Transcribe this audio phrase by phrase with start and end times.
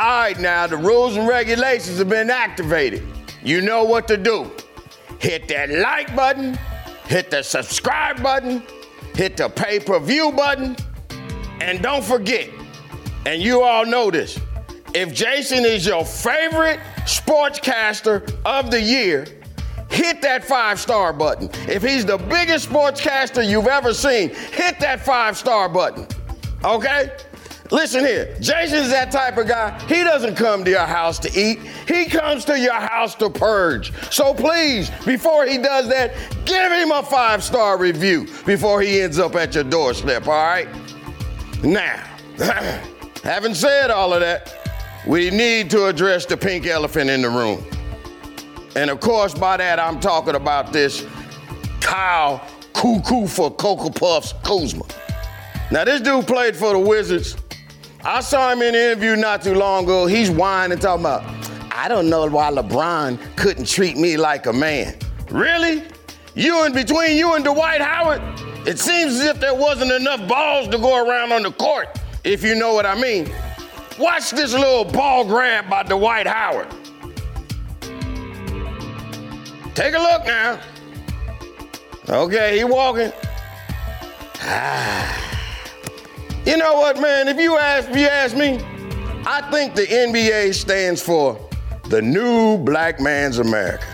[0.00, 3.02] All right, now the rules and regulations have been activated.
[3.44, 4.50] You know what to do.
[5.18, 6.58] Hit that like button,
[7.06, 8.62] hit the subscribe button,
[9.14, 10.74] hit the pay per view button,
[11.60, 12.48] and don't forget,
[13.26, 14.40] and you all know this,
[14.94, 19.26] if Jason is your favorite sportscaster of the year,
[19.90, 21.50] hit that five star button.
[21.68, 26.06] If he's the biggest sportscaster you've ever seen, hit that five star button.
[26.64, 27.10] Okay?
[27.70, 29.78] Listen here, Jason's that type of guy.
[29.86, 33.92] He doesn't come to your house to eat, he comes to your house to purge.
[34.12, 36.12] So please, before he does that,
[36.44, 40.68] give him a five star review before he ends up at your doorstep, all right?
[41.62, 42.04] Now,
[43.22, 44.56] having said all of that,
[45.06, 47.64] we need to address the pink elephant in the room.
[48.76, 51.06] And of course, by that, I'm talking about this
[51.80, 54.84] Kyle Cuckoo for Cocoa Puffs Kuzma.
[55.70, 57.36] Now, this dude played for the Wizards.
[58.04, 60.06] I saw him in an interview not too long ago.
[60.06, 61.22] He's whining, talking about,
[61.70, 64.96] I don't know why LeBron couldn't treat me like a man.
[65.30, 65.82] Really?
[66.34, 68.22] You and between you and Dwight Howard,
[68.66, 72.42] it seems as if there wasn't enough balls to go around on the court, if
[72.42, 73.30] you know what I mean.
[73.98, 76.68] Watch this little ball grab by Dwight Howard.
[79.74, 80.60] Take a look now.
[82.08, 83.12] Okay, he walking.
[84.42, 85.29] Ah.
[86.46, 87.28] You know what, man?
[87.28, 88.58] If you ask, if you ask me,
[89.26, 91.38] I think the NBA stands for
[91.84, 93.84] the new black man's America.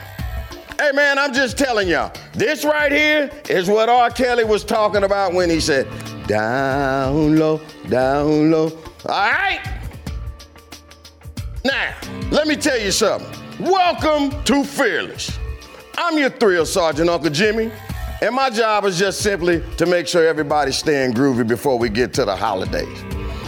[0.78, 2.12] Hey, man, I'm just telling y'all.
[2.34, 4.10] This right here is what R.
[4.10, 5.88] Kelly was talking about when he said,
[6.28, 9.60] "Down low, down low." All right.
[11.64, 11.94] Now,
[12.30, 13.28] let me tell you something.
[13.58, 15.36] Welcome to Fearless.
[15.98, 17.72] I'm your thrill sergeant, Uncle Jimmy,
[18.22, 22.14] and my job is just simply to make sure everybody's staying groovy before we get
[22.14, 23.02] to the holidays.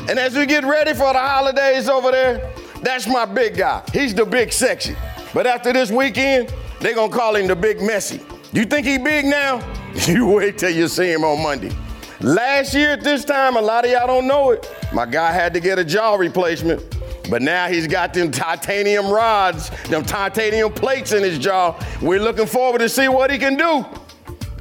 [0.08, 2.52] And as we get ready for the holidays over there,
[2.82, 3.82] that's my big guy.
[3.92, 4.96] He's the big sexy.
[5.34, 8.20] But after this weekend, they're gonna call him the big messy.
[8.52, 9.62] You think he big now?
[10.06, 11.72] You wait till you see him on Monday.
[12.20, 14.70] Last year at this time, a lot of y'all don't know it.
[14.92, 16.96] My guy had to get a jaw replacement.
[17.28, 21.78] But now he's got them titanium rods, them titanium plates in his jaw.
[22.00, 23.84] We're looking forward to see what he can do.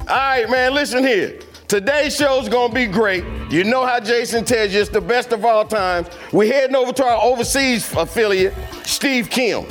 [0.08, 1.38] All right, man, listen here.
[1.66, 3.24] Today's show's gonna be great.
[3.50, 6.08] You know how Jason tells you it's the best of all times.
[6.32, 8.54] We're heading over to our overseas affiliate,
[8.84, 9.66] Steve Kim.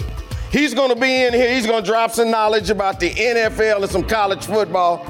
[0.52, 4.04] He's gonna be in here, he's gonna drop some knowledge about the NFL and some
[4.04, 5.04] college football.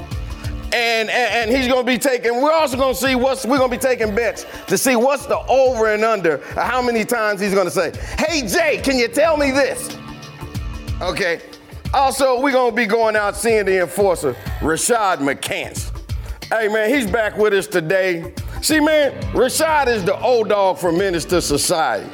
[0.72, 3.76] And, and, and he's gonna be taking, we're also gonna see what's, we're gonna be
[3.76, 7.92] taking bets to see what's the over and under, how many times he's gonna say,
[8.16, 9.94] hey Jay, can you tell me this?
[11.02, 11.42] Okay.
[11.94, 15.90] Also, we're gonna be going out seeing the enforcer, Rashad McCants.
[16.52, 18.34] Hey man, he's back with us today.
[18.60, 22.10] See man, Rashad is the old dog for Minister Society.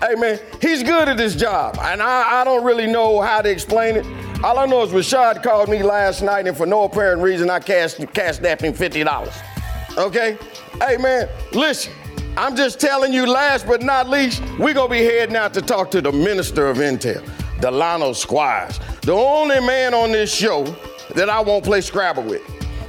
[0.00, 3.50] Hey man, he's good at his job, and I, I don't really know how to
[3.50, 4.06] explain it.
[4.42, 7.58] All I know is Rashad called me last night, and for no apparent reason, I
[7.58, 9.34] cashed cashed that him fifty dollars.
[9.98, 10.38] Okay?
[10.80, 11.92] Hey man, listen.
[12.36, 15.90] I'm just telling you, last but not least, we're gonna be heading out to talk
[15.90, 17.28] to the Minister of Intel,
[17.60, 20.64] Delano Squires, the only man on this show
[21.14, 22.42] that I won't play Scrabble with.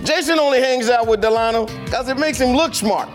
[0.03, 3.07] Jason only hangs out with Delano because it makes him look smart.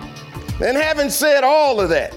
[0.64, 2.16] And having said all of that,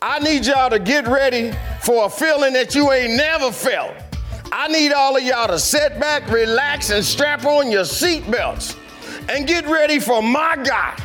[0.00, 3.92] I need y'all to get ready for a feeling that you ain't never felt.
[4.50, 8.74] I need all of y'all to sit back, relax, and strap on your seatbelts
[9.28, 10.98] and get ready for my guy.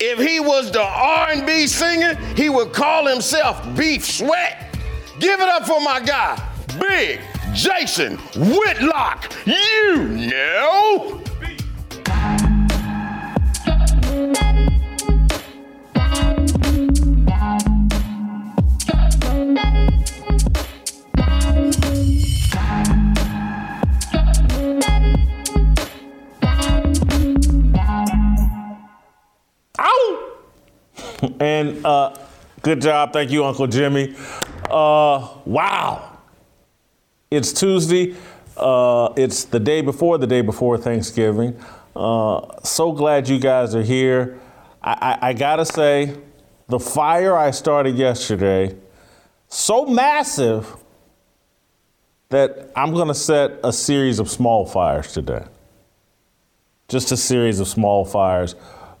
[0.00, 4.76] If he was the R&B singer, he would call himself Beef Sweat.
[5.18, 6.46] Give it up for my guy,
[6.78, 7.20] Big
[7.54, 9.32] Jason Whitlock.
[9.46, 11.22] You know.
[29.78, 30.34] Ow!
[31.40, 32.14] And uh,
[32.62, 33.12] good job.
[33.12, 34.14] Thank you, Uncle Jimmy.
[34.70, 36.07] Uh, wow.
[37.30, 38.14] It's Tuesday.
[38.56, 41.60] Uh, it's the day before the day before Thanksgiving.
[41.94, 44.40] Uh, so glad you guys are here.
[44.82, 46.16] I, I, I gotta say,
[46.68, 48.74] the fire I started yesterday,
[49.46, 50.74] so massive
[52.30, 55.44] that I'm gonna set a series of small fires today.
[56.88, 58.54] Just a series of small fires.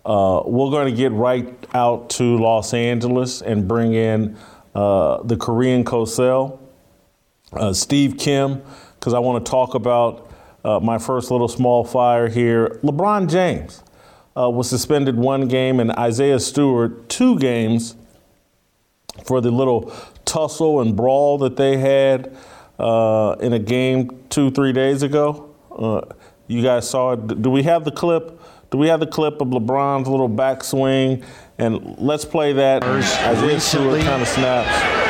[0.04, 4.36] Uh, we're going to get right out to Los Angeles and bring in
[4.74, 6.58] uh, the Korean Cosell,
[7.52, 8.62] uh, Steve Kim,
[8.98, 10.30] because I want to talk about
[10.64, 12.78] uh, my first little small fire here.
[12.82, 13.82] LeBron James
[14.36, 17.96] uh, was suspended one game, and Isaiah Stewart two games
[19.24, 19.92] for the little
[20.24, 22.36] tussle and brawl that they had
[22.78, 25.54] uh, in a game two, three days ago.
[26.46, 27.42] you guys saw it.
[27.42, 28.40] Do we have the clip?
[28.70, 31.24] Do we have the clip of LeBron's little backswing?
[31.56, 35.07] And let's play that as Stewart kind of snaps.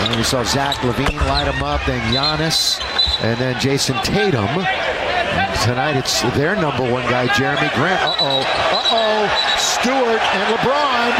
[0.00, 2.80] And we saw Zach LaVine light him up, then Giannis,
[3.22, 4.48] and then Jayson Tatum.
[4.48, 8.00] And tonight it's their number one guy, Jerami Grant.
[8.02, 11.12] Uh-oh, uh-oh, Stewart and LeBron.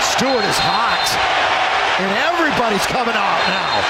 [0.00, 1.06] Stewart is hot,
[1.98, 3.82] and everybody's coming out now.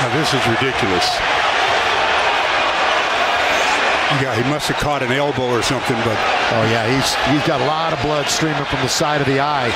[0.00, 1.37] Now this is ridiculous.
[4.16, 7.60] Yeah, he must have caught an elbow or something, but oh yeah, he's he's got
[7.60, 9.68] a lot of blood streaming from the side of the eye.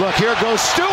[0.00, 0.88] Look, here goes Stewart.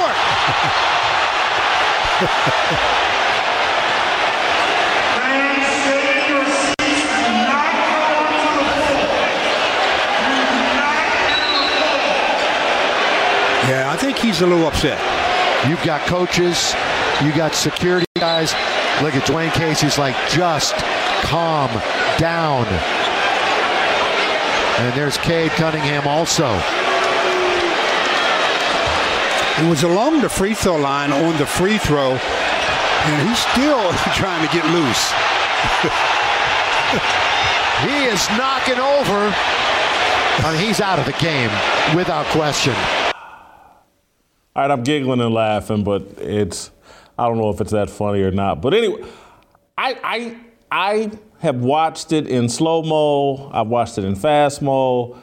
[13.70, 15.00] Yeah, I think he's a little upset.
[15.70, 16.74] You've got coaches,
[17.24, 18.54] you got security guys.
[19.04, 20.74] Look at Dwane Casey's like just
[21.22, 21.70] calm
[22.18, 22.66] down.
[24.80, 26.48] And there's Cade Cunningham also.
[29.60, 34.48] It was along the free throw line on the free throw, and he's still trying
[34.48, 35.12] to get loose.
[37.82, 39.34] he is knocking over.
[40.40, 41.50] I mean, he's out of the game
[41.96, 42.76] without question.
[42.76, 46.70] All right, I'm giggling and laughing, but it's
[47.18, 48.62] I don't know if it's that funny or not.
[48.62, 49.04] But anyway,
[49.76, 50.38] I I
[50.72, 53.50] I have watched it in slow mo.
[53.52, 55.22] I've watched it in fast mo.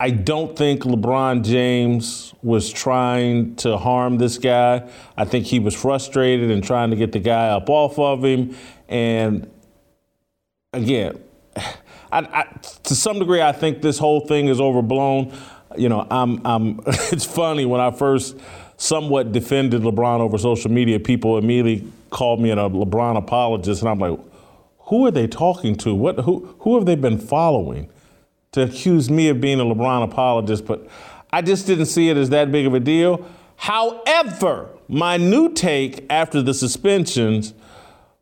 [0.00, 4.90] I don't think LeBron James was trying to harm this guy.
[5.16, 8.56] I think he was frustrated and trying to get the guy up off of him.
[8.88, 9.48] And
[10.72, 11.22] again,
[11.56, 12.44] I, I,
[12.84, 15.32] to some degree, I think this whole thing is overblown.
[15.76, 18.36] You know, I'm, I'm, it's funny when I first
[18.76, 23.98] somewhat defended LeBron over social media, people immediately called me a LeBron apologist, and I'm
[23.98, 24.18] like,
[24.86, 25.94] who are they talking to?
[25.94, 27.90] What, who, who have they been following
[28.52, 30.66] to accuse me of being a LeBron apologist?
[30.66, 30.86] But
[31.32, 33.26] I just didn't see it as that big of a deal.
[33.56, 37.54] However, my new take after the suspensions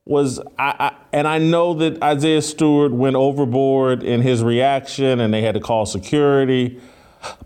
[0.04, 5.32] was, I, I, and I know that Isaiah Stewart went overboard in his reaction and
[5.32, 6.80] they had to call security.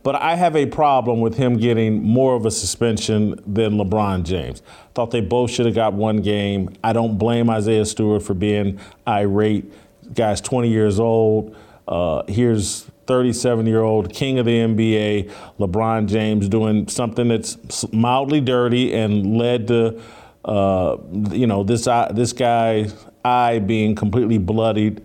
[0.02, 4.62] But I have a problem with him getting more of a suspension than LeBron James.
[4.96, 6.74] Thought they both should have got one game.
[6.82, 9.70] I don't blame Isaiah Stewart for being irate.
[10.14, 11.54] Guy's 20 years old.
[11.86, 18.40] Uh, here's 37 year old king of the NBA, LeBron James, doing something that's mildly
[18.40, 20.00] dirty and led to,
[20.46, 20.96] uh,
[21.30, 25.04] you know, this, uh, this guy's eye being completely bloodied.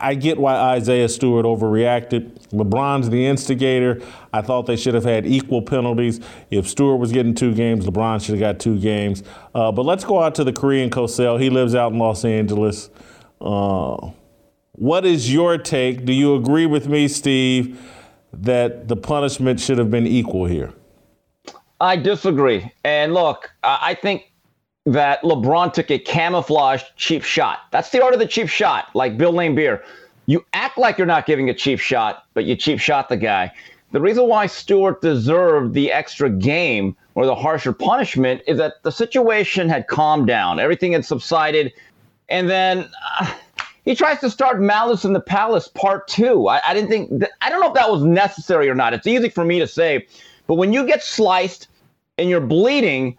[0.00, 2.30] I get why Isaiah Stewart overreacted.
[2.50, 4.00] LeBron's the instigator.
[4.32, 6.20] I thought they should have had equal penalties.
[6.50, 9.22] If Stewart was getting two games, LeBron should have got two games.
[9.54, 11.40] Uh, but let's go out to the Korean Cosell.
[11.40, 12.90] He lives out in Los Angeles.
[13.40, 14.10] Uh,
[14.72, 16.04] what is your take?
[16.04, 17.80] Do you agree with me, Steve,
[18.32, 20.72] that the punishment should have been equal here?
[21.80, 22.72] I disagree.
[22.84, 24.31] And look, I think
[24.84, 27.60] that LeBron took a camouflage cheap shot.
[27.70, 29.82] That's the art of the cheap shot, like Bill Laimbeer.
[30.26, 33.52] You act like you're not giving a cheap shot, but you cheap shot the guy.
[33.92, 38.90] The reason why Stewart deserved the extra game or the harsher punishment is that the
[38.90, 41.72] situation had calmed down, everything had subsided,
[42.28, 42.88] and then
[43.20, 43.32] uh,
[43.84, 46.48] he tries to start Malice in the Palace Part Two.
[46.48, 48.94] I, I didn't think I don't know if that was necessary or not.
[48.94, 50.06] It's easy for me to say,
[50.46, 51.68] but when you get sliced
[52.16, 53.18] and you're bleeding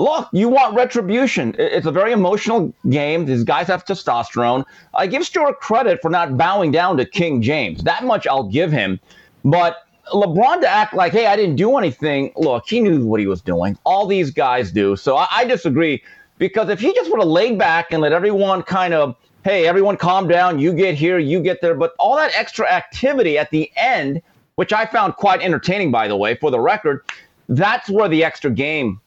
[0.00, 1.54] look, you want retribution.
[1.58, 3.26] It's a very emotional game.
[3.26, 4.64] These guys have testosterone.
[4.94, 7.82] I give Stewart credit for not bowing down to King James.
[7.82, 8.98] That much I'll give him.
[9.44, 9.76] But
[10.12, 12.32] LeBron to act like, hey, I didn't do anything.
[12.36, 13.78] Look, he knew what he was doing.
[13.84, 14.96] All these guys do.
[14.96, 16.02] So I, I disagree
[16.38, 19.96] because if he just would have laid back and let everyone kind of, hey, everyone
[19.96, 21.74] calm down, you get here, you get there.
[21.74, 24.22] But all that extra activity at the end,
[24.56, 27.04] which I found quite entertaining, by the way, for the record,
[27.48, 29.00] that's where the extra game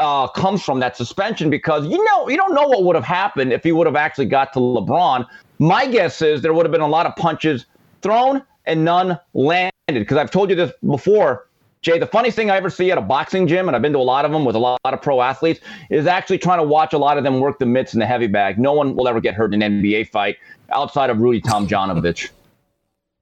[0.00, 3.52] uh, comes from that suspension because you know you don't know what would have happened
[3.52, 5.26] if he would have actually got to LeBron.
[5.58, 7.66] My guess is there would have been a lot of punches
[8.00, 11.46] thrown and none landed because I've told you this before.
[11.82, 13.98] Jay, the funniest thing I ever see at a boxing gym, and I've been to
[13.98, 16.92] a lot of them with a lot, of pro athletes, is actually trying to watch
[16.92, 18.58] a lot of them work the mitts and the heavy bag.
[18.58, 20.36] No one will ever get hurt in an NBA fight
[20.70, 22.28] outside of Rudy Tomjanovich.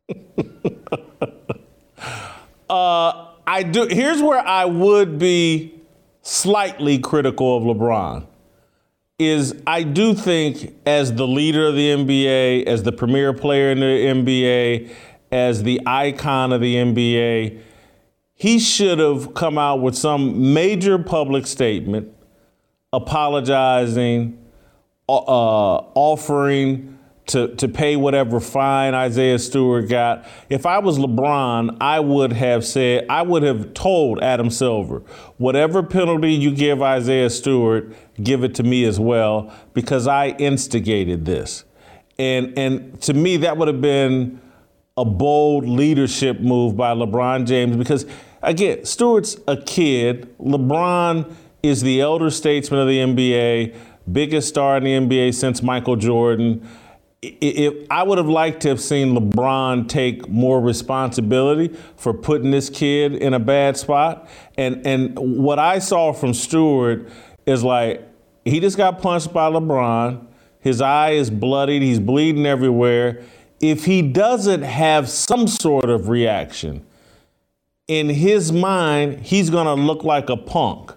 [2.69, 3.87] uh, I do.
[3.87, 5.78] Here's where I would be
[6.29, 8.27] slightly critical of LeBron.
[9.19, 13.81] Is I do think as the leader of the NBA, as the premier player in
[13.81, 14.91] the NBA,
[15.33, 17.61] as the icon of the NBA,
[18.35, 22.15] he should have come out with some major public statement
[22.93, 24.39] apologizing,
[25.09, 26.98] uh, offering
[27.29, 30.27] to, to pay whatever fine Isaiah Stewart got.
[30.49, 35.03] If I was LeBron, I would have said, I would have told Adam Silver,
[35.37, 41.27] whatever penalty you give Isaiah Stewart, give it to me as well, because I instigated
[41.27, 41.65] this.
[42.19, 44.41] And, and to me, that would have been
[44.97, 48.07] a bold leadership move by LeBron James because,
[48.43, 50.35] again, Stewart's a kid.
[50.39, 51.31] LeBron
[51.63, 53.77] is the elder statesman of the NBA,
[54.11, 56.67] biggest star in the NBA since Michael Jordan
[57.23, 62.71] if I would have liked to have seen LeBron take more responsibility for putting this
[62.71, 64.29] kid in a bad spot.
[64.57, 67.09] And and what I saw from Stewart
[67.47, 68.07] is like
[68.45, 70.27] he just got punched by LeBron.
[70.61, 73.23] His eye is bloodied, he's bleeding everywhere.
[73.61, 76.87] If he doesn't have some sort of reaction,
[77.89, 80.93] in his mind, he's gonna look like a punk.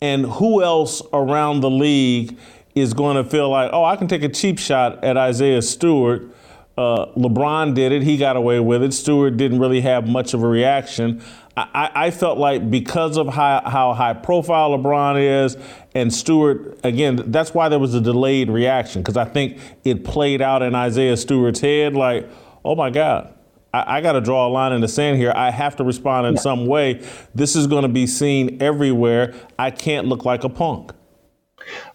[0.00, 2.38] And who else around the league
[2.80, 6.28] is going to feel like, oh, I can take a cheap shot at Isaiah Stewart.
[6.76, 8.02] Uh, LeBron did it.
[8.02, 8.92] He got away with it.
[8.92, 11.20] Stewart didn't really have much of a reaction.
[11.56, 15.56] I, I felt like because of how, how high profile LeBron is
[15.94, 20.40] and Stewart, again, that's why there was a delayed reaction because I think it played
[20.40, 22.28] out in Isaiah Stewart's head like,
[22.64, 23.34] oh my God,
[23.74, 25.32] I, I got to draw a line in the sand here.
[25.34, 26.40] I have to respond in yeah.
[26.40, 27.04] some way.
[27.34, 29.34] This is going to be seen everywhere.
[29.58, 30.92] I can't look like a punk.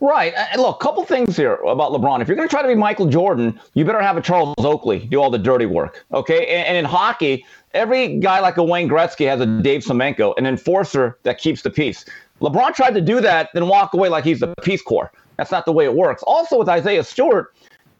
[0.01, 0.33] Right.
[0.33, 2.21] Uh, and look, a couple things here about LeBron.
[2.21, 4.99] If you're going to try to be Michael Jordan, you better have a Charles Oakley
[4.99, 6.05] do all the dirty work.
[6.13, 6.47] Okay.
[6.47, 10.45] And, and in hockey, every guy like a Wayne Gretzky has a Dave Semenko, an
[10.45, 12.05] enforcer that keeps the peace.
[12.41, 15.11] LeBron tried to do that, then walk away like he's the Peace Corps.
[15.37, 16.23] That's not the way it works.
[16.23, 17.53] Also, with Isaiah Stewart,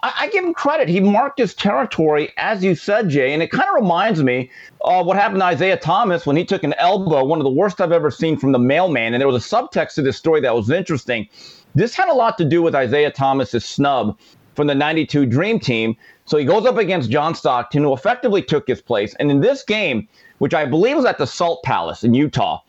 [0.03, 0.89] I, I give him credit.
[0.89, 5.07] He marked his territory, as you said, Jay, and it kind of reminds me of
[5.07, 7.93] what happened to Isaiah Thomas when he took an elbow, one of the worst I've
[7.93, 9.13] ever seen from the mailman.
[9.13, 11.27] And there was a subtext to this story that was interesting.
[11.73, 14.19] This had a lot to do with Isaiah Thomas's snub
[14.55, 15.95] from the 92 Dream Team.
[16.25, 19.15] So he goes up against John Stockton, who effectively took his place.
[19.19, 20.07] And in this game,
[20.37, 22.59] which I believe was at the Salt Palace in Utah,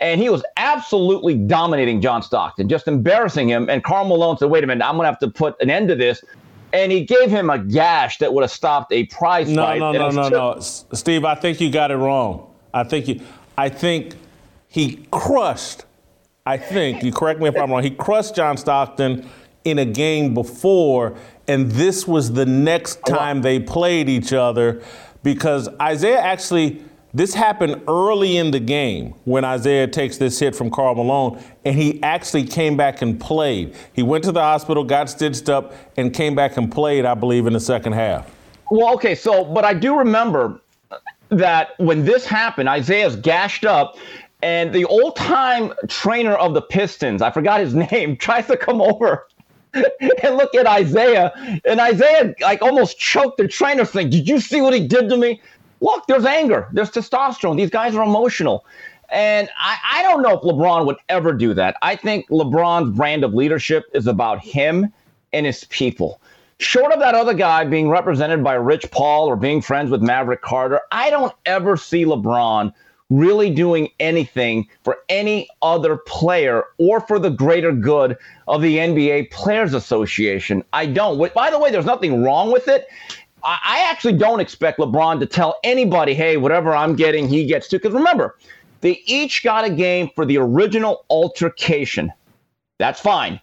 [0.00, 3.68] and he was absolutely dominating John Stockton, just embarrassing him.
[3.68, 5.88] And Karl Malone said, wait a minute, I'm going to have to put an end
[5.88, 6.22] to this.
[6.72, 9.78] And he gave him a gash that would have stopped a prize no, fight.
[9.78, 10.60] No, no, no, no, no.
[10.60, 12.52] Steve, I think you got it wrong.
[12.72, 13.20] I think you,
[13.58, 14.14] I think
[14.68, 15.84] he crushed
[16.46, 19.28] I think, you correct me if I'm wrong, he crushed John Stockton
[19.64, 21.14] in a game before,
[21.46, 24.82] and this was the next time they played each other
[25.22, 30.70] because Isaiah actually, this happened early in the game when Isaiah takes this hit from
[30.70, 33.74] Karl Malone, and he actually came back and played.
[33.92, 37.46] He went to the hospital, got stitched up, and came back and played, I believe,
[37.46, 38.30] in the second half.
[38.70, 40.60] Well, okay, so, but I do remember
[41.30, 43.96] that when this happened, Isaiah's gashed up,
[44.42, 48.80] and the old time trainer of the Pistons, I forgot his name, tries to come
[48.80, 49.26] over
[49.74, 51.32] and look at Isaiah.
[51.64, 55.16] And Isaiah like almost choked the trainer saying, Did you see what he did to
[55.16, 55.40] me?
[55.80, 57.56] Look, there's anger, there's testosterone.
[57.56, 58.64] These guys are emotional.
[59.10, 61.76] And I, I don't know if LeBron would ever do that.
[61.82, 64.92] I think LeBron's brand of leadership is about him
[65.32, 66.20] and his people.
[66.58, 70.42] Short of that other guy being represented by Rich Paul or being friends with Maverick
[70.42, 72.72] Carter, I don't ever see LeBron
[73.10, 79.30] really doing anything for any other player or for the greater good of the NBA
[79.30, 80.64] Players Association.
[80.72, 81.18] I don't.
[81.34, 82.86] By the way, there's nothing wrong with it.
[83.42, 87.78] I actually don't expect LeBron to tell anybody, hey, whatever I'm getting, he gets too.
[87.78, 88.36] Because remember,
[88.80, 92.12] they each got a game for the original altercation.
[92.78, 93.40] That's fine.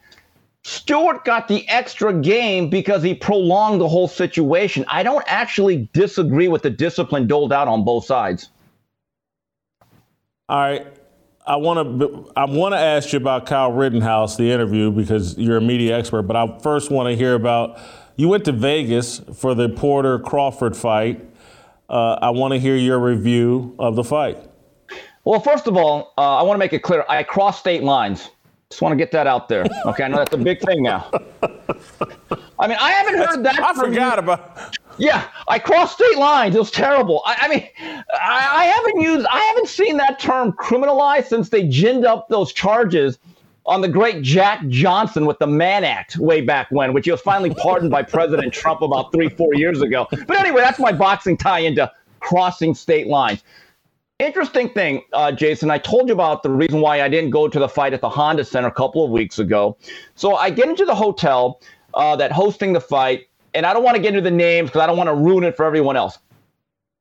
[0.63, 4.83] Stewart got the extra game because he prolonged the whole situation.
[4.89, 8.49] I don't actually disagree with the discipline doled out on both sides.
[10.49, 10.87] All right.
[11.45, 15.55] I want to I want to ask you about Kyle Rittenhouse, the interview, because you're
[15.55, 16.23] a media expert.
[16.23, 17.79] But I first want to hear about
[18.17, 21.23] you went to Vegas for the Porter Crawford fight.
[21.89, 24.37] Uh, I want to hear your review of the fight.
[25.23, 28.29] Well, first of all, uh, I want to make it clear I crossed state lines
[28.69, 29.65] Just want to get that out there.
[29.85, 31.09] Okay, I know that's a big thing now.
[32.59, 33.59] I mean, I haven't heard that.
[33.59, 34.23] I from forgot you.
[34.23, 34.77] about.
[34.97, 36.55] Yeah, I crossed state lines.
[36.55, 37.21] It was terrible.
[37.25, 41.63] I, I mean, I, I haven't used, I haven't seen that term criminalized since they
[41.63, 43.19] ginned up those charges
[43.67, 47.19] on the great Jack Johnson with the Mann Act way back when, which he was
[47.19, 50.07] finally pardoned by President Trump about three, four years ago.
[50.09, 53.43] But anyway, that's my boxing tie into crossing state lines.
[54.19, 55.69] Interesting thing, uh, Jason.
[55.69, 58.09] I told you about the reason why I didn't go to the fight at the
[58.09, 59.77] Honda Center a couple of weeks ago.
[60.15, 61.61] So I get into the hotel
[61.93, 64.81] uh, that hosting the fight, and I don't want to get into the names because
[64.81, 66.17] I don't want to ruin it for everyone else.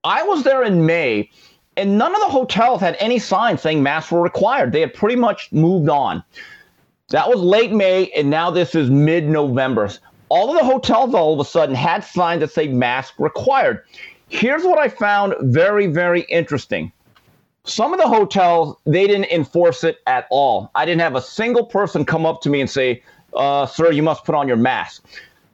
[0.04, 1.30] I was there in May,
[1.76, 4.72] and none of the hotels had any signs saying masks were required.
[4.72, 6.22] They had pretty much moved on.
[7.10, 9.88] That was late May, and now this is mid November.
[10.28, 13.84] All of the hotels all of a sudden had signs that say mask required.
[14.28, 16.90] Here's what I found very, very interesting.
[17.62, 20.68] Some of the hotels, they didn't enforce it at all.
[20.74, 24.02] I didn't have a single person come up to me and say, uh, sir, you
[24.02, 25.04] must put on your mask.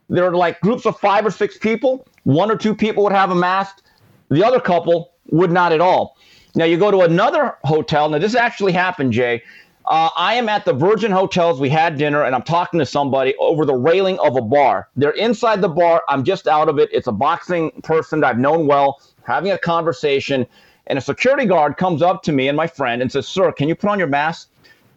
[0.08, 2.06] There are like groups of five or six people.
[2.24, 3.82] One or two people would have a mask.
[4.30, 6.16] The other couple would not at all.
[6.54, 8.08] Now you go to another hotel.
[8.08, 9.42] Now this actually happened, Jay.
[9.86, 11.58] Uh, I am at the Virgin Hotels.
[11.58, 14.88] We had dinner, and I'm talking to somebody over the railing of a bar.
[14.96, 16.02] They're inside the bar.
[16.08, 16.88] I'm just out of it.
[16.92, 20.46] It's a boxing person that I've known well, having a conversation,
[20.86, 23.68] and a security guard comes up to me and my friend and says, "Sir, can
[23.68, 24.50] you put on your mask?"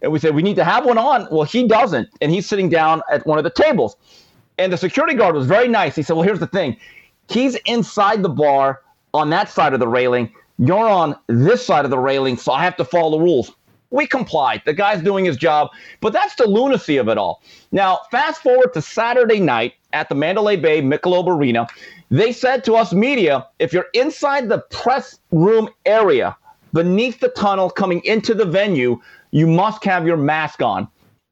[0.04, 2.70] And we said, "We need to have one on." Well, he doesn't, and he's sitting
[2.70, 3.98] down at one of the tables.
[4.60, 5.96] And the security guard was very nice.
[5.96, 6.78] He said, "Well, here's the thing.
[7.28, 8.82] He's inside the bar
[9.16, 10.32] on that side of the railing.
[10.60, 13.52] You're on this side of the railing, so I have to follow the rules."
[13.92, 14.62] We complied.
[14.66, 15.70] The guy's doing his job,
[16.02, 17.42] but that's the lunacy of it all.
[17.72, 21.68] Now, fast forward to Saturday night at the Mandalay Bay Michelob Arena.
[22.12, 26.36] They said to us, media, if you're inside the press room area
[26.74, 29.00] beneath the tunnel coming into the venue,
[29.32, 30.88] you must have your mask on.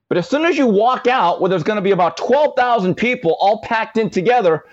[0.10, 3.36] But as soon as you walk out, where there's going to be about 12,000 people
[3.40, 4.66] all packed in together,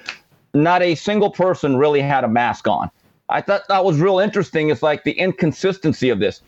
[0.54, 2.90] not a single person really had a mask on.
[3.28, 4.70] I thought that was real interesting.
[4.70, 6.42] It's like the inconsistency of this.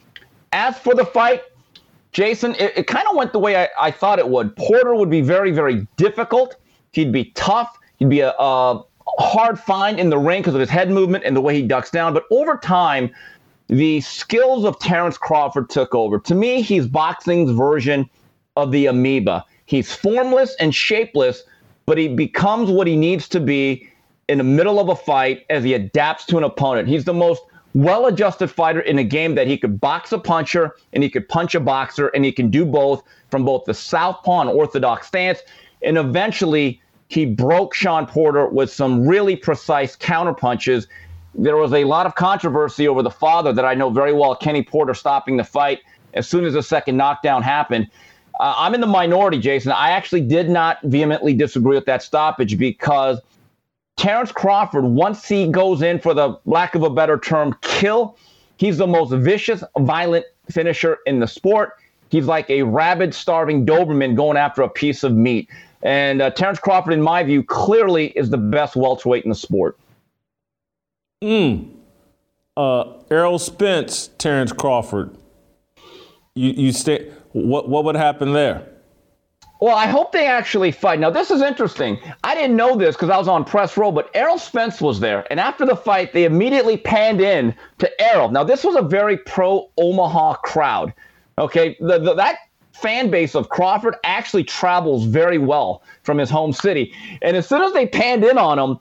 [0.53, 1.43] As for the fight,
[2.12, 4.55] Jason, it, it kind of went the way I, I, thought it would.
[4.57, 6.57] Porter would be very, very difficult.
[6.93, 7.79] He'd be tough.
[7.97, 8.85] He'd be a, a
[9.19, 11.91] hard find in the ring because of his head movement and the way he ducks
[11.91, 12.12] down.
[12.12, 13.11] But over time,
[13.69, 16.19] the skills of Terrence Crawford took over.
[16.19, 18.09] To me, he's boxing's version
[18.57, 19.47] of the amoeba.
[19.65, 21.45] He's formless and shapeless,
[21.87, 23.88] but he becomes what he needs to be
[24.29, 26.88] in the middle of a fight as he adapts to an opponent.
[26.88, 27.43] He's the most
[27.75, 31.29] well adjusted fighter in a game that he could box a puncher and he could
[31.29, 35.41] punch a boxer and he can do both from both the southpaw and orthodox stance.
[35.83, 40.87] And eventually, he broke Shawn Porter with some really precise counter punches.
[41.35, 44.63] There was a lot of controversy over the father that I know very well, Kenny
[44.63, 45.81] Porter, stopping the fight
[46.15, 47.89] as soon as the second knockdown happened.
[48.41, 49.73] Uh, I'm in the minority, Jason.
[49.73, 53.21] I actually did not vehemently disagree with that stoppage because
[53.97, 58.17] Terrence Crawford, once he goes in for the lack of a better term, kill,
[58.57, 61.75] he's the most vicious, violent finisher in the sport.
[62.11, 65.49] He's like a rabid, starving Doberman going after a piece of meat.
[65.83, 69.79] And uh, Terrence Crawford, in my view, clearly is the best welterweight in the sport.
[71.23, 71.65] Hmm.
[72.57, 75.17] Uh, Errol Spence, Terrence Crawford.
[76.35, 77.11] You you stay.
[77.33, 78.72] What what would happen there?
[79.62, 80.98] Well, I hope they actually fight.
[80.98, 81.96] Now, this is interesting.
[82.25, 85.25] I didn't know this because I was on press row, but Errol Spence was there.
[85.31, 88.29] And after the fight, they immediately panned in to Errol.
[88.33, 90.92] Now, this was a very pro Omaha crowd.
[91.38, 91.77] Okay.
[91.79, 92.38] The, the, that
[92.72, 96.92] fan base of Crawford actually travels very well from his home city.
[97.22, 98.81] And as soon as they panned in on him,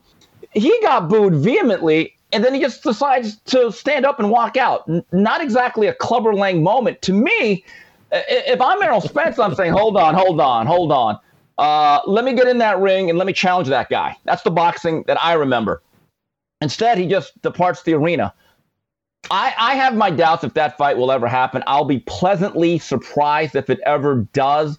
[0.50, 2.16] he got booed vehemently.
[2.32, 4.88] And then he just decides to stand up and walk out.
[4.88, 7.02] N- not exactly a Clubber Lang moment.
[7.02, 7.64] To me,
[8.12, 11.18] if I'm Errol Spence, I'm saying, hold on, hold on, hold on.
[11.58, 14.16] Uh, let me get in that ring and let me challenge that guy.
[14.24, 15.82] That's the boxing that I remember.
[16.60, 18.32] Instead, he just departs the arena.
[19.30, 21.62] I, I have my doubts if that fight will ever happen.
[21.66, 24.78] I'll be pleasantly surprised if it ever does.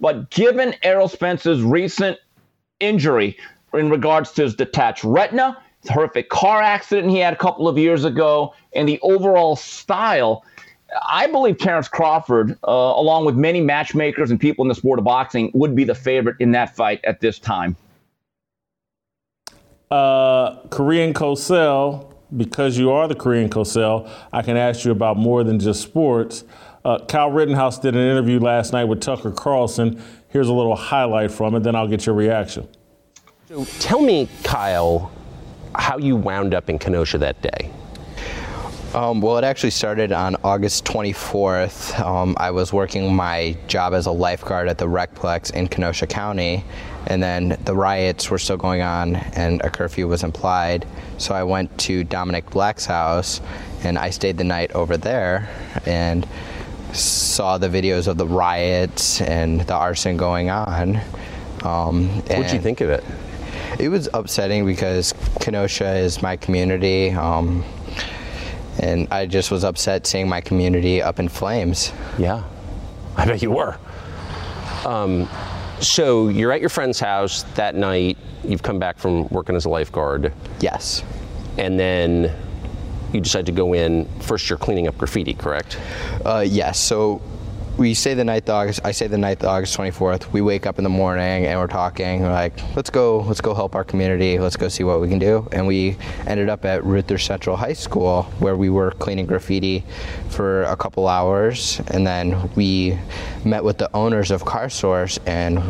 [0.00, 2.18] But given Errol Spence's recent
[2.78, 3.36] injury
[3.74, 5.56] in regards to his detached retina,
[5.88, 10.44] horrific car accident he had a couple of years ago, and the overall style,
[11.08, 15.04] I believe Terrence Crawford, uh, along with many matchmakers and people in the sport of
[15.04, 17.76] boxing, would be the favorite in that fight at this time.
[19.90, 25.42] Uh, Korean Cosell, because you are the Korean Cosell, I can ask you about more
[25.42, 26.44] than just sports.
[26.84, 30.02] Uh, Kyle Rittenhouse did an interview last night with Tucker Carlson.
[30.28, 32.68] Here's a little highlight from it, then I'll get your reaction.
[33.48, 35.10] So tell me, Kyle,
[35.74, 37.70] how you wound up in Kenosha that day.
[38.92, 42.00] Um, well, it actually started on August 24th.
[42.00, 46.64] Um, I was working my job as a lifeguard at the Recplex in Kenosha County,
[47.06, 50.88] and then the riots were still going on, and a curfew was implied.
[51.18, 53.40] So I went to Dominic Black's house,
[53.84, 55.48] and I stayed the night over there,
[55.86, 56.26] and
[56.92, 60.96] saw the videos of the riots and the arson going on.
[61.62, 63.04] Um, What'd you think of it?
[63.78, 67.10] It was upsetting because Kenosha is my community.
[67.10, 67.64] Um,
[68.78, 71.92] and I just was upset seeing my community up in flames.
[72.18, 72.44] Yeah,
[73.16, 73.76] I bet you were.
[74.86, 75.28] Um,
[75.80, 78.18] so you're at your friend's house that night.
[78.44, 80.32] You've come back from working as a lifeguard.
[80.60, 81.02] Yes.
[81.58, 82.34] And then
[83.12, 84.06] you decide to go in.
[84.20, 85.78] First, you're cleaning up graffiti, correct?
[86.24, 86.78] Uh, yes.
[86.78, 87.20] So
[87.76, 88.80] we say the night, August.
[88.84, 90.32] I say the night, August 24th.
[90.32, 92.22] We wake up in the morning and we're talking.
[92.22, 93.20] We're like, let's go.
[93.20, 94.38] Let's go help our community.
[94.38, 95.48] Let's go see what we can do.
[95.52, 99.84] And we ended up at Reuther Central High School where we were cleaning graffiti
[100.28, 102.98] for a couple hours, and then we
[103.44, 105.60] met with the owners of Car Source and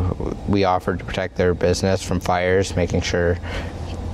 [0.47, 3.37] we offered to protect their business from fires, making sure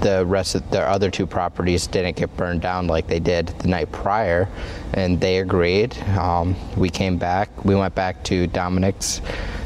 [0.02, 3.68] the rest of their other two properties didn't get burned down like they did the
[3.68, 4.48] night prior,
[4.94, 5.98] and they agreed.
[6.18, 7.66] Um, we came back.
[7.66, 9.22] We went back to Dominic's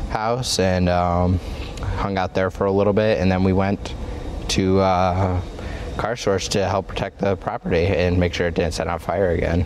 [0.10, 1.40] house and um,
[1.98, 3.94] hung out there for a little bit, and then we went
[4.50, 5.42] to uh,
[5.98, 9.32] Car Source to help protect the property and make sure it didn't set on fire
[9.32, 9.66] again.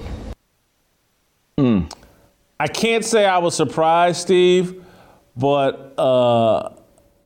[2.60, 4.84] I can't say I was surprised, Steve,
[5.38, 6.74] but uh,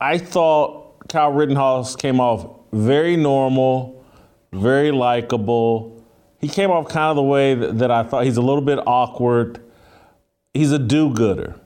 [0.00, 4.04] I thought Kyle Rittenhouse came off very normal,
[4.52, 6.04] very likable.
[6.40, 8.24] He came off kind of the way that, that I thought.
[8.24, 9.62] He's a little bit awkward.
[10.54, 11.60] He's a do-gooder,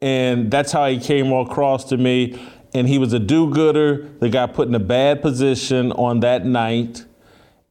[0.00, 2.40] and that's how he came across to me.
[2.72, 7.04] And he was a do-gooder that got put in a bad position on that night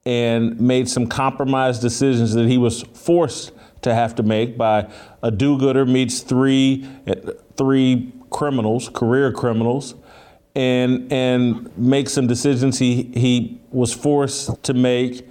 [0.05, 4.91] and made some compromised decisions that he was forced to have to make by
[5.23, 7.15] a do-gooder meets three eh,
[7.55, 9.95] three criminals, career criminals,
[10.59, 15.25] and and make some decisions he he was forced to make.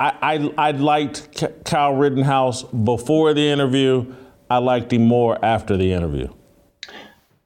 [0.00, 4.12] I I, I liked Kyle Rittenhouse before the interview.
[4.50, 6.28] I liked him more after the interview.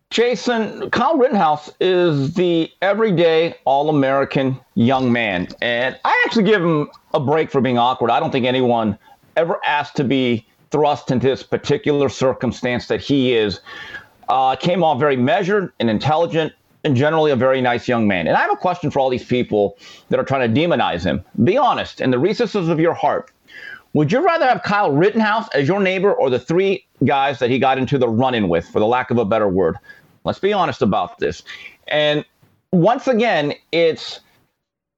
[0.08, 5.46] Jason, Kyle Rittenhouse is the everyday All American young man.
[5.62, 8.10] And I actually give him a break for being awkward.
[8.10, 8.98] I don't think anyone
[9.36, 13.60] ever asked to be thrust into this particular circumstance that he is.
[14.28, 16.52] Uh, came off very measured and intelligent
[16.84, 18.26] and generally a very nice young man.
[18.26, 19.76] And I have a question for all these people
[20.08, 21.24] that are trying to demonize him.
[21.44, 23.30] Be honest, in the recesses of your heart,
[23.92, 27.58] would you rather have Kyle Rittenhouse as your neighbor or the three guys that he
[27.58, 29.76] got into the run in with, for the lack of a better word?
[30.24, 31.42] Let's be honest about this.
[31.88, 32.24] And
[32.72, 34.20] once again, it's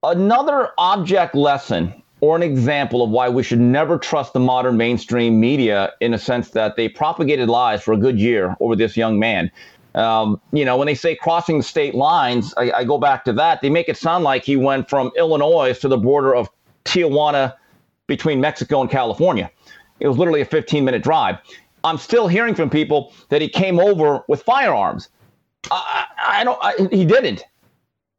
[0.02, 5.40] another object lesson or an example of why we should never trust the modern mainstream
[5.40, 9.18] media in a sense that they propagated lies for a good year over this young
[9.18, 9.50] man.
[9.94, 13.32] Um, you know, when they say crossing the state lines, I, I go back to
[13.34, 13.60] that.
[13.60, 16.48] They make it sound like he went from Illinois to the border of
[16.84, 17.54] Tijuana
[18.06, 19.50] between Mexico and California.
[20.00, 21.38] It was literally a 15 minute drive.
[21.84, 25.08] I'm still hearing from people that he came over with firearms.
[25.70, 26.58] I, I don't.
[26.62, 27.44] I, he didn't.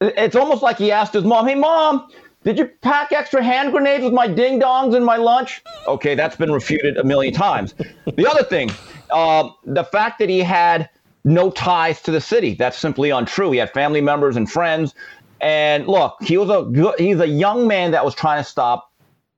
[0.01, 2.09] It's almost like he asked his mom, "Hey, mom,
[2.43, 6.35] did you pack extra hand grenades with my ding dongs in my lunch?" Okay, that's
[6.35, 7.73] been refuted a million times.
[8.15, 8.69] The other thing,
[9.11, 10.89] uh, the fact that he had
[11.23, 13.51] no ties to the city, that's simply untrue.
[13.51, 14.93] He had family members and friends.
[15.41, 18.91] And look, he was a he's a young man that was trying to stop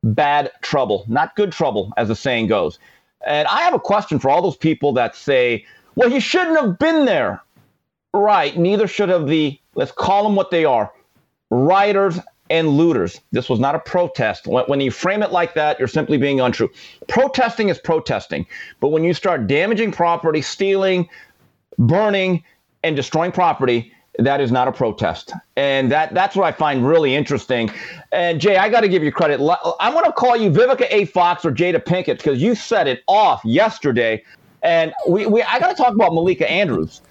[0.04, 2.80] bad trouble, not good trouble, as the saying goes.
[3.26, 6.78] And I have a question for all those people that say, well, he shouldn't have
[6.78, 7.42] been there.
[8.14, 8.56] Right.
[8.56, 10.94] Neither should have the, let's call them what they are,
[11.50, 12.20] rioters
[12.50, 13.20] and looters.
[13.32, 14.48] This was not a protest.
[14.48, 16.70] When, when you frame it like that, you're simply being untrue.
[17.08, 18.46] Protesting is protesting.
[18.80, 21.10] But when you start damaging property, stealing,
[21.78, 22.44] burning,
[22.84, 25.34] and destroying property, that is not a protest.
[25.58, 27.70] And that that's what I find really interesting.
[28.12, 29.42] And Jay, I got to give you credit.
[29.80, 31.06] I'm going to call you Vivica A.
[31.06, 34.24] Fox or Jada Pinkett because you set it off yesterday.
[34.64, 37.02] And we, we I got to talk about Malika Andrews.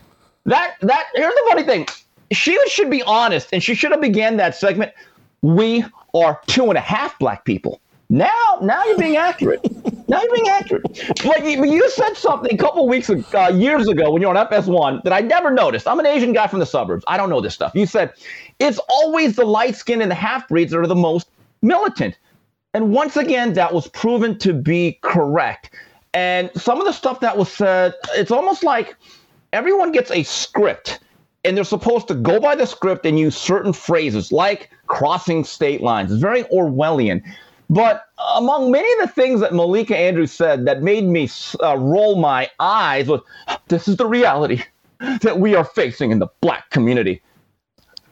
[0.46, 1.86] That that here's the funny thing.
[2.32, 4.92] She should be honest, and she should have began that segment.
[5.42, 7.80] We are two and a half black people.
[8.10, 9.60] Now, now you're being accurate.
[10.08, 10.84] now you're being accurate.
[11.24, 14.36] But you, you said something a couple weeks ago, uh, years ago when you were
[14.36, 15.88] on FS1 that I never noticed.
[15.88, 17.04] I'm an Asian guy from the suburbs.
[17.08, 17.72] I don't know this stuff.
[17.74, 18.12] You said
[18.58, 21.30] it's always the light skin and the half breeds that are the most
[21.62, 22.18] militant.
[22.74, 25.70] And once again, that was proven to be correct.
[26.12, 28.96] And some of the stuff that was said, it's almost like
[29.52, 31.00] everyone gets a script
[31.44, 35.82] and they're supposed to go by the script and use certain phrases like crossing state
[35.82, 36.10] lines.
[36.10, 37.22] It's very Orwellian.
[37.70, 38.04] But
[38.36, 41.28] among many of the things that Malika Andrews said that made me
[41.62, 43.20] uh, roll my eyes was
[43.68, 44.62] this is the reality
[45.22, 47.22] that we are facing in the black community.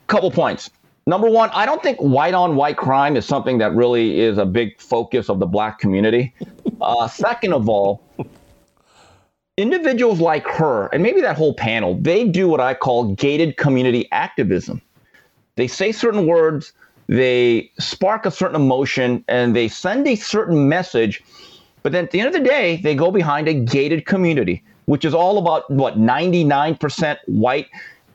[0.06, 0.70] Couple points.
[1.06, 4.46] Number one, I don't think white on white crime is something that really is a
[4.46, 6.32] big focus of the black community.
[6.80, 8.02] Uh, second of all,
[9.56, 14.08] individuals like her, and maybe that whole panel, they do what I call gated community
[14.12, 14.80] activism.
[15.56, 16.72] They say certain words,
[17.12, 21.22] they spark a certain emotion, and they send a certain message.
[21.82, 25.04] But then at the end of the day, they go behind a gated community, which
[25.04, 27.66] is all about what 99% white.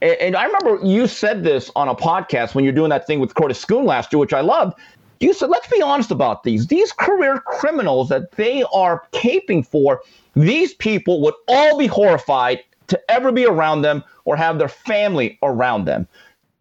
[0.02, 3.20] And, and I remember you said this on a podcast when you're doing that thing
[3.20, 4.76] with Curtis Schoon last year, which I loved.
[5.20, 6.66] You said, let's be honest about these.
[6.66, 10.02] These career criminals that they are caping for,
[10.34, 15.38] these people would all be horrified to ever be around them or have their family
[15.42, 16.08] around them.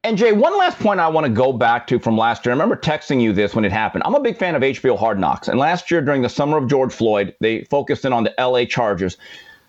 [0.07, 2.53] And Jay, one last point I want to go back to from last year.
[2.53, 4.03] I remember texting you this when it happened.
[4.05, 5.49] I'm a big fan of HBO Hard Knocks.
[5.49, 8.63] And last year, during the summer of George Floyd, they focused in on the LA
[8.63, 9.17] Chargers.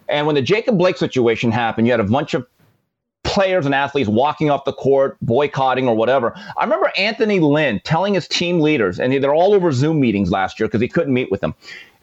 [0.09, 2.46] And when the Jacob Blake situation happened, you had a bunch of
[3.24, 6.33] players and athletes walking off the court, boycotting or whatever.
[6.57, 10.61] I remember Anthony Lynn telling his team leaders, and they're all over Zoom meetings last
[10.61, 11.53] year because he couldn't meet with them.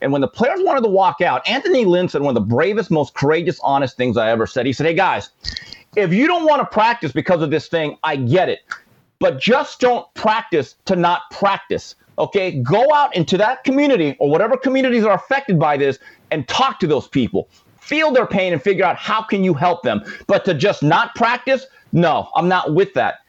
[0.01, 2.91] And when the players wanted to walk out, Anthony Lynn said one of the bravest,
[2.91, 4.65] most courageous, honest things I ever said.
[4.65, 5.29] He said, Hey guys,
[5.95, 8.59] if you don't want to practice because of this thing, I get it.
[9.19, 11.95] But just don't practice to not practice.
[12.17, 15.99] Okay, go out into that community or whatever communities are affected by this
[16.31, 17.49] and talk to those people.
[17.79, 20.01] Feel their pain and figure out how can you help them.
[20.27, 23.19] But to just not practice, no, I'm not with that.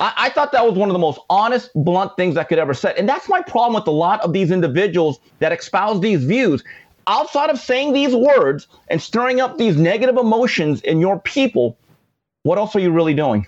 [0.00, 2.94] I, thought that was one of the most honest, blunt things I could ever say.
[2.96, 6.62] And that's my problem with a lot of these individuals that espouse these views.
[7.08, 11.76] Outside of saying these words and stirring up these negative emotions in your people,
[12.42, 13.46] what else are you really doing?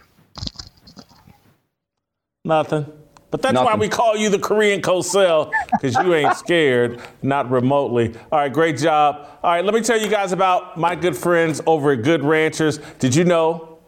[2.44, 2.86] Nothing.
[3.30, 8.14] But that's why we call you the Korean Cosell, because you ain't scared, not remotely.
[8.32, 9.38] All right, great job.
[9.42, 12.78] All right, let me tell you guys about my good friends over at Good Ranchers.
[12.98, 13.78] Did you know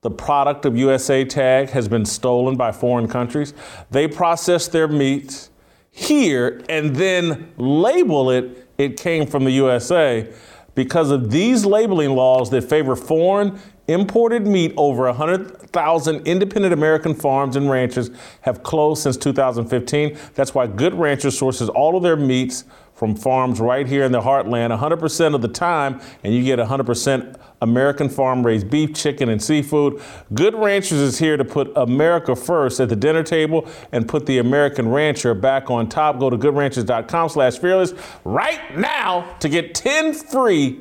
[0.00, 3.52] the product of USA Tag has been stolen by foreign countries?
[3.90, 5.50] They process their meat
[5.90, 10.32] here and then label it, it came from the USA.
[10.74, 17.56] Because of these labeling laws that favor foreign imported meat, over 100,000 independent American farms
[17.56, 18.10] and ranchers
[18.42, 20.16] have closed since 2015.
[20.34, 22.64] That's why Good Ranchers sources all of their meats
[22.98, 27.38] from farms right here in the heartland 100% of the time, and you get 100%
[27.62, 30.02] American farm raised beef, chicken, and seafood.
[30.34, 34.38] Good Ranchers is here to put America first at the dinner table and put the
[34.38, 36.18] American rancher back on top.
[36.18, 40.80] Go to goodranchers.com slash fearless right now to get 10 free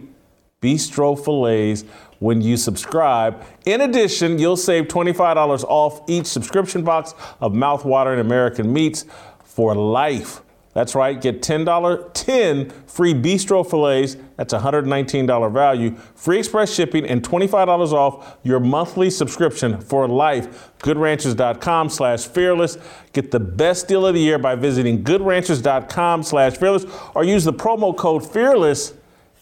[0.61, 1.83] bistro fillets
[2.19, 3.43] when you subscribe.
[3.65, 9.05] In addition, you'll save $25 off each subscription box of mouthwatering American meats
[9.43, 10.41] for life.
[10.77, 14.15] That's right, get $10, 10 free bistro fillets.
[14.35, 20.71] That's $119 value, free express shipping, and $25 off your monthly subscription for life.
[20.77, 22.77] GoodRanchers.com slash fearless.
[23.11, 27.53] Get the best deal of the year by visiting GoodRanchers.com slash fearless or use the
[27.53, 28.93] promo code fearless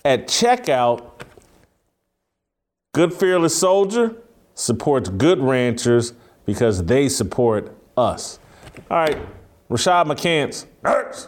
[0.06, 1.25] at checkout.
[2.96, 4.16] Good Fearless Soldier
[4.54, 6.14] supports Good Ranchers
[6.46, 8.40] because they support us.
[8.90, 9.18] All right,
[9.70, 10.66] Rashad McCants.
[10.82, 11.28] Nerds.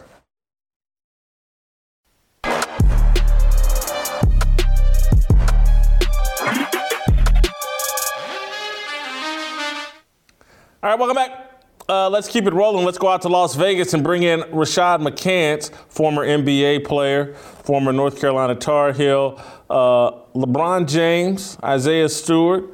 [10.82, 11.48] All right, welcome back.
[11.86, 12.86] Uh, let's keep it rolling.
[12.86, 17.92] Let's go out to Las Vegas and bring in Rashad McCants, former NBA player, former
[17.92, 19.38] North Carolina Tar Heel,
[19.70, 22.64] uh, LeBron James, Isaiah Stewart,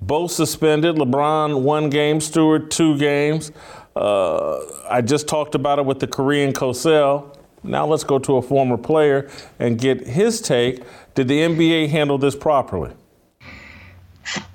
[0.00, 0.96] both suspended.
[0.96, 3.52] LeBron one game, Stewart two games.
[3.94, 4.58] Uh,
[4.88, 7.36] I just talked about it with the Korean Cosell.
[7.62, 10.82] Now let's go to a former player and get his take.
[11.14, 12.92] Did the NBA handle this properly?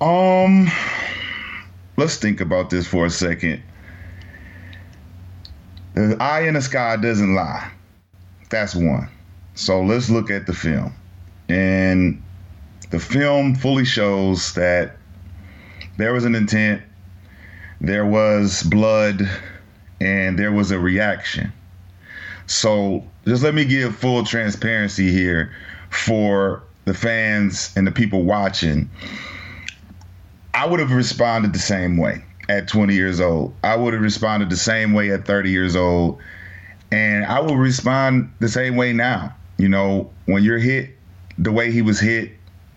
[0.00, 0.68] Um,
[1.96, 3.62] let's think about this for a second.
[5.94, 7.70] The eye in the sky doesn't lie.
[8.50, 9.08] That's one.
[9.54, 10.92] So let's look at the film.
[11.48, 12.22] And
[12.90, 14.96] the film fully shows that
[15.96, 16.82] there was an intent,
[17.80, 19.28] there was blood,
[20.00, 21.52] and there was a reaction.
[22.46, 25.52] So just let me give full transparency here
[25.90, 28.88] for the fans and the people watching.
[30.54, 33.54] I would have responded the same way at 20 years old.
[33.64, 36.20] I would have responded the same way at 30 years old.
[36.92, 39.34] And I will respond the same way now.
[39.58, 40.95] You know, when you're hit
[41.38, 42.32] the way he was hit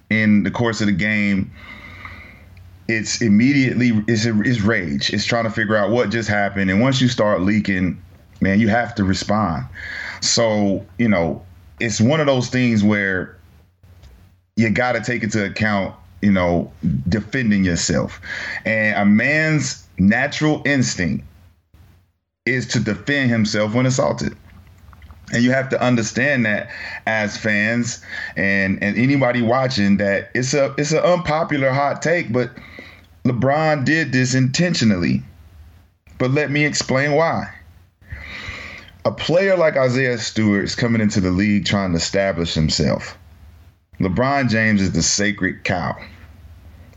[0.10, 1.52] in the course of the game,
[2.88, 5.14] it's immediately it's, it's rage.
[5.14, 6.72] It's trying to figure out what just happened.
[6.72, 8.02] And once you start leaking
[8.42, 9.66] man, you have to respond.
[10.22, 11.44] So, you know,
[11.80, 13.38] it's one of those things where
[14.56, 16.72] you got to take into account, you know,
[17.08, 18.20] defending yourself.
[18.66, 21.26] And a man's natural instinct
[22.46, 24.36] is to defend himself when assaulted.
[25.32, 26.70] And you have to understand that
[27.06, 28.04] as fans
[28.36, 32.52] and and anybody watching that it's a it's an unpopular hot take, but
[33.26, 35.24] LeBron did this intentionally.
[36.18, 37.54] But let me explain why.
[39.06, 43.18] A player like Isaiah Stewart is coming into the league trying to establish himself.
[44.00, 45.96] LeBron James is the sacred cow.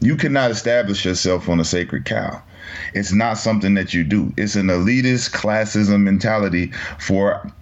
[0.00, 2.42] You cannot establish yourself on a sacred cow.
[2.94, 4.32] It's not something that you do.
[4.36, 7.52] It's an elitist classism mentality for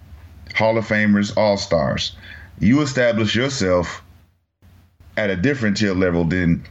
[0.55, 2.15] Hall of Famers, All Stars.
[2.59, 4.03] You establish yourself
[5.17, 6.63] at a different tier level than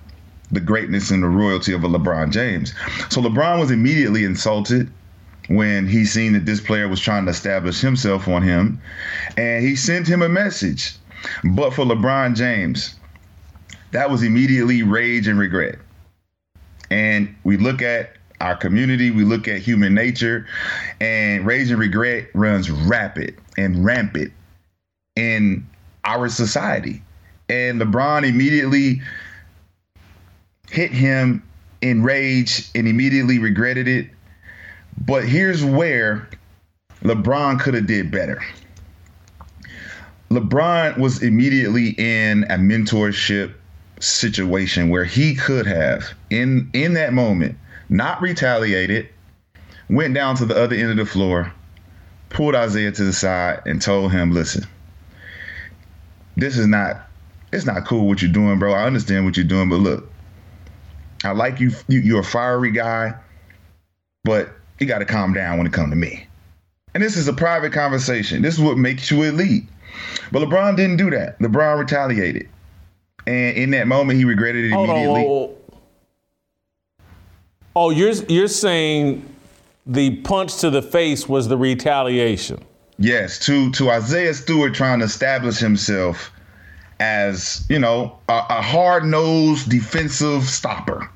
[0.51, 2.75] the greatness and the royalty of a LeBron James.
[3.09, 4.91] So LeBron was immediately insulted
[5.49, 8.81] when he seen that this player was trying to establish himself on him,
[9.37, 10.97] and he sent him a message.
[11.45, 12.95] But for LeBron James,
[13.93, 15.79] that was immediately rage and regret.
[16.91, 20.47] And we look at our community, we look at human nature,
[21.01, 24.33] and rage and regret runs rapid and rampant
[25.17, 25.67] in
[26.05, 27.03] our society.
[27.49, 29.03] And LeBron immediately
[30.71, 31.43] hit him
[31.83, 34.09] in rage and immediately regretted it.
[35.05, 36.29] But here's where
[37.03, 38.43] LeBron could have did better.
[40.31, 43.55] LeBron was immediately in a mentorship
[43.99, 47.59] situation where he could have in in that moment
[47.91, 49.09] not retaliated,
[49.91, 51.53] went down to the other end of the floor,
[52.31, 54.67] pulled Isaiah to the side and told him, "Listen,
[56.37, 57.11] this is not
[57.53, 58.73] it's not cool what you're doing, bro.
[58.73, 60.11] I understand what you're doing, but look,
[61.25, 63.15] I like you, you you're a fiery guy,
[64.25, 66.27] but you got to calm down when it comes to me.
[66.95, 68.43] And this is a private conversation.
[68.43, 69.65] This is what makes you elite.
[70.33, 71.39] But LeBron didn't do that.
[71.39, 72.49] LeBron retaliated.
[73.27, 75.55] And in that moment, he regretted it Hold on, immediately.
[77.81, 79.27] Oh, you're you're saying
[79.87, 82.63] the punch to the face was the retaliation.
[82.99, 86.31] Yes, to to Isaiah Stewart trying to establish himself
[87.01, 91.11] as you know a, a hard nosed defensive stopper,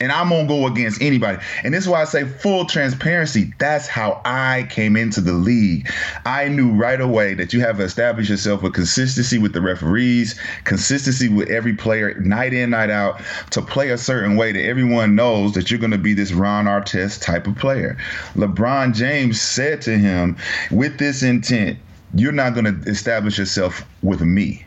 [0.00, 1.38] and I'm gonna go against anybody.
[1.64, 3.52] And this is why I say full transparency.
[3.58, 5.90] That's how I came into the league.
[6.24, 10.38] I knew right away that you have to establish yourself with consistency with the referees,
[10.64, 15.14] consistency with every player, night in, night out, to play a certain way that everyone
[15.14, 17.96] knows that you're gonna be this Ron Artest type of player.
[18.34, 20.36] LeBron James said to him,
[20.70, 21.78] with this intent,
[22.14, 24.64] you're not gonna establish yourself with me.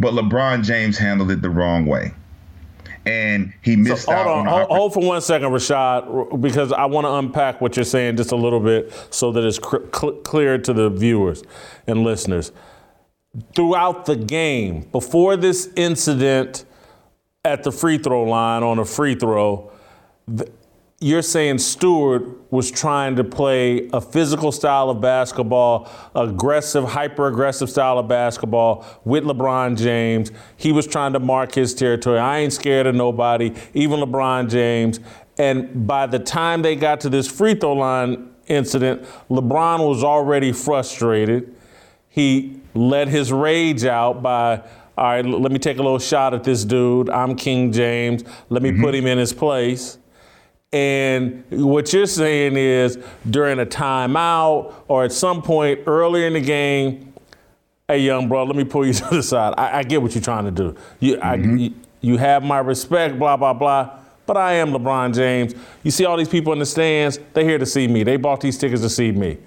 [0.00, 2.12] But LeBron James handled it the wrong way.
[3.06, 6.40] And he missed So, out hold on on, the hold, hold for one second, Rashad,
[6.40, 9.58] because I want to unpack what you're saying just a little bit so that it's
[9.58, 11.42] cr- cl- clear to the viewers
[11.86, 12.50] and listeners.
[13.54, 16.64] Throughout the game, before this incident
[17.44, 19.70] at the free throw line on a free throw,
[20.34, 20.48] th-
[21.04, 27.68] you're saying Stewart was trying to play a physical style of basketball, aggressive, hyper aggressive
[27.68, 30.32] style of basketball with LeBron James.
[30.56, 32.18] He was trying to mark his territory.
[32.18, 34.98] I ain't scared of nobody, even LeBron James.
[35.36, 40.52] And by the time they got to this free throw line incident, LeBron was already
[40.52, 41.54] frustrated.
[42.08, 44.62] He let his rage out by,
[44.96, 47.10] all right, let me take a little shot at this dude.
[47.10, 48.24] I'm King James.
[48.48, 48.82] Let me mm-hmm.
[48.82, 49.98] put him in his place.
[50.74, 52.98] And what you're saying is
[53.30, 57.14] during a timeout or at some point earlier in the game,
[57.86, 59.54] hey, young bro, let me pull you to the side.
[59.56, 60.74] I, I get what you're trying to do.
[60.98, 61.56] You, I, mm-hmm.
[61.58, 64.00] you, you have my respect, blah, blah, blah.
[64.26, 65.54] But I am LeBron James.
[65.84, 68.02] You see all these people in the stands, they're here to see me.
[68.02, 69.38] They bought these tickets to see me.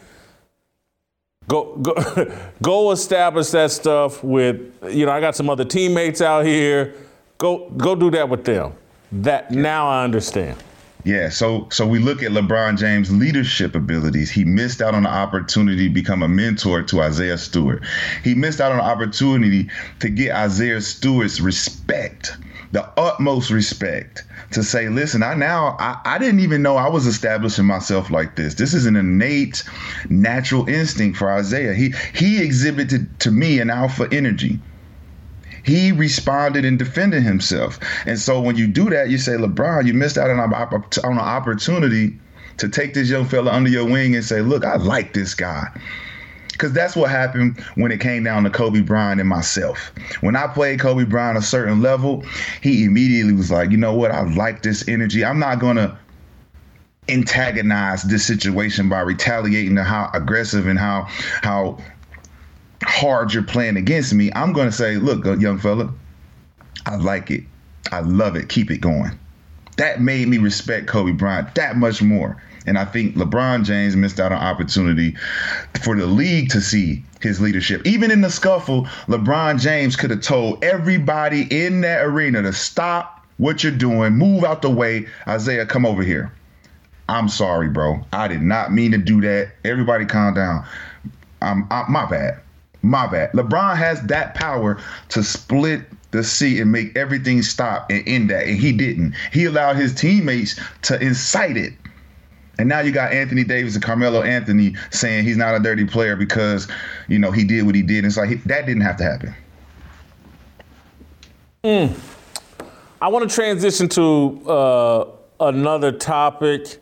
[1.50, 6.46] Go, go, go establish that stuff with, you know, I got some other teammates out
[6.46, 6.96] here.
[7.38, 8.76] Go, go do that with them.
[9.12, 10.64] That now I understand.
[11.04, 14.30] Yeah, so so we look at LeBron James' leadership abilities.
[14.30, 17.86] He missed out on the opportunity to become a mentor to Isaiah Stewart.
[18.24, 19.70] He missed out on the opportunity
[20.00, 22.36] to get Isaiah Stewart's respect,
[22.74, 27.06] the utmost respect, to say, listen, I now I, I didn't even know I was
[27.06, 28.56] establishing myself like this.
[28.56, 29.64] This is an innate
[30.10, 31.74] natural instinct for Isaiah.
[31.74, 34.60] He he exhibited to me an alpha energy
[35.68, 37.78] he responded and defended himself.
[38.06, 41.12] And so when you do that, you say, LeBron, you missed out on an, on
[41.12, 42.18] an opportunity
[42.58, 45.68] to take this young fella under your wing and say, look, I like this guy.
[46.54, 49.92] Because that's what happened when it came down to Kobe Bryant and myself.
[50.22, 52.24] When I played Kobe Bryant a certain level,
[52.62, 54.12] he immediately was like, you know what?
[54.12, 55.24] I like this energy.
[55.24, 55.96] I'm not going to
[57.10, 61.04] antagonize this situation by retaliating to how aggressive and how
[61.44, 61.78] how
[62.84, 65.92] hard you're playing against me, I'm going to say, look, uh, young fella,
[66.86, 67.44] I like it.
[67.92, 68.50] I love it.
[68.50, 69.18] Keep it going.
[69.78, 72.42] That made me respect Kobe Bryant that much more.
[72.66, 75.16] And I think LeBron James missed out on opportunity
[75.82, 77.86] for the league to see his leadership.
[77.86, 83.26] Even in the scuffle, LeBron James could have told everybody in that arena to stop
[83.38, 85.08] what you're doing, move out the way.
[85.28, 86.32] Isaiah, come over here.
[87.08, 88.06] I'm sorry, bro.
[88.12, 89.52] I did not mean to do that.
[89.64, 90.66] Everybody calm down.
[91.42, 92.42] I'm, I'm my bad.
[92.82, 93.32] My bad.
[93.32, 98.48] LeBron has that power to split the sea and make everything stop and end that.
[98.48, 99.14] And he didn't.
[99.34, 101.74] He allowed his teammates to incite it.
[102.60, 106.16] And now you got Anthony Davis and Carmelo Anthony saying he's not a dirty player
[106.16, 106.68] because,
[107.08, 108.00] you know, he did what he did.
[108.00, 109.36] And it's like that didn't have to happen.
[111.64, 112.00] Mm.
[113.00, 115.06] I want to transition to uh,
[115.40, 116.82] another topic.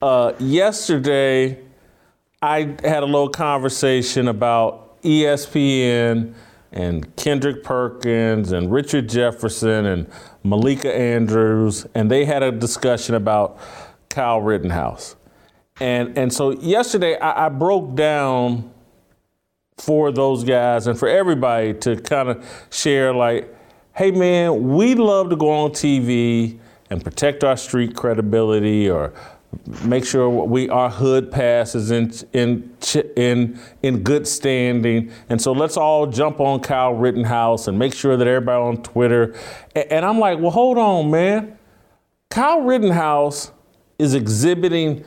[0.00, 1.58] Uh, yesterday,
[2.40, 6.34] I had a little conversation about ESPN
[6.72, 10.10] and Kendrick Perkins and Richard Jefferson and
[10.42, 13.58] Malika Andrews, and they had a discussion about
[14.08, 15.16] Kyle Rittenhouse.
[15.80, 18.72] And, and so yesterday I, I broke down
[19.78, 23.54] for those guys and for everybody to kind of share like,
[23.94, 26.58] hey man, we love to go on TV
[26.90, 29.12] and protect our street credibility or
[29.84, 32.76] make sure we our hood pass is in in
[33.16, 35.12] in in good standing.
[35.28, 39.34] And so let's all jump on Kyle Rittenhouse and make sure that everybody on Twitter.
[39.74, 41.58] And, and I'm like, well, hold on, man.
[42.30, 43.52] Kyle Rittenhouse
[43.98, 45.04] is exhibiting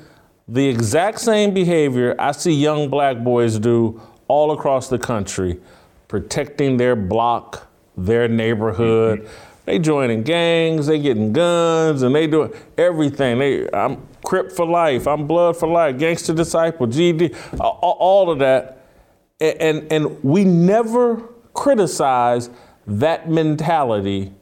[0.48, 5.60] the exact same behavior I see young black boys do all across the country,
[6.08, 7.68] protecting their block,
[7.98, 9.22] their neighborhood.
[9.22, 9.52] Mm-hmm.
[9.66, 13.40] They joining gangs, they getting guns, and they doing everything.
[13.40, 18.82] They, I'm Crip for life, I'm Blood for life, Gangster Disciple, GD, all, of that,
[19.40, 21.18] and, and and we never
[21.54, 22.50] criticize
[22.88, 24.34] that mentality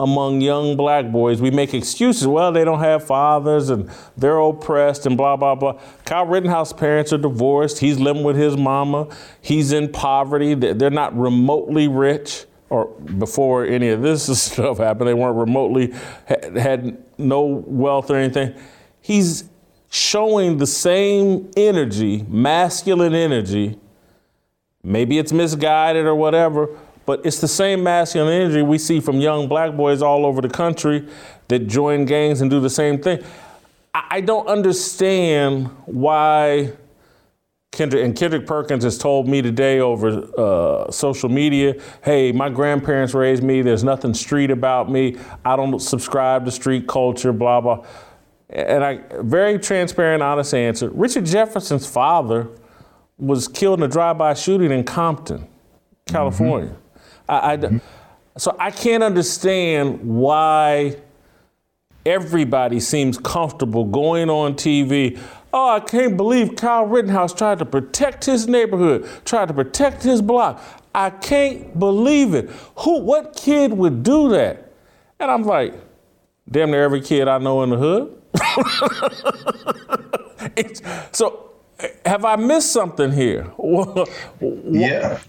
[0.00, 1.40] among young black boys.
[1.40, 2.24] We make excuses.
[2.26, 5.80] Well, they don't have fathers and they're oppressed and blah, blah, blah.
[6.04, 7.80] Kyle Rittenhouse parents are divorced.
[7.80, 9.08] He's living with his mama.
[9.42, 10.54] He's in poverty.
[10.54, 12.44] They're not remotely rich.
[12.70, 12.86] Or
[13.18, 15.92] before any of this stuff happened, they weren't remotely,
[16.26, 18.54] had no wealth or anything.
[19.08, 19.44] He's
[19.88, 23.78] showing the same energy, masculine energy.
[24.84, 26.68] Maybe it's misguided or whatever,
[27.06, 30.50] but it's the same masculine energy we see from young black boys all over the
[30.50, 31.08] country
[31.48, 33.24] that join gangs and do the same thing.
[33.94, 36.74] I don't understand why
[37.72, 43.14] Kendrick and Kendrick Perkins has told me today over uh, social media, "Hey, my grandparents
[43.14, 43.62] raised me.
[43.62, 45.16] There's nothing street about me.
[45.46, 47.86] I don't subscribe to street culture." Blah blah.
[48.50, 50.88] And I very transparent, honest answer.
[50.90, 52.48] Richard Jefferson's father
[53.18, 55.46] was killed in a drive-by shooting in Compton,
[56.06, 56.70] California.
[56.70, 57.30] Mm-hmm.
[57.30, 57.78] I, I, mm-hmm.
[58.38, 60.96] So I can't understand why
[62.06, 65.20] everybody seems comfortable going on TV.
[65.52, 70.22] Oh, I can't believe Kyle Rittenhouse tried to protect his neighborhood, tried to protect his
[70.22, 70.62] block.
[70.94, 72.48] I can't believe it.
[72.76, 74.72] Who, what kid would do that?
[75.18, 75.74] And I'm like,
[76.48, 78.22] damn near every kid I know in the hood.
[81.12, 81.50] so,
[82.04, 83.50] have I missed something here?
[84.40, 85.20] yeah.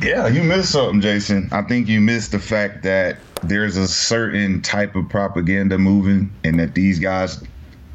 [0.00, 1.48] Yeah, you missed something, Jason.
[1.52, 6.58] I think you missed the fact that there's a certain type of propaganda moving and
[6.60, 7.42] that these guys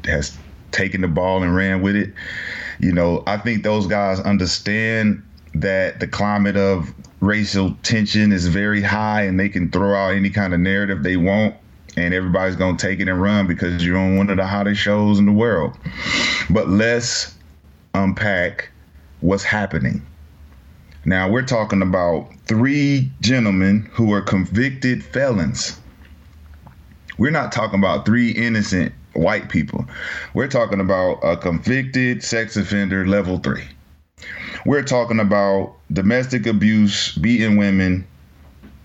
[0.04, 0.36] has
[0.70, 2.12] taken the ball and ran with it.
[2.78, 5.22] You know, I think those guys understand
[5.54, 10.30] that the climate of racial tension is very high and they can throw out any
[10.30, 11.56] kind of narrative they want
[11.98, 15.18] and everybody's to take it and run because you're on one of the hottest shows
[15.18, 15.76] in the world.
[16.48, 17.34] But let's
[17.94, 18.70] unpack
[19.20, 20.04] what's happening.
[21.04, 25.78] Now, we're talking about three gentlemen who are convicted felons.
[27.18, 29.84] We're not talking about three innocent white people.
[30.34, 33.64] We're talking about a convicted sex offender level three.
[34.66, 38.06] We're talking about domestic abuse, beating women,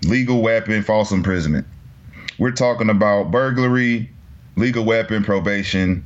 [0.03, 1.67] legal weapon, false imprisonment.
[2.43, 4.09] We're talking about burglary,
[4.57, 6.03] legal weapon, probation,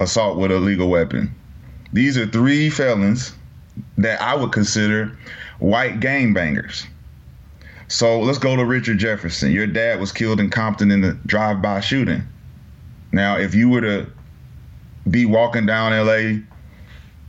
[0.00, 1.34] assault with a legal weapon.
[1.92, 3.34] These are three felons
[3.98, 5.14] that I would consider
[5.58, 6.86] white gangbangers.
[7.88, 9.52] So let's go to Richard Jefferson.
[9.52, 12.22] Your dad was killed in Compton in a drive-by shooting.
[13.12, 14.06] Now, if you were to
[15.10, 16.40] be walking down LA,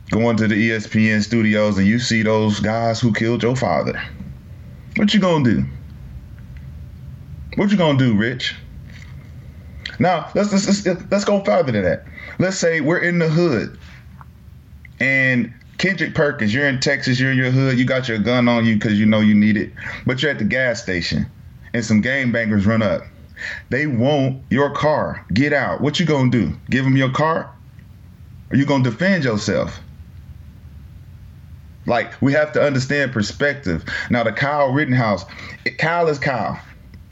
[0.08, 4.02] going to the ESPN studios, and you see those guys who killed your father,
[4.96, 5.66] what you gonna do?
[7.56, 8.54] What you gonna do, Rich?
[9.98, 12.04] Now let's let's let's, go further than that.
[12.38, 13.78] Let's say we're in the hood,
[15.00, 18.66] and Kendrick Perkins, you're in Texas, you're in your hood, you got your gun on
[18.66, 19.72] you because you know you need it,
[20.04, 21.26] but you're at the gas station,
[21.72, 23.02] and some game bangers run up.
[23.70, 25.24] They want your car.
[25.32, 25.80] Get out.
[25.80, 26.54] What you gonna do?
[26.68, 27.50] Give them your car?
[28.50, 29.80] Are you gonna defend yourself?
[31.86, 33.84] Like we have to understand perspective.
[34.10, 35.24] Now the Kyle Rittenhouse,
[35.78, 36.60] Kyle is Kyle.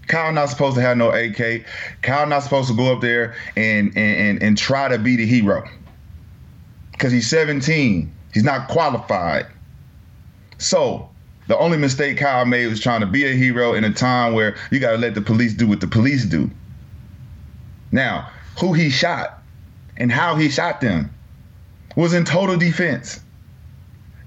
[0.06, 1.64] Kyle not supposed to have no AK.
[2.02, 5.26] Kyle not supposed to go up there and and and, and try to be the
[5.26, 5.68] hero.
[6.98, 8.12] Cause he's 17.
[8.32, 9.46] He's not qualified.
[10.58, 11.10] So
[11.48, 14.56] the only mistake Kyle made was trying to be a hero in a time where
[14.70, 16.50] you gotta let the police do what the police do.
[17.92, 18.30] Now,
[18.60, 19.42] who he shot
[19.96, 21.10] and how he shot them
[21.96, 23.20] was in total defense.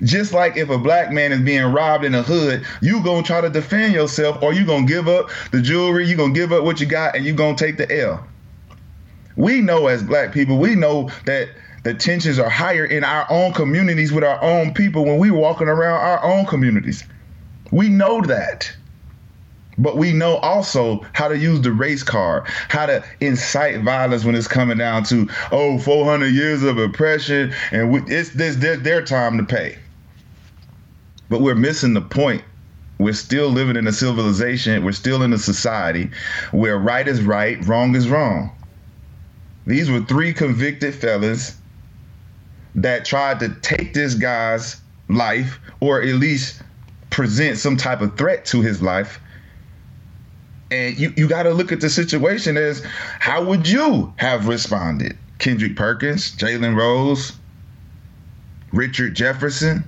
[0.04, 3.41] Just like if a black man is being robbed in a hood, you gonna try
[3.41, 6.80] to defend yourself, or you gonna give up the jewelry, you gonna give up what
[6.80, 8.24] you got, and you gonna take the L.
[9.36, 11.50] We know as black people, we know that
[11.84, 15.68] the tensions are higher in our own communities with our own people when we walking
[15.68, 17.04] around our own communities.
[17.72, 18.72] We know that.
[19.80, 24.34] But we know also how to use the race card, how to incite violence when
[24.34, 29.04] it's coming down to, oh, 400 years of oppression, and we, it's this their, their
[29.04, 29.78] time to pay.
[31.30, 32.43] But we're missing the point.
[32.99, 36.09] We're still living in a civilization, we're still in a society
[36.51, 38.51] where right is right, wrong is wrong.
[39.67, 41.55] These were three convicted felons
[42.73, 46.61] that tried to take this guy's life or at least
[47.09, 49.19] present some type of threat to his life.
[50.71, 52.84] And you, you got to look at the situation as
[53.19, 55.17] how would you have responded?
[55.39, 57.34] Kendrick Perkins, Jalen Rose,
[58.71, 59.84] Richard Jefferson.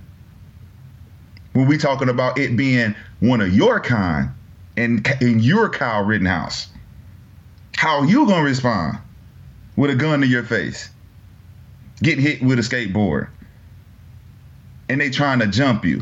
[1.53, 4.29] When we talking about it being one of your kind
[4.77, 6.67] and in your Kyle Rittenhouse,
[7.75, 8.97] how you gonna respond
[9.75, 10.89] with a gun to your face?
[12.01, 13.27] get hit with a skateboard
[14.87, 16.01] and they trying to jump you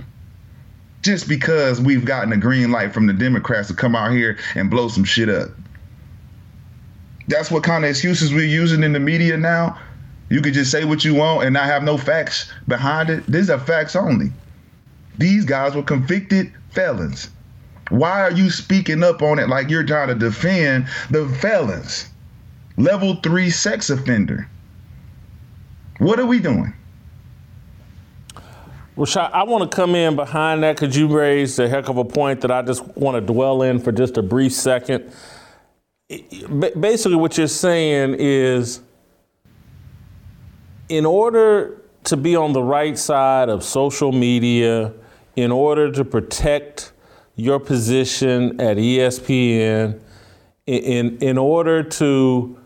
[1.01, 4.69] just because we've gotten a green light from the Democrats to come out here and
[4.69, 5.49] blow some shit up.
[7.27, 9.79] That's what kind of excuses we're using in the media now.
[10.29, 13.25] You could just say what you want and not have no facts behind it.
[13.27, 14.31] These are facts only.
[15.17, 17.29] These guys were convicted felons.
[17.89, 22.07] Why are you speaking up on it like you're trying to defend the felons?
[22.77, 24.47] Level three sex offender.
[25.99, 26.73] What are we doing?
[28.97, 32.05] Rashad, I want to come in behind that because you raised a heck of a
[32.05, 35.11] point that I just want to dwell in for just a brief second.
[36.79, 38.81] Basically, what you're saying is
[40.89, 44.93] in order to be on the right side of social media,
[45.37, 46.91] in order to protect
[47.35, 50.01] your position at ESPN,
[50.65, 52.57] in, in order to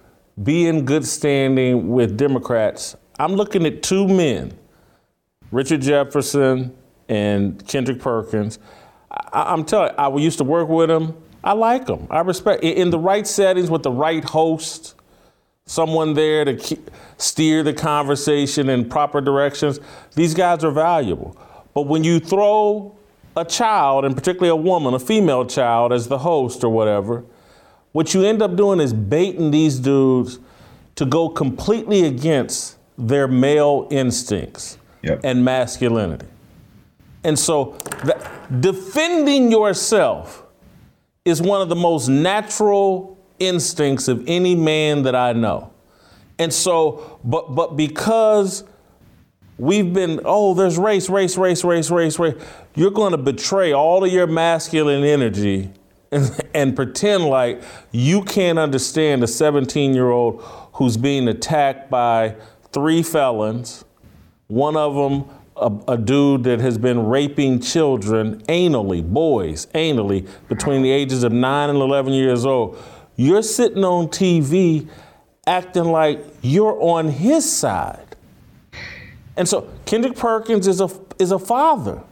[0.41, 4.57] be in good standing with Democrats, I'm looking at two men,
[5.51, 6.75] Richard Jefferson
[7.09, 8.57] and Kendrick Perkins.
[9.11, 11.21] I, am telling you, I used to work with them.
[11.43, 12.07] I like them.
[12.09, 14.95] I respect in the right settings with the right host,
[15.65, 16.79] someone there to
[17.17, 19.81] steer the conversation in proper directions.
[20.15, 21.35] These guys are valuable.
[21.73, 22.95] But when you throw
[23.35, 27.23] a child, and particularly a woman, a female child, as the host or whatever,
[27.91, 30.39] what you end up doing is baiting these dudes
[30.95, 35.21] to go completely against their male instincts yep.
[35.23, 36.27] and masculinity.
[37.23, 37.77] And so,
[38.59, 40.43] defending yourself
[41.23, 45.71] is one of the most natural instincts of any man that I know.
[46.39, 48.63] And so, but but because
[49.61, 52.33] we've been, oh, there's race, race, race, race, race, race,
[52.73, 55.69] you're going to betray all of your masculine energy
[56.11, 60.41] and, and pretend like you can't understand a 17 year old
[60.73, 62.35] who's being attacked by
[62.73, 63.85] three felons,
[64.47, 70.81] one of them a, a, dude that has been raping children anally, boys anally, between
[70.81, 72.81] the ages of 9 and 11 years old.
[73.15, 74.89] You're sitting on TV
[75.45, 78.10] acting like you're on his side.
[79.37, 82.03] And so Kendrick Perkins is a, is a father.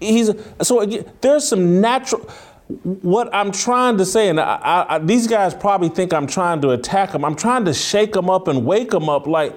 [0.00, 2.28] He's a, so again, there's some natural
[2.66, 6.70] what I'm trying to say, and I, I, these guys probably think I'm trying to
[6.70, 7.24] attack them.
[7.24, 9.26] I'm trying to shake them up and wake them up.
[9.26, 9.56] Like,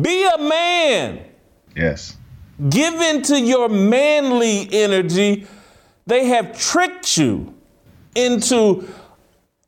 [0.00, 1.24] be a man.
[1.74, 2.16] Yes.
[2.70, 5.46] Give into your manly energy.
[6.06, 7.54] They have tricked you
[8.14, 8.88] into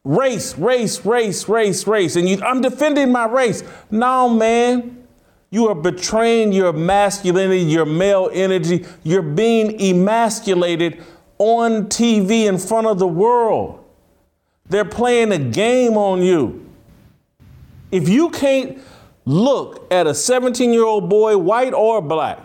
[0.05, 3.63] race, race, race, race, race, and you, I'm defending my race.
[3.91, 4.98] No, man.
[5.51, 8.85] You are betraying your masculinity, your male energy.
[9.03, 11.03] You're being emasculated
[11.39, 13.85] on TV in front of the world.
[14.69, 16.67] They're playing a game on you.
[17.91, 18.79] If you can't
[19.25, 22.39] look at a 17 year old boy, white or black,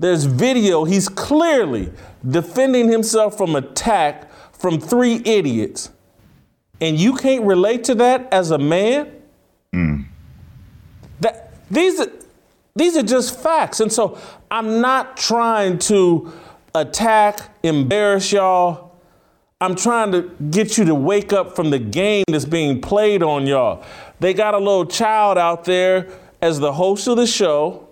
[0.00, 1.92] there's video, he's clearly
[2.28, 5.90] defending himself from attack from three idiots,
[6.80, 9.10] and you can't relate to that as a man?
[9.72, 10.19] That
[11.70, 12.00] these
[12.76, 13.80] these are just facts.
[13.80, 14.18] And so
[14.50, 16.32] I'm not trying to
[16.74, 18.96] attack, embarrass y'all.
[19.60, 23.46] I'm trying to get you to wake up from the game that's being played on
[23.46, 23.84] y'all.
[24.18, 26.08] They got a little child out there
[26.40, 27.86] as the host of the show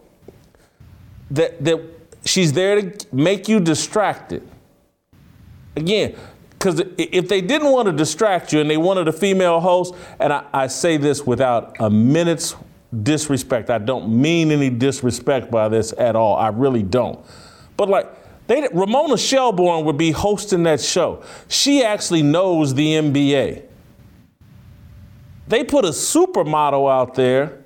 [1.30, 1.80] that that
[2.24, 4.46] she's there to make you distracted.
[5.76, 6.16] Again,
[6.50, 10.32] because if they didn't want to distract you and they wanted a female host, and
[10.32, 12.56] I, I say this without a minute's
[13.02, 16.36] disrespect, I don't mean any disrespect by this at all.
[16.36, 17.24] I really don't.
[17.76, 21.22] But like, they, Ramona Shelburne would be hosting that show.
[21.48, 23.62] She actually knows the NBA.
[25.46, 27.64] They put a supermodel out there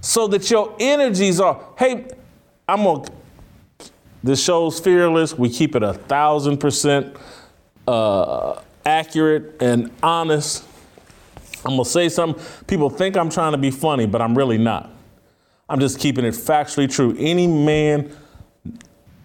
[0.00, 2.06] so that your energies are, hey,
[2.68, 3.04] I'm gonna,
[4.22, 5.36] this show's fearless.
[5.36, 7.16] We keep it a thousand percent
[7.86, 10.64] uh, accurate and honest.
[11.64, 12.42] I'm gonna say something.
[12.66, 14.90] People think I'm trying to be funny, but I'm really not.
[15.68, 17.16] I'm just keeping it factually true.
[17.18, 18.14] Any man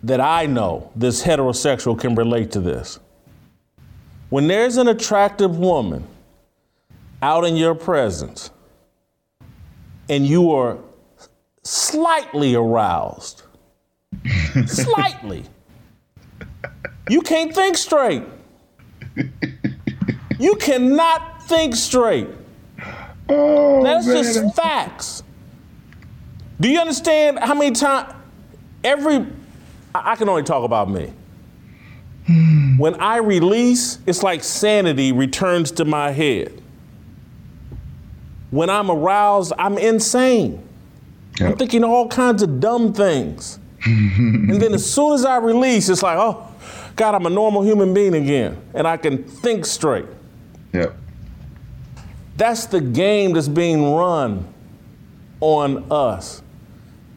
[0.03, 2.99] that I know that's heterosexual can relate to this.
[4.29, 6.05] When there's an attractive woman
[7.21, 8.51] out in your presence
[10.09, 10.77] and you are
[11.63, 13.43] slightly aroused,
[14.67, 15.43] slightly,
[17.09, 18.23] you can't think straight.
[20.39, 22.27] You cannot think straight.
[23.29, 24.23] Oh, That's man.
[24.23, 25.23] just facts.
[26.59, 28.13] Do you understand how many times
[28.83, 29.25] every
[29.93, 31.11] I I can only talk about me.
[32.25, 32.77] Hmm.
[32.77, 36.61] When I release, it's like sanity returns to my head.
[38.51, 40.63] When I'm aroused, I'm insane.
[41.39, 43.59] I'm thinking all kinds of dumb things.
[43.85, 46.47] and then as soon as I release, it's like, oh,
[46.95, 48.59] God, I'm a normal human being again.
[48.73, 50.05] And I can think straight.
[50.73, 50.95] Yep.
[52.37, 54.47] That's the game that's being run
[55.41, 56.41] on us.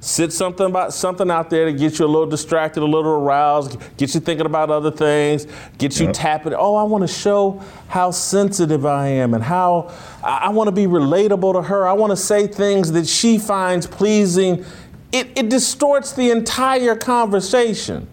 [0.03, 3.79] Sit something about something out there to get you a little distracted, a little aroused,
[3.99, 5.47] get you thinking about other things,
[5.77, 6.15] get you Yep.
[6.15, 6.55] tapping.
[6.55, 9.93] Oh, I want to show how sensitive I am and how
[10.25, 11.87] I, I want to be relatable to her.
[11.87, 14.65] I want to say things that she finds pleasing.
[15.13, 18.09] It, it distorts the entire conversation.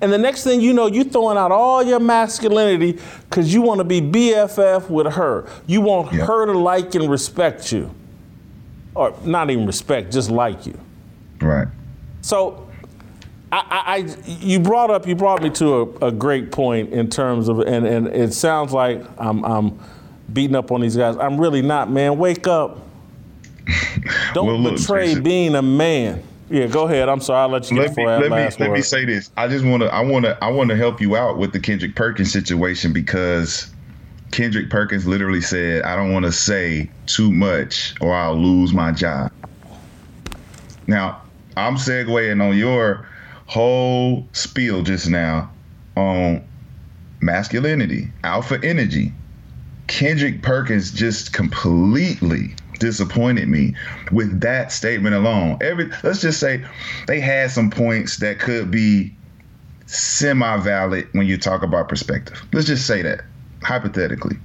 [0.00, 3.78] And the next thing you know, you're throwing out all your masculinity because you want
[3.78, 5.48] to be BFF with her.
[5.66, 7.94] You want her to like and respect you.
[8.94, 10.78] Or not even respect, just like you.
[11.40, 11.68] Right.
[12.20, 12.68] So,
[13.50, 17.08] I, I, I you brought up, you brought me to a, a great point in
[17.08, 19.78] terms of, and, and it sounds like I'm, I'm
[20.32, 21.16] beating up on these guys.
[21.16, 22.18] I'm really not, man.
[22.18, 22.80] Wake up.
[24.34, 26.22] Don't Well, look, betray being a man.
[26.50, 27.08] Yeah, go ahead.
[27.08, 27.40] I'm sorry.
[27.40, 28.72] I'll let you get let me let me let word.
[28.72, 29.30] me say this.
[29.36, 31.60] I just want to I want to I want to help you out with the
[31.60, 33.72] Kendrick Perkins situation because
[34.30, 38.92] Kendrick Perkins literally said, "I don't want to say too much or I'll lose my
[38.92, 39.32] job."
[40.86, 41.22] Now,
[41.56, 43.06] I'm segueing on your
[43.46, 45.50] whole spiel just now
[45.96, 46.46] on
[47.20, 49.12] masculinity, alpha energy.
[49.86, 53.74] Kendrick Perkins just completely disappointed me
[54.12, 55.58] with that statement alone.
[55.60, 56.64] Every let's just say
[57.06, 59.14] they had some points that could be
[59.86, 62.42] semi-valid when you talk about perspective.
[62.52, 63.24] Let's just say that
[63.62, 64.36] hypothetically.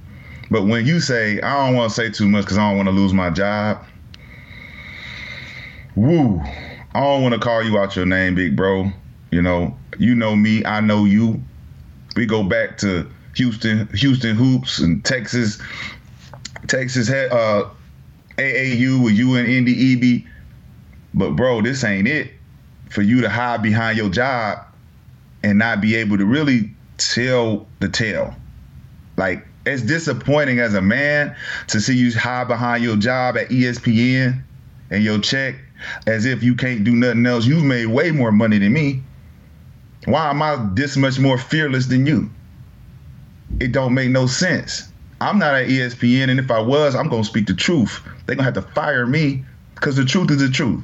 [0.50, 2.88] But when you say I don't want to say too much because I don't want
[2.88, 3.84] to lose my job,
[5.94, 6.40] woo,
[6.94, 8.90] I don't want to call you out your name, big bro.
[9.30, 11.42] You know, you know me, I know you.
[12.16, 15.62] We go back to Houston, Houston hoops and Texas,
[16.66, 17.70] Texas uh,
[18.40, 20.22] AAU with you and Indy EB.
[21.14, 22.32] But bro, this ain't it
[22.88, 24.58] for you to hide behind your job
[25.42, 28.34] and not be able to really tell the tale.
[29.16, 31.36] Like it's disappointing as a man
[31.68, 34.42] to see you hide behind your job at ESPN
[34.90, 35.56] and your check
[36.06, 37.46] as if you can't do nothing else.
[37.46, 39.02] You've made way more money than me.
[40.06, 42.30] Why am I this much more fearless than you?
[43.60, 44.89] It don't make no sense.
[45.20, 48.02] I'm not at ESPN, and if I was, I'm gonna speak the truth.
[48.24, 49.44] They're gonna have to fire me
[49.74, 50.82] because the truth is the truth.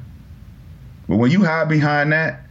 [1.09, 2.43] But when you hide behind that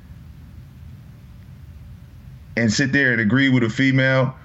[2.57, 4.35] and sit there and agree with a female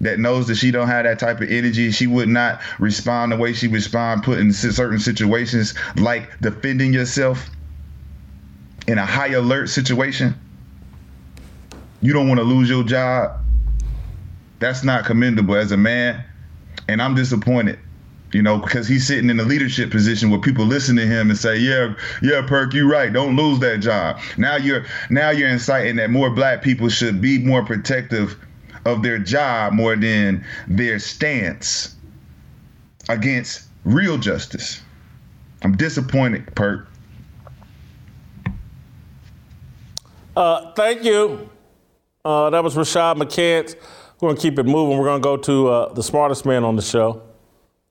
[0.00, 3.36] that knows that she don't have that type of energy, she would not respond the
[3.36, 7.48] way she respond, put in certain situations like defending yourself
[8.86, 10.34] in a high alert situation.
[12.02, 13.40] You don't want to lose your job.
[14.60, 16.24] That's not commendable as a man.
[16.88, 17.78] And I'm disappointed
[18.32, 21.38] you know, because he's sitting in a leadership position where people listen to him and
[21.38, 23.12] say, "Yeah, yeah, Perk, you're right.
[23.12, 27.38] Don't lose that job." Now you're now you're inciting that more black people should be
[27.38, 28.36] more protective
[28.84, 31.94] of their job more than their stance
[33.08, 34.80] against real justice.
[35.62, 36.88] I'm disappointed, Perk.
[40.36, 41.48] Uh, thank you.
[42.24, 43.76] Uh, that was Rashad McCants.
[44.20, 44.98] We're going to keep it moving.
[44.98, 47.22] We're going to go to uh, the smartest man on the show.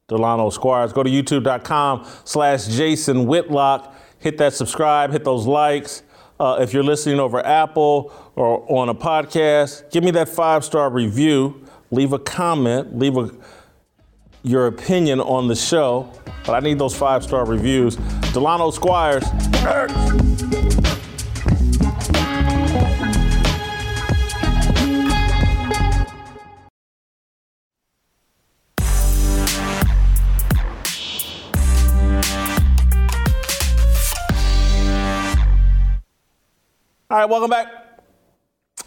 [0.07, 0.93] Delano Squires.
[0.93, 3.95] Go to youtube.com slash Jason Whitlock.
[4.19, 6.03] Hit that subscribe, hit those likes.
[6.39, 10.89] Uh, if you're listening over Apple or on a podcast, give me that five star
[10.89, 11.63] review.
[11.91, 13.29] Leave a comment, leave a,
[14.43, 16.11] your opinion on the show.
[16.45, 17.95] But I need those five star reviews.
[18.33, 19.23] Delano Squires.
[37.25, 38.01] Right, welcome back.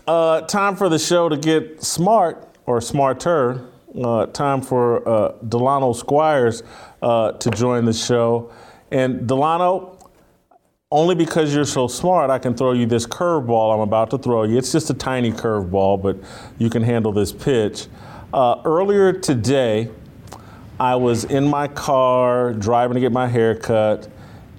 [0.07, 3.68] Uh, time for the show to get smart or smarter.
[4.01, 6.62] Uh, time for uh, Delano Squires
[7.03, 8.53] uh, to join the show.
[8.93, 9.99] And Delano,
[10.93, 14.45] only because you're so smart, I can throw you this curveball I'm about to throw
[14.45, 14.57] you.
[14.57, 16.16] It's just a tiny curveball, but
[16.59, 17.89] you can handle this pitch.
[18.32, 19.91] Uh, earlier today,
[20.78, 24.09] I was in my car driving to get my hair cut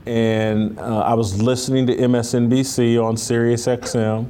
[0.10, 4.28] and uh, I was listening to MSNBC on Sirius XM,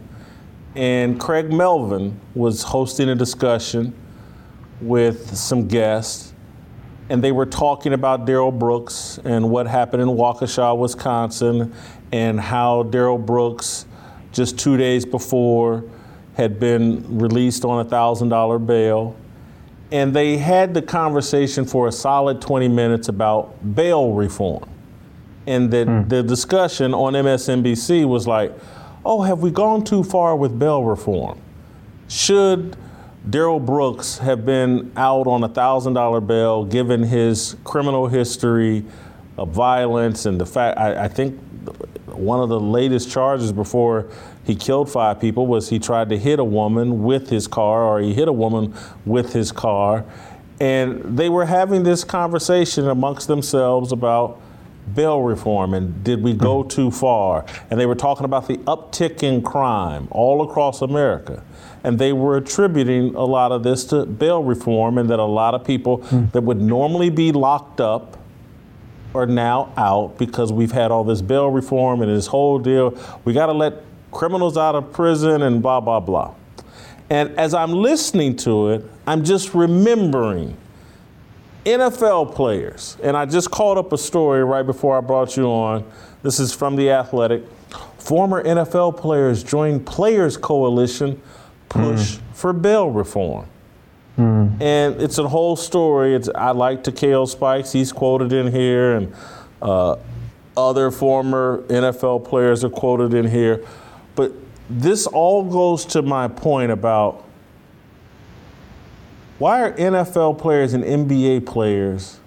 [0.76, 3.96] and Craig Melvin was hosting a discussion
[4.82, 6.34] with some guests,
[7.08, 11.74] and they were talking about Darrell Brooks and what happened in Waukesha, Wisconsin,
[12.12, 13.86] and how Darrell Brooks,
[14.34, 15.86] just two days before,
[16.36, 19.16] had been released on a $1,000 bail.
[19.94, 24.70] And they had the conversation for a solid 20 minutes about bail reform
[25.48, 26.08] and the, hmm.
[26.08, 28.54] the discussion on MSNBC was like,
[29.06, 31.40] oh, have we gone too far with bail reform?
[32.08, 32.76] Should
[33.30, 38.86] Darrell Brooks have been out on a $1,000 bail given his criminal history
[39.38, 41.40] of violence and the fact, I, I think
[42.08, 44.10] one of the latest charges before
[44.44, 48.00] he killed five people was he tried to hit a woman with his car or
[48.00, 48.74] he hit a woman
[49.06, 50.06] with his car.
[50.60, 54.42] And they were having this conversation amongst themselves about
[54.94, 56.70] bail reform and did we go hmm.
[56.70, 57.46] too far?
[57.70, 61.44] And they were talking about the uptick in crime all across America.
[61.84, 65.54] And they were attributing a lot of this to bail reform and that a lot
[65.54, 66.30] of people mm.
[66.34, 68.18] that would normally be locked up
[69.16, 72.98] are now out because we've had all this bail reform and this whole deal.
[73.24, 73.76] We got to let
[74.12, 76.34] criminals out of prison and blah, blah, blah.
[77.10, 80.56] And as I'm listening to it, I'm just remembering
[81.66, 85.89] NFL players, and I just called up a story right before I brought you on.
[86.24, 87.43] This is from The Athletic.
[87.97, 91.22] Former NFL players join Players Coalition
[91.70, 92.20] push mm.
[92.34, 93.45] for bail reform.
[94.18, 94.62] Mm.
[94.62, 96.16] And it's a whole story.
[96.16, 97.72] It's I like Takeo Spikes.
[97.72, 99.14] He's quoted in here, and
[99.62, 99.95] uh,
[100.57, 103.66] other former NFL players are quoted in here.
[104.16, 104.34] But
[104.70, 107.24] this all goes to my point about
[109.40, 112.20] why are NFL players and NBA players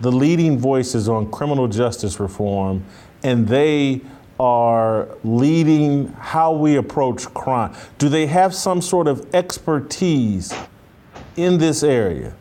[0.00, 2.84] the leading voices on criminal justice reform
[3.24, 4.00] and they
[4.38, 7.74] are leading how we approach crime?
[7.96, 10.54] Do they have some sort of expertise
[11.36, 12.34] in this area?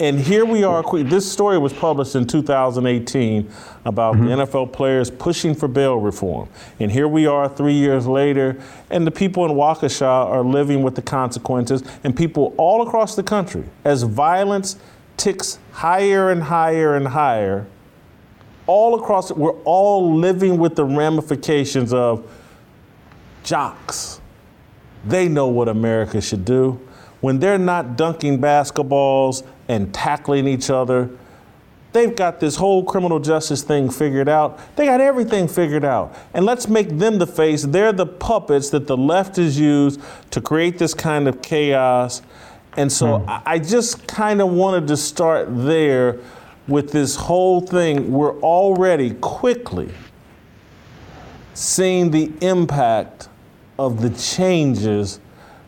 [0.00, 0.82] And here we are.
[1.04, 3.50] This story was published in 2018
[3.84, 4.28] about mm-hmm.
[4.28, 6.48] NFL players pushing for bail reform.
[6.78, 10.94] And here we are three years later, and the people in Waukesha are living with
[10.94, 14.76] the consequences, and people all across the country, as violence
[15.18, 17.66] ticks higher and higher and higher,
[18.66, 22.26] all across, we're all living with the ramifications of
[23.44, 24.22] jocks.
[25.04, 26.80] They know what America should do.
[27.20, 31.08] When they're not dunking basketballs and tackling each other.
[31.92, 34.58] They've got this whole criminal justice thing figured out.
[34.74, 36.12] They got everything figured out.
[36.34, 37.62] And let's make them the face.
[37.62, 40.00] They're the puppets that the left has used
[40.32, 42.20] to create this kind of chaos.
[42.76, 43.30] And so hmm.
[43.46, 46.18] I just kind of wanted to start there
[46.66, 48.10] with this whole thing.
[48.10, 49.90] We're already quickly
[51.54, 53.28] seeing the impact
[53.78, 55.20] of the changes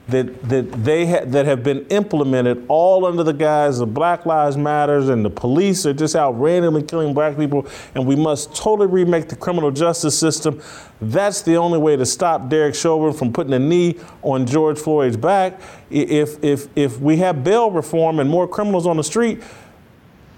[0.08, 4.56] that that they ha- that have been implemented all under the guise of Black Lives
[4.56, 8.88] Matters and the police are just out randomly killing black people and we must totally
[8.88, 10.60] remake the criminal justice system.
[11.00, 15.16] That's the only way to stop Derek Chauvin from putting a knee on George Floyd's
[15.16, 15.60] back.
[15.88, 19.40] If if if we have bail reform and more criminals on the street,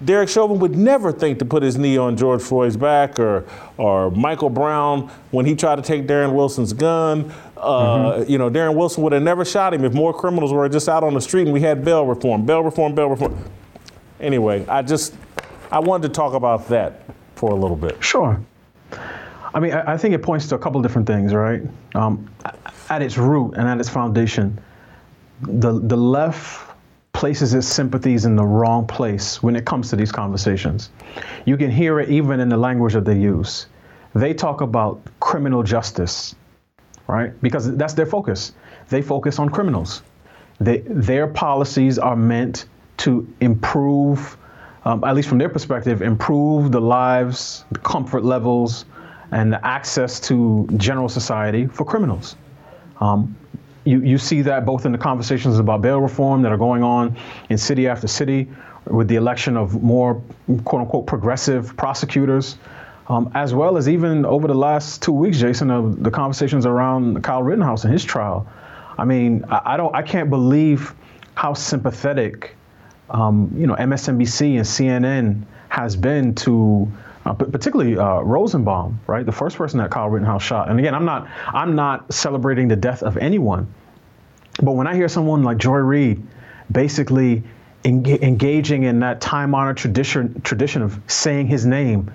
[0.03, 3.45] Derek Chauvin would never think to put his knee on George Floyd's back or,
[3.77, 7.33] or Michael Brown when he tried to take Darren Wilson's gun.
[7.57, 8.31] Uh, mm-hmm.
[8.31, 11.03] You know, Darren Wilson would have never shot him if more criminals were just out
[11.03, 13.37] on the street and we had bail reform, bail reform, bail reform.
[14.19, 15.13] Anyway, I just,
[15.71, 17.03] I wanted to talk about that
[17.35, 18.03] for a little bit.
[18.03, 18.39] Sure.
[19.53, 21.61] I mean, I, I think it points to a couple different things, right?
[21.95, 22.29] Um,
[22.89, 24.59] at its root and at its foundation,
[25.41, 26.65] the, the left
[27.13, 30.89] places its sympathies in the wrong place when it comes to these conversations.
[31.45, 33.67] You can hear it even in the language that they use.
[34.13, 36.35] They talk about criminal justice,
[37.07, 37.39] right?
[37.41, 38.53] Because that's their focus.
[38.89, 40.01] They focus on criminals.
[40.59, 42.65] They, their policies are meant
[42.97, 44.37] to improve,
[44.85, 48.85] um, at least from their perspective, improve the lives, the comfort levels,
[49.31, 52.35] and the access to general society for criminals.
[53.01, 53.35] Um,
[53.83, 57.15] you, you see that both in the conversations about bail reform that are going on
[57.49, 58.47] in city after city,
[58.85, 60.21] with the election of more
[60.63, 62.57] quote unquote progressive prosecutors,
[63.07, 67.23] um, as well as even over the last two weeks, Jason, of the conversations around
[67.23, 68.47] Kyle Rittenhouse and his trial.
[68.97, 70.93] I mean, I, I don't, I can't believe
[71.35, 72.55] how sympathetic,
[73.09, 76.91] um, you know, MSNBC and CNN has been to
[77.25, 80.69] uh, particularly uh, Rosenbaum, right, the first person that Kyle Rittenhouse shot.
[80.69, 83.67] And again, I'm not I'm not celebrating the death of anyone,
[84.61, 86.21] but when I hear someone like Joy Reid,
[86.71, 87.43] basically
[87.83, 92.11] engaging in that time-honored tradition tradition of saying his name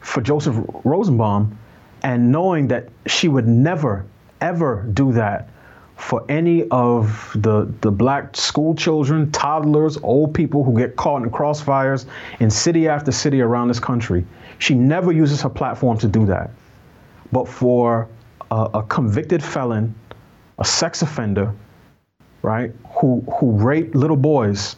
[0.00, 1.56] for Joseph Rosenbaum,
[2.02, 4.06] and knowing that she would never
[4.40, 5.48] ever do that
[5.96, 11.30] for any of the, the black school children, toddlers, old people who get caught in
[11.30, 12.06] crossfires
[12.40, 14.24] in city after city around this country.
[14.58, 16.50] She never uses her platform to do that.
[17.32, 18.08] But for
[18.50, 19.94] a, a convicted felon,
[20.58, 21.54] a sex offender,
[22.42, 24.76] right, who, who raped little boys,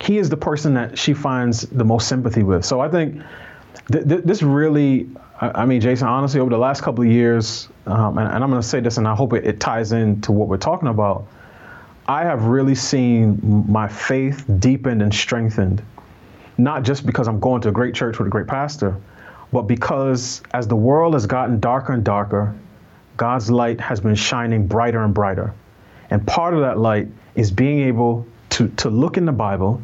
[0.00, 2.64] he is the person that she finds the most sympathy with.
[2.64, 3.20] So I think
[3.90, 5.08] th- th- this really
[5.40, 8.62] I mean, Jason, honestly, over the last couple of years, um, and, and, I'm going
[8.62, 11.26] to say this, and I hope it, it ties into what we're talking about.
[12.06, 15.82] I have really seen my faith deepened and strengthened,
[16.56, 18.96] not just because I'm going to a great church with a great pastor,
[19.52, 22.54] but because as the world has gotten darker and darker,
[23.16, 25.52] God's light has been shining brighter and brighter.
[26.10, 29.82] And part of that light is being able to, to look in the Bible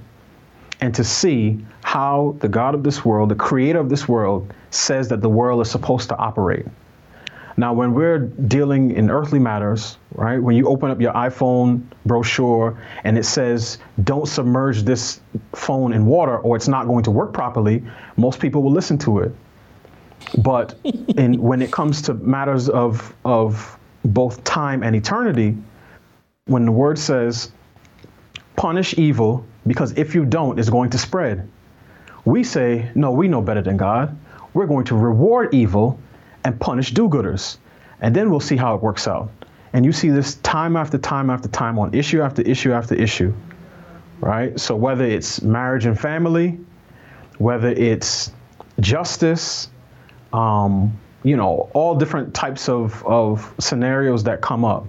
[0.81, 5.09] and to see how the God of this world, the creator of this world, says
[5.09, 6.67] that the world is supposed to operate.
[7.57, 12.79] Now, when we're dealing in earthly matters, right, when you open up your iPhone brochure
[13.05, 15.21] and it says, don't submerge this
[15.53, 17.85] phone in water or it's not going to work properly,
[18.17, 19.35] most people will listen to it.
[20.39, 25.57] But in, when it comes to matters of, of both time and eternity,
[26.47, 27.53] when the word says,
[28.57, 31.49] punish evil because if you don't, it's going to spread.
[32.25, 34.17] We say, no, we know better than God.
[34.55, 35.99] We're going to reward evil
[36.45, 37.59] and punish do gooders.
[38.01, 39.31] And then we'll see how it works out.
[39.73, 43.33] And you see this time after time after time on issue after issue after issue,
[44.21, 44.59] right?
[44.59, 46.59] So whether it's marriage and family,
[47.39, 48.33] whether it's
[48.81, 49.69] justice,
[50.33, 54.87] um, you know, all different types of, of scenarios that come up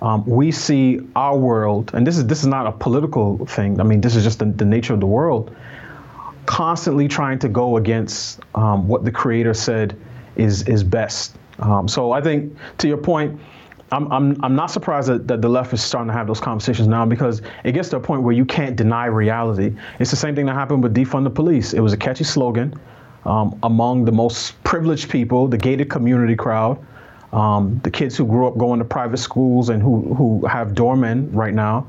[0.00, 3.80] um, we see our world, and this is this is not a political thing.
[3.80, 5.54] I mean, this is just the, the nature of the world.
[6.46, 9.96] Constantly trying to go against um, what the Creator said
[10.36, 11.36] is is best.
[11.58, 13.40] Um, so I think, to your point,
[13.90, 16.86] I'm, I'm, I'm not surprised that, that the left is starting to have those conversations
[16.86, 19.74] now because it gets to a point where you can't deny reality.
[19.98, 21.72] It's the same thing that happened with defund the police.
[21.72, 22.78] It was a catchy slogan
[23.24, 26.78] um, among the most privileged people, the gated community crowd
[27.32, 31.30] um, the kids who grew up going to private schools and who, who have doormen
[31.32, 31.86] right now.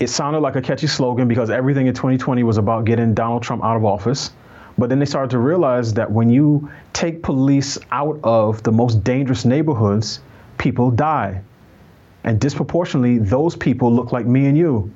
[0.00, 3.64] It sounded like a catchy slogan because everything in 2020 was about getting Donald Trump
[3.64, 4.30] out of office.
[4.78, 9.02] But then they started to realize that when you take police out of the most
[9.04, 10.20] dangerous neighborhoods,
[10.58, 11.40] people die.
[12.24, 14.92] And disproportionately, those people look like me and you.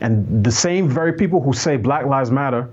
[0.00, 2.68] And the same very people who say Black Lives Matter,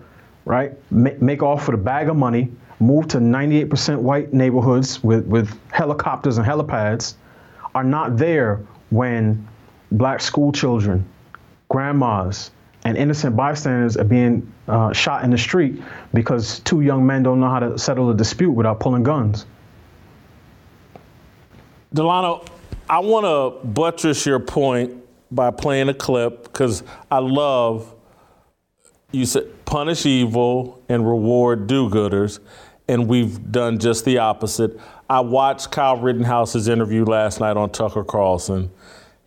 [0.45, 2.49] right, make off with a bag of money
[2.79, 7.15] moved to 98% white neighborhoods with, with helicopters and helipads
[7.73, 9.47] are not there when
[9.91, 11.05] black school children,
[11.69, 12.51] grandmas,
[12.85, 15.81] and innocent bystanders are being uh, shot in the street
[16.13, 19.45] because two young men don't know how to settle a dispute without pulling guns.
[21.93, 22.45] Delano,
[22.89, 24.93] I want to buttress your point
[25.31, 27.93] by playing a clip because I love
[29.11, 32.39] you said punish evil and reward do-gooders,
[32.87, 34.79] and we've done just the opposite.
[35.09, 38.69] I watched Kyle Rittenhouse's interview last night on Tucker Carlson.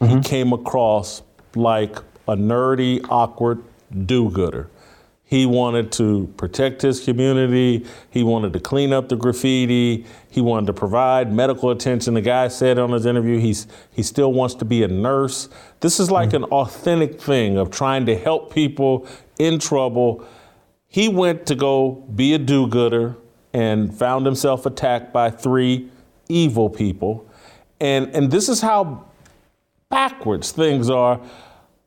[0.00, 0.16] Mm-hmm.
[0.16, 1.22] He came across
[1.54, 1.96] like
[2.28, 3.62] a nerdy, awkward
[4.06, 4.68] do-gooder.
[5.24, 7.86] He wanted to protect his community.
[8.10, 10.04] He wanted to clean up the graffiti.
[10.28, 12.14] He wanted to provide medical attention.
[12.14, 15.48] The guy said on his interview he's he still wants to be a nurse.
[15.78, 16.36] This is like mm.
[16.36, 19.06] an authentic thing of trying to help people
[19.38, 20.26] in trouble.
[20.88, 23.16] He went to go be a do-gooder
[23.52, 25.90] and found himself attacked by three
[26.28, 27.28] evil people.
[27.80, 29.06] And and this is how
[29.88, 31.20] backwards things are.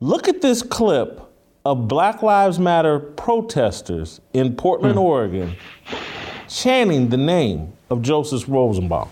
[0.00, 1.20] Look at this clip
[1.64, 5.02] of Black Lives Matter protesters in Portland, mm.
[5.02, 5.56] Oregon,
[6.48, 9.08] chanting the name of Joseph Rosenbaum.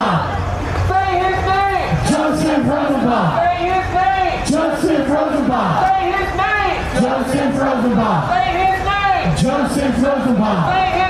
[0.00, 1.90] Say his name!
[2.06, 3.38] Joseph Rosenbaum!
[3.38, 4.46] Say his name!
[4.46, 5.82] Joseph Rosenbaum!
[5.82, 6.78] Say his name!
[7.02, 8.28] Joseph Rosenbaum!
[8.30, 9.28] Say his name!
[9.36, 10.58] Joseph Rosenbaum!
[10.70, 11.09] Say his name!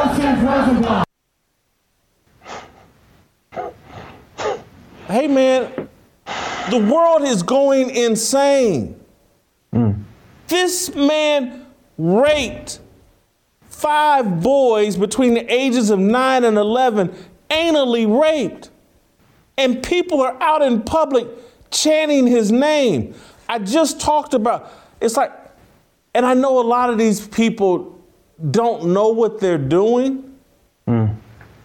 [0.00, 1.04] Rosenbaum!
[5.06, 5.88] Hey man,
[6.70, 8.98] the world is going insane.
[9.74, 10.04] Mm.
[10.48, 11.66] This man
[11.98, 12.80] raped
[13.68, 17.14] five boys between the ages of 9 and 11,
[17.50, 18.70] anally raped.
[19.58, 21.26] And people are out in public
[21.70, 23.14] chanting his name.
[23.48, 25.32] I just talked about it's like,
[26.14, 27.99] and I know a lot of these people
[28.50, 30.38] don't know what they're doing.
[30.86, 31.16] Mm.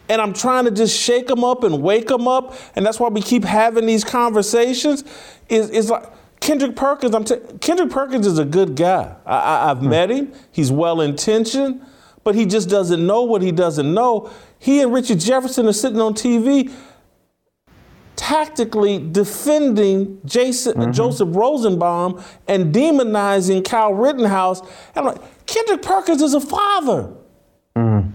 [0.07, 2.55] And I'm trying to just shake them up and wake them up.
[2.75, 5.03] And that's why we keep having these conversations.
[5.49, 6.05] Is, is like,
[6.39, 9.15] Kendrick Perkins, I'm t- Kendrick Perkins is a good guy.
[9.25, 9.89] I, have hmm.
[9.89, 10.31] met him.
[10.51, 11.81] He's well intentioned,
[12.23, 14.29] but he just doesn't know what he doesn't know.
[14.59, 16.71] He and Richard Jefferson are sitting on TV
[18.15, 20.91] tactically defending Jason, mm-hmm.
[20.91, 24.61] Joseph Rosenbaum and demonizing Kyle Rittenhouse.
[24.61, 27.13] And I'm like, Kendrick Perkins is a father.
[27.75, 28.11] Mm-hmm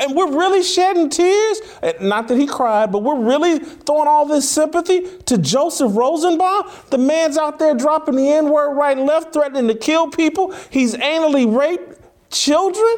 [0.00, 1.60] and we're really shedding tears.
[2.00, 6.70] Not that he cried, but we're really throwing all this sympathy to Joseph Rosenbaum.
[6.90, 10.54] The man's out there dropping the N word right and left, threatening to kill people.
[10.70, 12.96] He's anally raped children.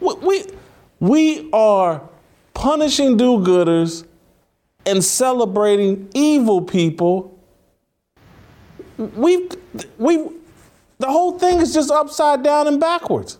[0.00, 0.44] We, we,
[1.00, 2.08] we are
[2.54, 4.06] punishing do gooders
[4.86, 7.38] and celebrating evil people.
[8.96, 9.50] We've,
[9.98, 10.28] we,
[11.00, 13.38] the whole thing is just upside down and backwards.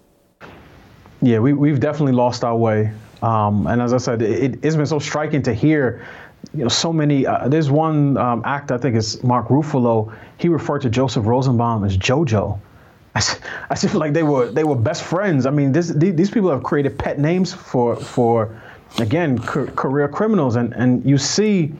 [1.22, 2.92] Yeah, we, we've definitely lost our way.
[3.22, 6.06] Um, and as I said, it, has been so striking to hear,
[6.54, 7.26] you know, so many.
[7.26, 10.16] Uh, there's one um, actor, I think it's Mark Ruffalo.
[10.38, 12.58] He referred to Joseph Rosenbaum as JoJo.
[13.14, 13.22] I,
[13.68, 15.44] I just feel like they were they were best friends.
[15.44, 18.58] I mean, this, these people have created pet names for for
[18.98, 21.72] again career criminals, and and you see,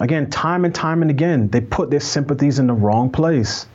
[0.00, 3.66] again, time and time and again, they put their sympathies in the wrong place,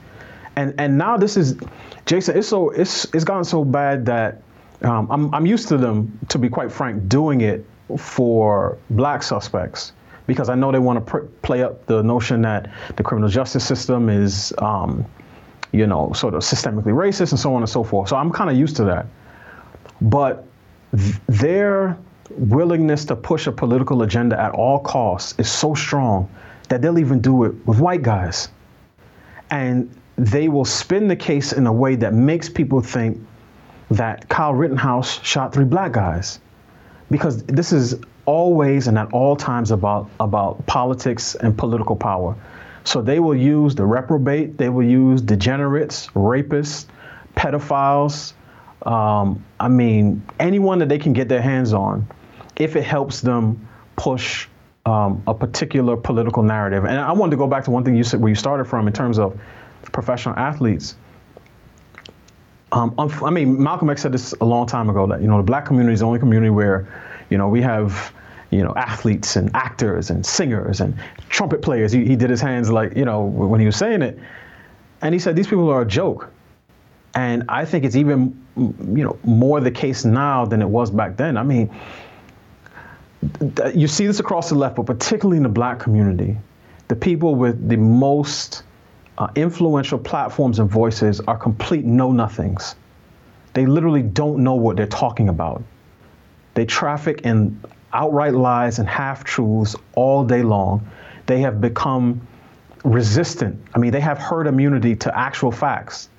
[0.56, 1.58] and and now this is,
[2.06, 2.38] Jason.
[2.38, 4.41] It's so it's it's gotten so bad that
[4.82, 7.66] um, I'm, I'm used to them, to be quite frank, doing it
[7.97, 9.93] for black suspects
[10.28, 13.66] because I know they want to pr- play up the notion that the criminal justice
[13.66, 15.06] system is, um,
[15.72, 18.10] you know, sort of systemically racist and so on and so forth.
[18.10, 19.08] So I'm kind of used to that.
[20.02, 20.45] But
[20.95, 21.97] th- their
[22.30, 26.30] willingness to push a political agenda at all costs is so strong
[26.70, 28.49] that they'll even do it with white guys.
[29.49, 33.19] And they will spin the case in a way that makes people think
[33.89, 36.39] that Kyle Rittenhouse shot three black guys.
[37.09, 37.95] Because this is
[38.26, 42.36] always and at all times about, about politics and political power.
[42.84, 46.86] So they will use the reprobate, they will use degenerates, rapists,
[47.36, 48.34] pedophiles,
[48.86, 52.07] um, I mean, anyone that they can get their hands on
[52.57, 54.47] if it helps them push
[54.86, 56.86] um, a particular political narrative.
[56.86, 58.88] And I wanted to go back to one thing you said where you started from
[58.88, 59.39] in terms of
[59.91, 60.95] professional athletes.
[62.71, 65.43] Um, I mean, Malcolm X said this a long time ago that you know the
[65.43, 66.88] black community is the only community where,
[67.29, 68.13] you know, we have,
[68.49, 71.91] you know, athletes and actors and singers and trumpet players.
[71.91, 74.17] He, he did his hands like you know when he was saying it,
[75.01, 76.32] and he said these people are a joke,
[77.13, 81.17] and I think it's even you know more the case now than it was back
[81.17, 81.36] then.
[81.36, 81.69] I mean,
[83.75, 86.38] you see this across the left, but particularly in the black community,
[86.88, 88.63] the people with the most
[89.22, 92.76] uh, influential platforms and voices are complete know nothings.
[93.53, 95.61] They literally don't know what they're talking about.
[96.55, 97.61] They traffic in
[97.93, 100.88] outright lies and half truths all day long.
[101.28, 102.19] They have become
[102.84, 103.63] resistant.
[103.76, 106.09] I mean, they have herd immunity to actual facts.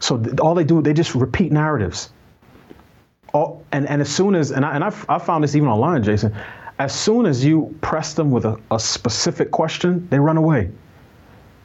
[0.00, 2.10] So th- all they do, they just repeat narratives.
[3.32, 6.02] All, and, and as soon as, and, I, and I've, I've found this even online,
[6.02, 6.34] Jason,
[6.78, 10.70] As soon as you press them with a, a specific question, they run away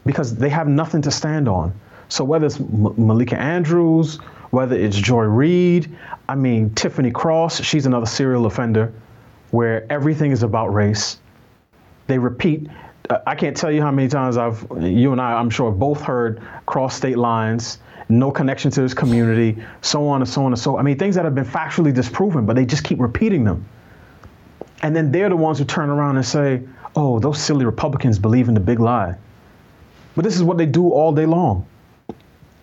[0.06, 1.74] because they have nothing to stand on.
[2.10, 4.18] So whether it's M- Malika Andrews,
[4.52, 5.96] whether it's Joy Reid,
[6.28, 8.92] I mean Tiffany Cross, she's another serial offender
[9.52, 11.20] where everything is about race.
[12.08, 12.68] They repeat.
[13.10, 16.02] uh, I can't tell you how many times I've, you and I, I'm sure, both
[16.02, 17.80] heard cross state lines,
[18.10, 20.78] no connection to this community, so on and so on and so.
[20.78, 23.66] I mean, things that have been factually disproven, but they just keep repeating them.
[24.82, 26.62] And then they're the ones who turn around and say,
[26.96, 29.16] "Oh, those silly Republicans believe in the big lie."
[30.16, 31.66] But this is what they do all day long.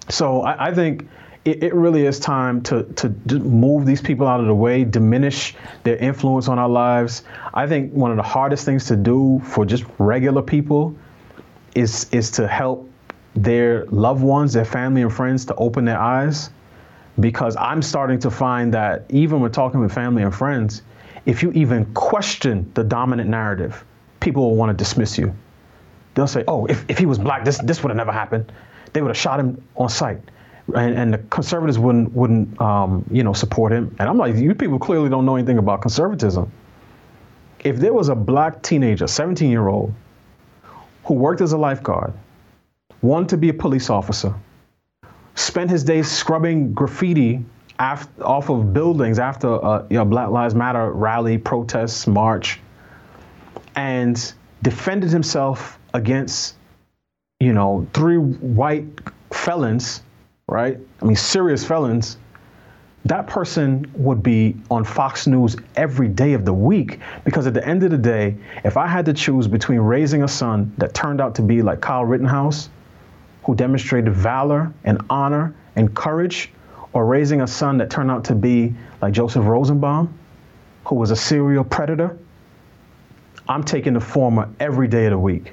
[0.09, 1.09] So I, I think
[1.44, 5.55] it, it, really is time to, to move these people out of the way, diminish
[5.82, 7.22] their influence on our lives.
[7.55, 10.94] I think one of the hardest things to do for just regular people
[11.74, 12.90] is, is to help
[13.34, 16.51] their loved ones, their family and friends to open their eyes.
[17.20, 20.82] Because I'm starting to find that even when talking with family and friends,
[21.26, 23.84] if you even question the dominant narrative,
[24.20, 25.34] people will want to dismiss you.
[26.18, 28.50] They'll say, oh, if, if he was black, this, this would have never happened.
[28.92, 30.20] They would have shot him on sight
[30.74, 33.94] and, and the conservatives wouldn't wouldn't um, you know support him.
[33.98, 36.50] And I'm like, you people clearly don't know anything about conservatism.
[37.60, 39.92] If there was a black teenager, 17 year old,
[41.04, 42.12] who worked as a lifeguard,
[43.02, 44.34] wanted to be a police officer,
[45.34, 47.44] spent his days scrubbing graffiti
[47.78, 52.60] after, off of buildings after a you know, Black Lives Matter rally, protests, march,
[53.74, 56.57] and defended himself against,
[57.41, 58.86] you know, three white
[59.32, 60.03] felons
[60.49, 60.78] right?
[61.01, 62.16] I mean, serious felons,
[63.05, 67.66] that person would be on Fox News every day of the week because at the
[67.66, 71.20] end of the day, if I had to choose between raising a son that turned
[71.20, 72.70] out to be like Kyle Rittenhouse,
[73.45, 76.51] who demonstrated valor and honor and courage,
[76.93, 80.12] or raising a son that turned out to be like Joseph Rosenbaum,
[80.84, 82.18] who was a serial predator,
[83.47, 85.53] I'm taking the former every day of the week.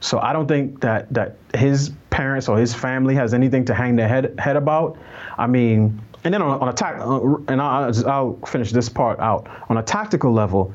[0.00, 3.96] So I don't think that that his parents or his family has anything to hang
[3.96, 4.98] their head head about.
[5.36, 9.18] I mean, and then on, on a tac, uh, and I'll, I'll finish this part
[9.18, 9.48] out.
[9.68, 10.74] On a tactical level,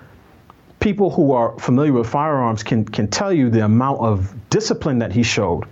[0.79, 5.11] people who are familiar with firearms can can tell you the amount of discipline that
[5.11, 5.65] he showed.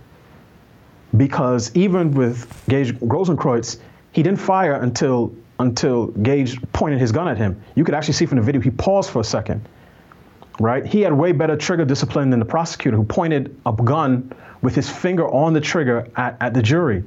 [1.14, 3.78] Because even with Gaige Rosenkreutz,
[4.12, 7.62] he didn't fire until until Gaige pointed his gun at him.
[7.74, 9.68] You could actually see from the video he paused for a second
[10.60, 10.84] right?
[10.84, 14.32] He had way better trigger discipline than the prosecutor who pointed a gun
[14.62, 17.02] with his finger on the trigger at, at the jury.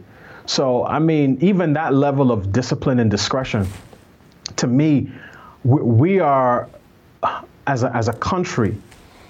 [0.45, 3.67] So, I mean, even that level of discipline and discretion,
[4.57, 5.11] to me,
[5.63, 6.69] we, we are,
[7.67, 8.77] as a, as a country,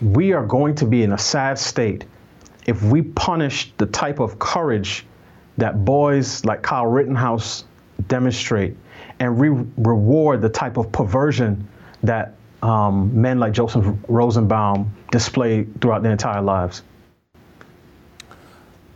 [0.02, 2.06] we are going to be in a sad state
[2.66, 5.06] if we punish the type of courage
[5.58, 7.64] that boys like Kyle Rittenhouse
[8.08, 8.76] demonstrate
[9.20, 11.68] and we reward the type of perversion
[12.04, 16.84] that um, men like Joseph Rosenbaum display throughout their entire lives.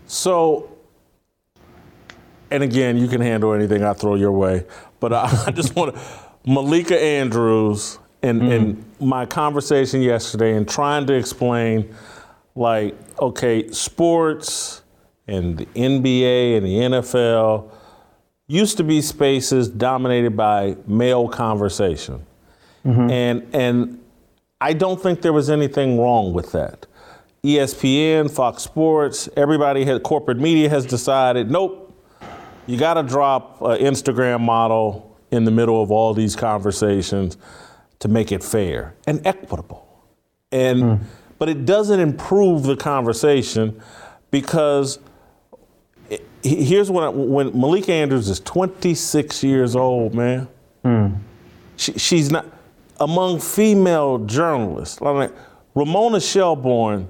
[0.08, 0.76] So,
[2.50, 4.66] and again, you can handle anything I throw your way,
[5.00, 6.02] but I, I just want to,
[6.46, 8.52] Malika Andrews and, mm.
[8.52, 11.94] and my conversation yesterday and trying to explain,
[12.56, 14.82] like, okay, sports
[15.28, 17.72] and the NBA and the NFL
[18.48, 22.26] used to be spaces dominated by male conversation.
[22.86, 23.10] Mm-hmm.
[23.10, 24.00] And and
[24.62, 26.86] I don't think there was anything wrong with that.
[27.44, 31.86] ESPN, Fox Sports, everybody had corporate media has decided, nope,
[32.68, 37.38] you got to drop an Instagram model in the middle of all these conversations
[38.00, 39.88] to make it fair and equitable.
[40.52, 41.00] And mm.
[41.38, 43.82] but it doesn't improve the conversation
[44.32, 45.00] because
[46.10, 50.48] it, here's when I, when Malika Andrews is 26 years old, man.
[50.84, 51.20] Mm.
[51.78, 52.46] She, she's not
[53.00, 55.00] among female journalists.
[55.76, 57.08] Ramona Shelburne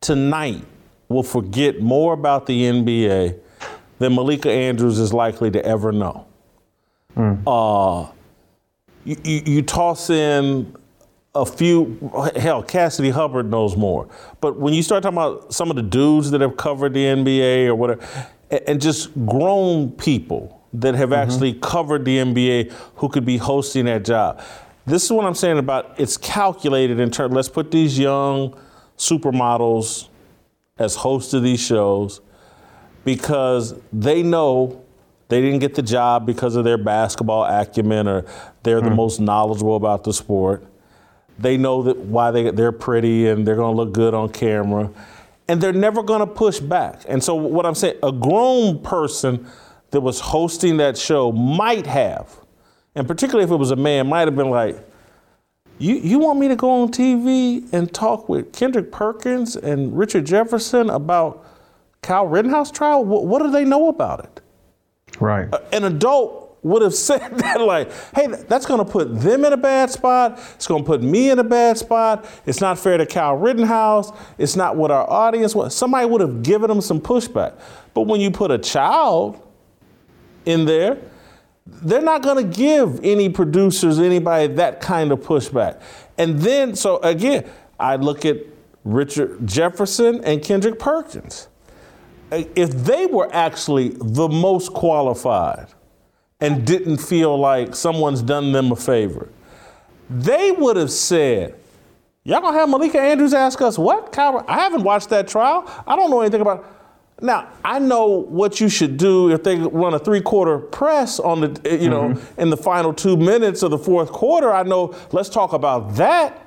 [0.00, 0.64] tonight
[1.08, 3.38] will forget more about the NBA
[3.98, 6.26] than Malika Andrews is likely to ever know.
[7.16, 7.42] Mm.
[7.46, 8.10] Uh,
[9.04, 10.72] you, you, you, toss in
[11.34, 14.08] a few, hell, Cassidy Hubbarth knows more.
[14.40, 17.66] But when you start talking about some of the dudes that have covered the NBA
[17.66, 18.06] or whatever,
[18.50, 21.30] and just grown people that have mm-hmm.
[21.30, 24.42] actually covered the NBA who could be hosting that job
[24.88, 27.34] this is what I'm saying about it's calculated in terms.
[27.34, 28.58] Let's put these young
[28.96, 30.08] supermodels
[30.78, 32.20] as hosts of these shows
[33.04, 34.84] because they know
[35.28, 38.24] they didn't get the job because of their basketball acumen or
[38.62, 38.96] they're the hmm.
[38.96, 40.64] most knowledgeable about the sport.
[41.38, 44.90] They know that why they they're pretty and they're going to look good on camera,
[45.46, 47.02] and they're never going to push back.
[47.06, 49.46] And so what I'm saying, a grown person
[49.90, 52.34] that was hosting that show might have
[52.98, 54.76] and particularly if it was a man, might have been like,
[55.78, 60.26] You you want me to go on TV and talk with Kendrick Perkins and Richard
[60.26, 61.46] Jefferson about
[62.02, 63.04] Kyle Rittenhouse trial?
[63.04, 64.40] What, what do they know about it?
[65.20, 65.48] Right.
[65.72, 69.56] An adult would have said that like, hey, that's going to put them in a
[69.56, 70.40] bad spot.
[70.56, 72.26] It's going to put me in a bad spot.
[72.46, 74.10] It's not fair to Kyle Rittenhouse.
[74.38, 75.76] It's not what our audience wants.
[75.76, 77.60] Somebody would have given them some pushback.
[77.94, 79.40] But when you put a child
[80.46, 80.98] in there,
[81.82, 85.80] they're not going to give any producers, anybody that kind of pushback.
[86.16, 88.38] And then, so again, I look at
[88.84, 91.48] Richard Jefferson and Kendrick Perkins.
[92.30, 95.68] If they were actually the most qualified
[96.40, 99.28] and didn't feel like someone's done them a favor,
[100.10, 101.54] they would have said,
[102.24, 104.16] Y'all gonna have Malika Andrews ask us what?
[104.18, 105.64] I haven't watched that trial.
[105.86, 106.64] I don't know anything about it.
[107.20, 111.40] Now, I know what you should do if they run a three quarter press on
[111.40, 112.40] the, eh, you know, Mm-hmm.
[112.40, 114.52] in the final two minutes of the fourth quarter.
[114.52, 116.44] I know, let's talk about that.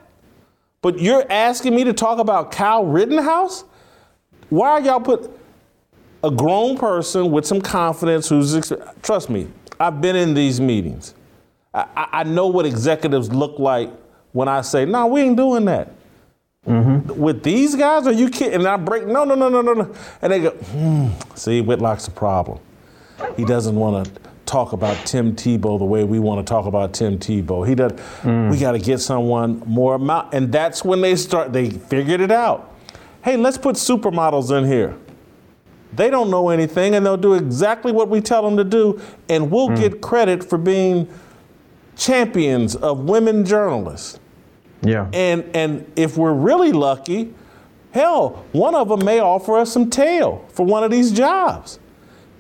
[0.82, 3.66] But you're asking me to talk about Kyle Rittenhouse?
[4.50, 5.30] Why are y'all put
[6.24, 8.72] a grown person with some confidence who's,
[9.02, 9.48] trust me,
[9.80, 11.14] I've been in these meetings.
[11.74, 13.90] I, I I know what executives look like
[14.32, 15.94] when I say, no, we ain't doing that.
[16.68, 17.20] Mm-hmm.
[17.20, 18.54] With these guys, are you kidding?
[18.54, 19.96] And I break, no, no, no, no, no, no.
[20.22, 22.60] And they go, hmm, see, Whitlock's a problem.
[23.36, 26.94] He doesn't want to talk about Tim Tebow the way we want to talk about
[26.94, 27.68] Tim Tebow.
[27.68, 27.94] He does.
[28.22, 28.52] Mm.
[28.52, 31.52] We got to get someone more amount, and that's when they start.
[31.52, 32.76] They figured it out.
[33.24, 34.96] Hey, let's put supermodels in here.
[35.94, 39.50] They don't know anything, and they'll do exactly what we tell them to do, and
[39.50, 39.78] we'll mm.
[39.78, 41.08] get credit for being
[41.98, 44.20] champions of women journalists.
[44.82, 45.10] Yeah.
[45.14, 47.34] And and if we're really lucky,
[47.92, 51.80] hell, one of them may offer us some tail for one of these jobs.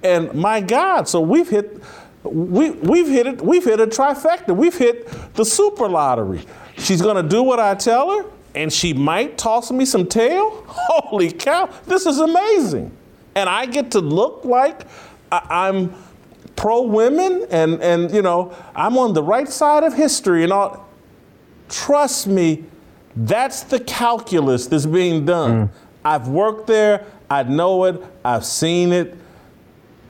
[0.04, 1.82] And my God, so we've hit
[2.24, 4.56] we we've hit it, we've hit a trifecta.
[4.56, 6.42] We've hit the super lottery.
[6.78, 10.64] She's gonna do what I tell her, and she might toss me some tail.
[10.68, 12.92] Holy cow, this is amazing.
[13.36, 14.82] And I get to look like
[15.32, 15.94] I- I'm
[16.56, 20.88] pro women and and you know, I'm on the right side of history and all
[21.72, 22.66] trust me,
[23.16, 25.68] that's the calculus that's being done.
[25.68, 25.72] Mm.
[26.06, 29.18] I've worked there, I know it, I've seen it.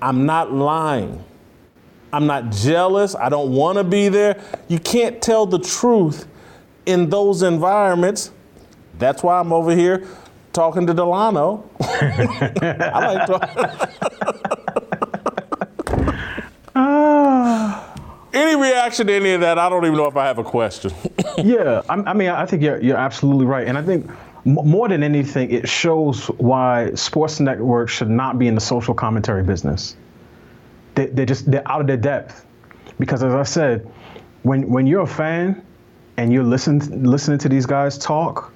[0.01, 1.23] I'm not lying.
[2.11, 3.15] I'm not jealous.
[3.15, 4.41] I don't want to be there.
[4.67, 6.27] You can't tell the truth
[6.85, 8.31] in those environments.
[8.97, 10.07] That's why I'm over here
[10.51, 11.69] talking to Delano.
[11.81, 14.57] I like talking.
[18.41, 19.59] Any reaction to any of that?
[19.59, 20.91] I don't even know if I have a question.
[21.37, 23.67] yeah, I, I mean, I think you're, you're absolutely right.
[23.67, 24.09] And I think
[24.45, 29.43] more than anything, it shows why sports networks should not be in the social commentary
[29.43, 29.95] business.
[30.95, 32.43] They, they're just, they're out of their depth.
[32.97, 33.87] Because as I said,
[34.41, 35.63] when, when you're a fan
[36.17, 38.51] and you're listening, listening to these guys talk,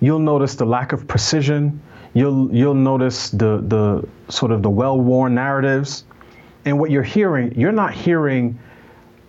[0.00, 1.82] you'll notice the lack of precision.
[2.14, 6.04] You'll, you'll notice the, the sort of the well-worn narratives.
[6.64, 8.58] And what you're hearing, you're not hearing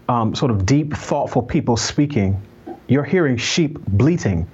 [0.09, 2.41] um, sort of deep, thoughtful people speaking,
[2.87, 4.49] you're hearing sheep bleating.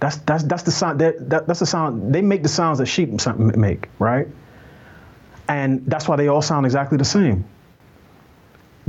[0.00, 1.00] That's that's that's the sound.
[1.00, 2.12] That, that that's the sound.
[2.12, 4.26] They make the sounds that sheep make, right?
[5.48, 7.44] And that's why they all sound exactly the same.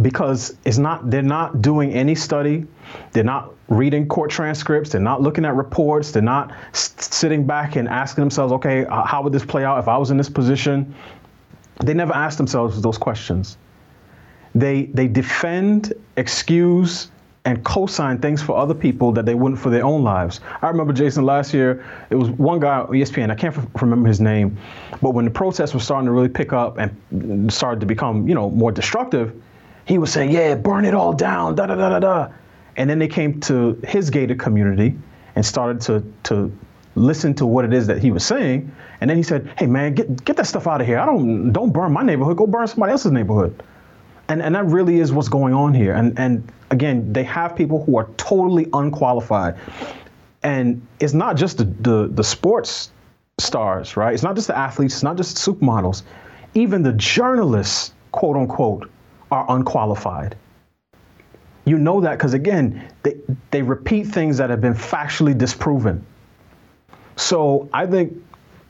[0.02, 1.12] Because it's not.
[1.12, 2.66] They're not doing any study.
[3.12, 4.92] They're not reading court transcripts.
[4.92, 6.12] They're not looking at reports.
[6.12, 9.88] They're not s- sitting back and asking themselves, okay, how would this play out if
[9.88, 10.96] I was in this position?
[11.84, 13.58] They never ask themselves those questions
[14.56, 17.10] they they defend, excuse,
[17.46, 20.40] and co-sign things for other people that they wouldn't for their own lives.
[20.62, 21.86] I remember Jason last year.
[22.10, 23.32] It was one guy on ESPN.
[23.32, 24.58] I can't f- remember his name,
[25.02, 28.36] but when the protests were starting to really pick up and started to become you
[28.36, 29.34] know more destructive,
[29.86, 32.28] he was saying, "Yeah, burn it all down." Da da da da da.
[32.78, 34.96] And then they came to his gated community
[35.36, 36.52] and started to to
[36.96, 38.72] listen to what it is that he was saying.
[39.02, 41.00] And then he said, "Hey man, get get that stuff out of here.
[41.00, 42.38] I don't don't burn my neighborhood.
[42.38, 43.62] Go burn somebody else's neighborhood."
[44.34, 45.94] And, and that really is what's going on here.
[45.94, 49.56] And, and again, they have people who are totally unqualified.
[50.42, 52.90] And it's not just the, the, the sports
[53.38, 54.12] stars, right?
[54.12, 56.02] It's not just the athletes, it's not just supermodels.
[56.56, 58.90] Even the journalists, quote unquote,
[59.32, 60.36] are unqualified.
[61.66, 63.16] You know that because, again, they,
[63.52, 66.04] they repeat things that have been factually disproven.
[67.18, 68.18] So I think,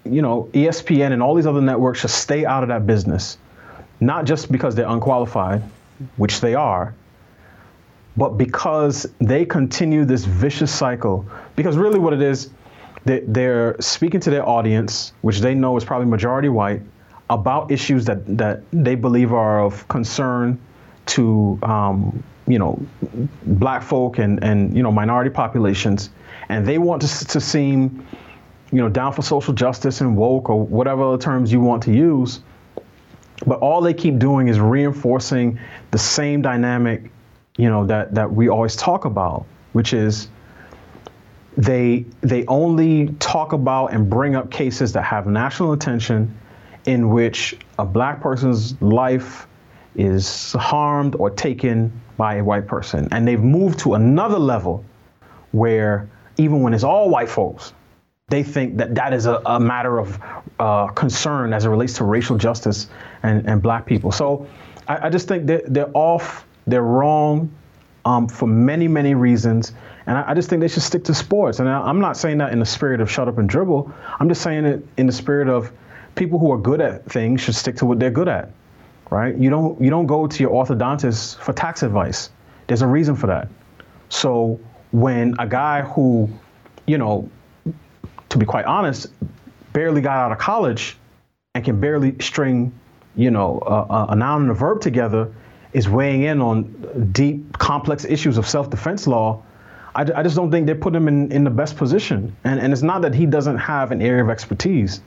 [0.03, 3.38] you know, ESPN and all these other networks should stay out of that business
[3.99, 5.64] not just because they're unqualified,
[6.18, 6.94] which they are,
[8.18, 11.26] but because they continue this vicious cycle.
[11.56, 12.49] Because really, what it is,
[13.06, 16.82] they, they're speaking to their audience, which they know is probably majority white,
[17.30, 20.60] about issues that, that they believe are of concern
[21.06, 22.80] to um, you know,
[23.45, 26.10] black folk and, and you know minority populations,
[26.49, 28.06] and they want to, to seem,
[28.72, 31.94] you know, down for social justice and woke or whatever other terms you want to
[31.94, 32.41] use.
[33.45, 35.60] But all they keep doing is reinforcing
[35.91, 37.11] the same dynamic,
[37.57, 40.28] you know, that that we always talk about, which is
[41.57, 46.36] they they only talk about and bring up cases that have national attention
[46.86, 49.48] in which a black person's life
[49.95, 53.07] is harmed or taken by a white person.
[53.11, 54.84] And they've moved to another level
[55.52, 57.74] where even when it's all white folks,
[58.30, 60.20] they think that that is a, a matter of
[60.60, 62.88] uh, concern as it relates to racial justice
[63.22, 64.12] and, and black people.
[64.12, 64.48] So
[64.88, 67.52] I, I just think that they're off, they're wrong
[68.06, 69.74] um, for many, many reasons.
[70.06, 71.60] And I, I, just think they should stick to sports.
[71.60, 73.94] And I, am not saying that in the spirit of shut up and dribble.
[74.20, 75.72] I'm just saying it in the spirit of
[76.16, 78.50] people who are good at things should stick to what they're good at
[79.14, 79.38] right?
[79.38, 82.32] You don't you don't go to your orthodontist for tax advice.
[82.68, 83.48] There's a reason for that.
[84.10, 84.60] So
[84.91, 86.30] when a guy who,
[86.88, 87.30] you know,
[88.34, 89.07] to be quite honest,
[89.73, 90.97] barely got out of college
[91.53, 92.73] and can barely string,
[93.15, 95.31] you know, a, a noun and a verb together,
[95.72, 99.41] is weighing in on deep, complex issues of self-defense law.
[99.93, 102.35] I, I just don't think they put him in, in the best position.
[102.43, 105.01] And, and it's not that he doesn't have an area of expertise.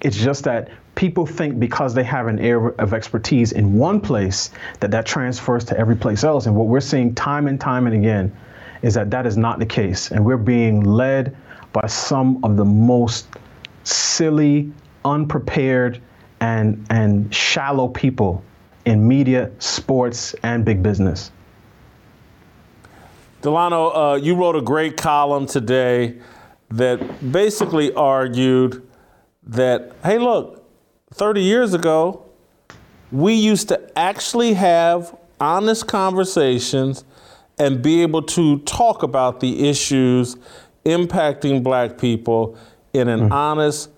[0.00, 4.50] It's just that people think because they have an area of expertise in one place
[4.80, 6.46] that that transfers to every place else.
[6.46, 8.34] And what we're seeing time and time and again
[8.80, 10.10] is that that is not the case.
[10.10, 11.36] And we're being led
[11.72, 13.28] by some of the most
[13.84, 14.72] silly,
[15.04, 16.00] unprepared,
[16.40, 18.42] and, and shallow people
[18.86, 21.30] in media, sports, and big business.
[23.42, 26.18] Delano, uh, you wrote a great column today
[26.70, 28.86] that basically argued
[29.44, 30.64] that, hey, look,
[31.14, 32.24] 30 years ago,
[33.10, 37.04] we used to actually have honest conversations
[37.58, 40.36] and be able to talk about the issues
[40.84, 42.56] impacting black people
[42.92, 43.32] in an mm.
[43.32, 43.90] honest,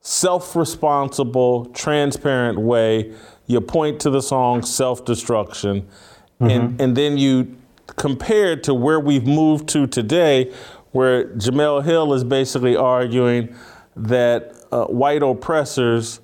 [0.00, 3.12] self responsible, transparent way.
[3.46, 6.50] You point to the song Self Destruction, mm-hmm.
[6.50, 7.56] and, and then you
[7.86, 10.52] compare it to where we've moved to today,
[10.92, 13.54] where Jemele Hill is basically arguing
[13.96, 16.20] that uh, white oppressors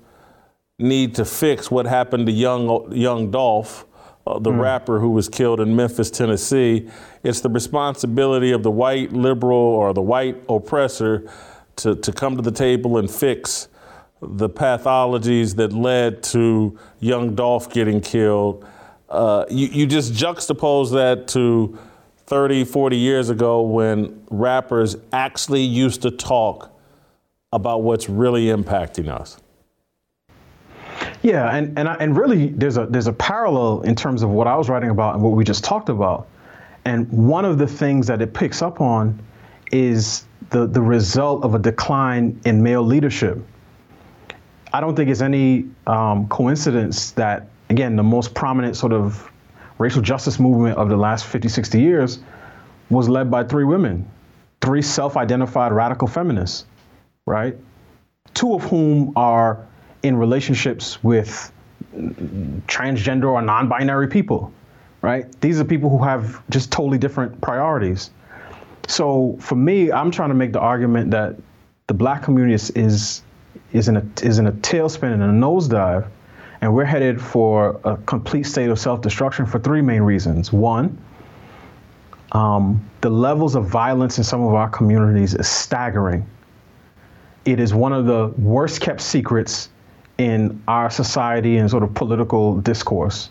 [0.79, 3.85] need to fix what happened to young Young Dolph,
[4.29, 4.59] uh, the mm.
[4.59, 6.87] rapper who was killed in Memphis, Tennessee.
[7.23, 11.29] It's the responsibility of the white liberal or the white oppressor
[11.77, 13.67] to, to come to the table and fix
[14.21, 18.65] the pathologies that led to Young Dolph getting killed.
[19.07, 21.77] Uh, you, you just juxtapose that to
[22.27, 26.71] 30, 40 years ago when rappers actually used to talk
[27.51, 29.39] about what's really impacting us.
[31.21, 34.47] Yeah, and and I, and really, there's a there's a parallel in terms of what
[34.47, 36.27] I was writing about and what we just talked about.
[36.85, 39.19] And one of the things that it picks up on
[39.71, 43.37] is the the result of a decline in male leadership.
[44.71, 49.29] I don't think it's any um, coincidence that again the most prominent sort of
[49.77, 52.19] racial justice movement of the last 50, 60 years
[52.89, 54.09] was led by three women,
[54.61, 56.65] three self-identified radical feminists
[57.29, 57.55] right?
[58.33, 59.65] Two of whom are
[60.03, 61.51] in relationships with
[62.67, 64.51] transgender or non binary people,
[65.01, 65.25] right?
[65.41, 68.11] These are people who have just totally different priorities.
[68.87, 71.35] So for me, I'm trying to make the argument that
[71.87, 73.21] the black community is,
[73.71, 76.07] is, in, a, is in a tailspin and a nosedive,
[76.61, 80.51] and we're headed for a complete state of self destruction for three main reasons.
[80.51, 80.97] One,
[82.31, 86.25] um, the levels of violence in some of our communities is staggering
[87.45, 89.69] it is one of the worst kept secrets
[90.19, 93.29] in our society and sort of political discourse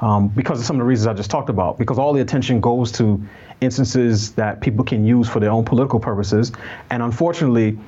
[0.00, 1.78] um, because of some of the reasons I just talked about.
[1.78, 3.20] Because all the attention goes to
[3.62, 6.52] instances that people can use for their own political purposes.
[6.90, 7.78] And unfortunately,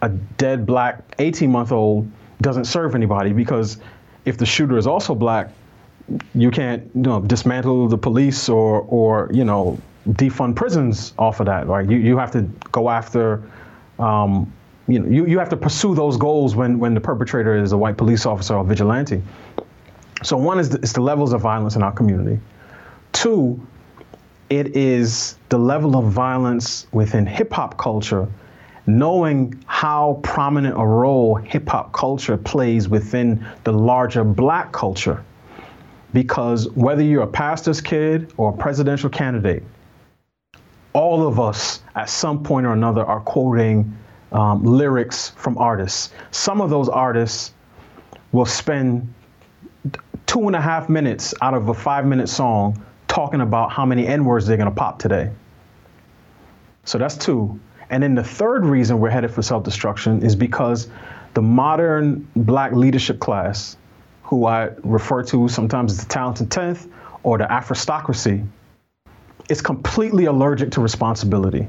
[0.00, 2.10] a dead black 18 month old
[2.40, 3.78] doesn't serve anybody because
[4.24, 5.50] if the shooter is also black,
[6.34, 9.78] you can't you know, dismantle the police or, or you know
[10.10, 11.66] defund prisons off of that.
[11.66, 11.90] Right?
[11.90, 13.42] You, you have to go after
[13.98, 14.52] um,
[14.88, 17.76] you know, you, you have to pursue those goals when, when the perpetrator is a
[17.76, 19.22] white police officer or vigilante.
[20.22, 22.40] So one is the, is the levels of violence in our community.
[23.12, 23.64] Two,
[24.48, 28.26] it is the level of violence within hip hop culture,
[28.86, 35.22] knowing how prominent a role hip hop culture plays within the larger black culture.
[36.14, 39.62] Because whether you're a pastor's kid or a presidential candidate,
[40.94, 43.94] all of us at some point or another are quoting
[44.32, 46.12] um, lyrics from artists.
[46.30, 47.52] Some of those artists
[48.32, 49.12] will spend
[50.26, 54.06] two and a half minutes out of a five minute song talking about how many
[54.06, 55.30] N words they're going to pop today.
[56.84, 57.58] So that's two.
[57.90, 60.88] And then the third reason we're headed for self destruction is because
[61.34, 63.76] the modern black leadership class,
[64.22, 66.90] who I refer to sometimes as the talented 10th
[67.22, 68.46] or the Afrostocracy,
[69.48, 71.66] is completely allergic to responsibility.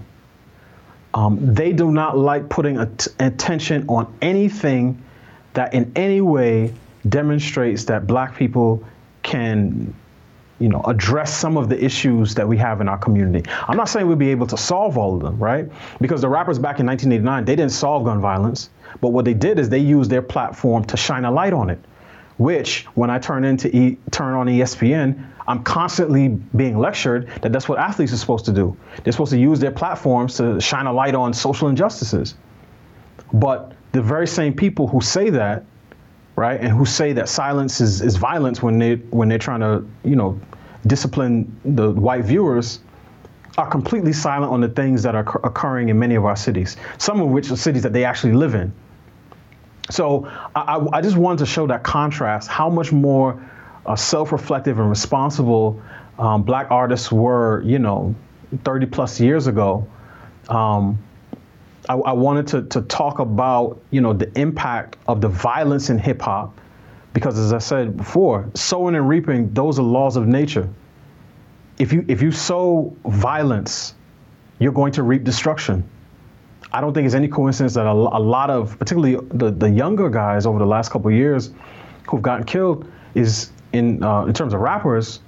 [1.13, 5.01] Um, they do not like putting attention on anything
[5.53, 6.73] that in any way
[7.07, 8.83] demonstrates that black people
[9.23, 9.93] can
[10.59, 13.49] you know, address some of the issues that we have in our community.
[13.67, 15.69] I'm not saying we'll be able to solve all of them, right?
[16.01, 18.69] Because the rappers back in 1989, they didn't solve gun violence,
[18.99, 21.79] but what they did is they used their platform to shine a light on it.
[22.37, 27.67] Which, when I turn into e- turn on ESPN, I'm constantly being lectured that that's
[27.67, 28.77] what athletes are supposed to do.
[29.03, 32.35] They're supposed to use their platforms to shine a light on social injustices.
[33.33, 35.65] But the very same people who say that
[36.39, 36.61] right?
[36.61, 40.15] And who say that silence is, is violence when they when they're trying to, you
[40.15, 40.39] know,
[40.87, 42.79] discipline the white viewers
[43.57, 47.19] are completely silent on the things that are occurring in many of our cities, some
[47.19, 48.71] of which are cities that they actually live in.
[49.89, 53.48] So I, I just wanted to show that contrast, how much more
[53.85, 55.81] uh, self-reflective and responsible
[56.19, 58.13] um, black artists were, you know,
[58.63, 59.87] 30 plus years ago.
[60.49, 60.99] Um,
[61.87, 65.97] I, I wanted to, to talk about, you know, the impact of the violence in
[65.97, 66.59] hip hop,
[67.13, 70.69] because as I said before, sowing and reaping, those are laws of nature.
[71.79, 73.95] If you if you sow violence,
[74.59, 75.89] you're going to reap destruction.
[76.73, 80.09] I don't think it's any coincidence that a, a lot of, particularly the, the younger
[80.09, 81.51] guys over the last couple years,
[82.07, 85.19] who've gotten killed, is in uh, in terms of rappers.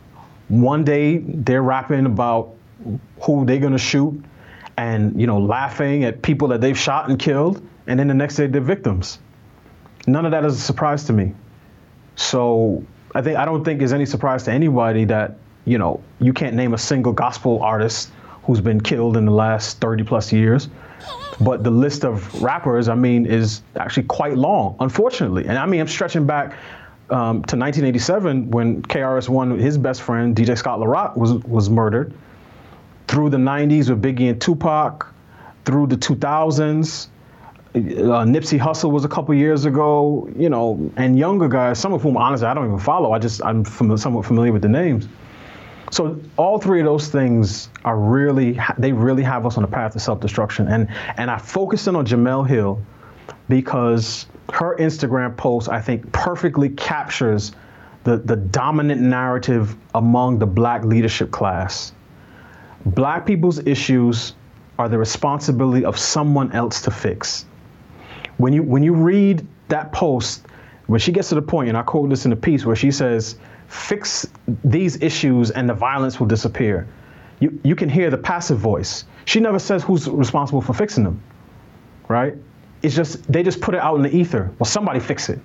[0.47, 2.53] One day they're rapping about
[3.21, 4.21] who they're gonna shoot,
[4.77, 8.35] and you know laughing at people that they've shot and killed, and then the next
[8.35, 9.19] day they're victims.
[10.07, 11.33] None of that is a surprise to me.
[12.15, 12.83] So
[13.15, 16.55] I think I don't think it's any surprise to anybody that you know you can't
[16.55, 18.11] name a single gospel artist
[18.43, 20.69] who's been killed in the last 30 plus years.
[21.39, 25.47] But the list of rappers, I mean, is actually quite long, unfortunately.
[25.47, 26.55] And I mean, I'm stretching back
[27.11, 32.13] um, to 1987 when KRS-One, his best friend DJ Scott La Rock, was was murdered
[33.07, 35.05] through the 90s with Biggie and Tupac,
[35.65, 37.07] through the 2000s.
[37.73, 42.01] Uh, Nipsey Hussle was a couple years ago, you know, and younger guys, some of
[42.01, 43.11] whom honestly I don't even follow.
[43.11, 45.07] I just I'm fam- somewhat familiar with the names.
[45.91, 49.93] So all three of those things are really they really have us on a path
[49.93, 50.69] to self-destruction.
[50.69, 52.81] And and I focused in on Jemele Hill
[53.49, 57.51] because her Instagram post I think perfectly captures
[58.03, 61.93] the the dominant narrative among the black leadership class
[62.85, 64.33] Black people's issues
[64.79, 67.45] are the responsibility of someone else to fix.
[68.37, 70.47] When you when you read that post,
[70.87, 72.89] when she gets to the point, and I quote this in the piece where she
[72.89, 73.37] says,
[73.67, 74.27] "Fix
[74.63, 76.87] these issues and the violence will disappear."
[77.39, 79.05] You you can hear the passive voice.
[79.25, 81.21] She never says who's responsible for fixing them,
[82.07, 82.35] right?
[82.81, 84.51] It's just they just put it out in the ether.
[84.59, 85.39] Well, somebody fix it.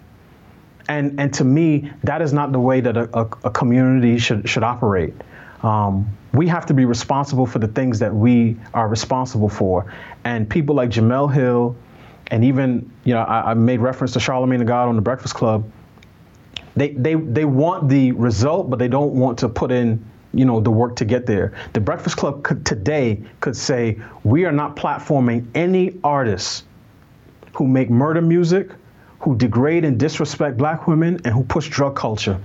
[0.88, 4.48] And and to me, that is not the way that a, a, a community should
[4.48, 5.14] should operate.
[5.62, 9.92] Um, we have to be responsible for the things that we are responsible for.
[10.24, 11.74] And people like Jemele Hill,
[12.28, 15.34] and even, you know, I, I made reference to Charlamagne tha God on the Breakfast
[15.34, 15.68] Club.
[16.76, 20.04] They, they, they want the result, but they don't want to put in
[20.34, 21.54] you know the work to get there.
[21.72, 26.64] The Breakfast Club could, today could say we are not platforming any artists
[27.56, 28.70] who make murder music,
[29.20, 32.38] who degrade and disrespect black women, and who push drug culture.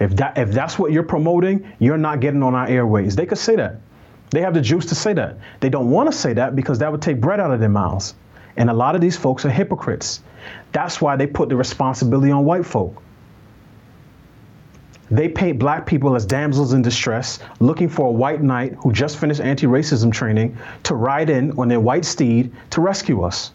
[0.00, 3.14] If that if that's what you're promoting, you're not getting on our airways.
[3.14, 3.76] They could say that.
[4.30, 5.38] They have the juice to say that.
[5.60, 8.14] They don't want to say that because that would take bread out of their mouths.
[8.56, 10.20] And a lot of these folks are hypocrites.
[10.72, 13.02] That's why they put the responsibility on white folk.
[15.10, 19.18] They paint black people as damsels in distress, looking for a white knight who just
[19.18, 23.52] finished anti racism training to ride in on their white steed to rescue us.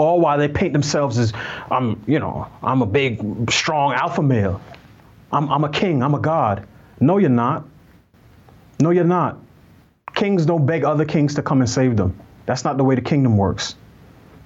[0.00, 1.34] All while they paint themselves as,
[1.70, 4.58] I'm, you know, I'm a big, strong alpha male.
[5.30, 6.66] I'm, I'm a king, I'm a god.
[7.00, 7.66] No, you're not.
[8.80, 9.36] No, you're not.
[10.14, 12.18] Kings don't beg other kings to come and save them.
[12.46, 13.74] That's not the way the kingdom works.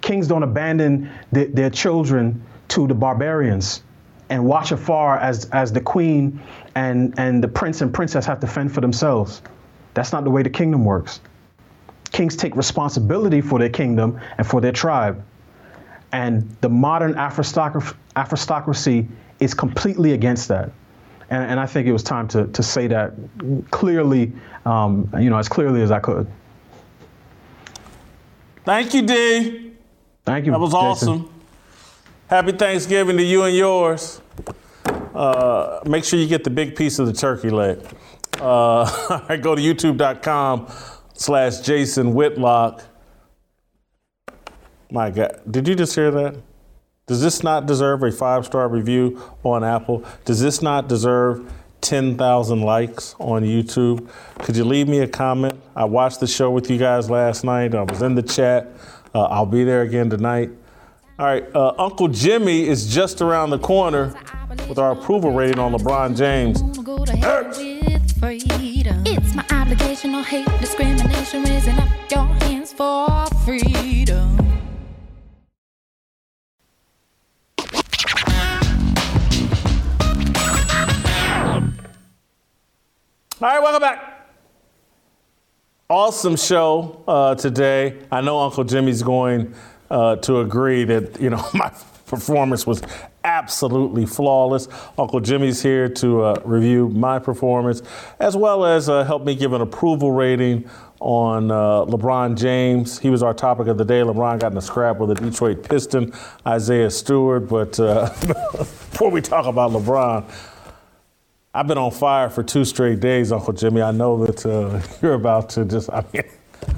[0.01, 3.85] Kings don't abandon the, their children to the barbarians
[4.31, 6.41] and watch afar as, as the queen
[6.75, 9.41] and, and the prince and princess have to fend for themselves.
[9.95, 11.21] That's not the way the kingdom works.
[12.11, 15.25] Kings take responsibility for their kingdom and for their tribe.
[16.15, 19.09] And the modern aristocracy
[19.41, 20.71] is completely against that.
[21.29, 23.15] And, and, I think it was time to, to say that
[23.73, 24.33] clearly,
[24.65, 26.29] um, you know, as clearly as I could.
[28.65, 29.73] Thank you, D.
[30.25, 30.53] Thank you.
[30.53, 31.09] That was Jason.
[31.09, 31.35] awesome.
[32.29, 34.21] Happy Thanksgiving to you and yours.
[35.13, 37.81] Uh, make sure you get the big piece of the turkey leg.
[38.41, 40.73] Uh, go to youtube.com
[41.15, 42.85] slash Jason Whitlock.
[44.95, 46.37] My God, did you just hear that?
[47.09, 50.05] Does this not deserve a five star review on Apple?
[50.25, 54.09] Does this not deserve 10,000 likes on YouTube?
[54.39, 55.61] Could you leave me a comment?
[55.75, 57.75] I watched the show with you guys last night.
[57.75, 58.71] I was in the chat.
[59.13, 60.51] Uh, I'll be there again tonight.
[61.19, 64.15] All right, uh, Uncle Jimmy is just around the corner
[64.69, 66.63] with our approval rating on LeBron James.
[69.07, 74.34] It's my obligation, no hate, discrimination, raising up your hands for freedom.
[83.43, 84.29] All right, welcome back.
[85.91, 87.99] Awesome show uh, today.
[88.13, 89.53] I know Uncle Jimmy's going
[89.91, 91.73] uh, to agree that you know my
[92.07, 92.81] performance was
[93.25, 94.69] absolutely flawless.
[94.97, 97.83] Uncle Jimmy's here to uh, review my performance
[98.21, 100.71] as well as uh, help me give an approval rating
[101.01, 103.01] on uh, LeBron James.
[103.01, 104.03] He was our topic of the day.
[104.03, 106.13] LeBron got in a scrap with a Detroit Piston,
[106.47, 107.49] Isaiah Stewart.
[107.49, 108.11] But uh,
[108.53, 110.25] before we talk about LeBron,
[111.57, 113.81] I've been on fire for two straight days, Uncle Jimmy.
[113.81, 116.25] I know that uh, you're about to just, I mean,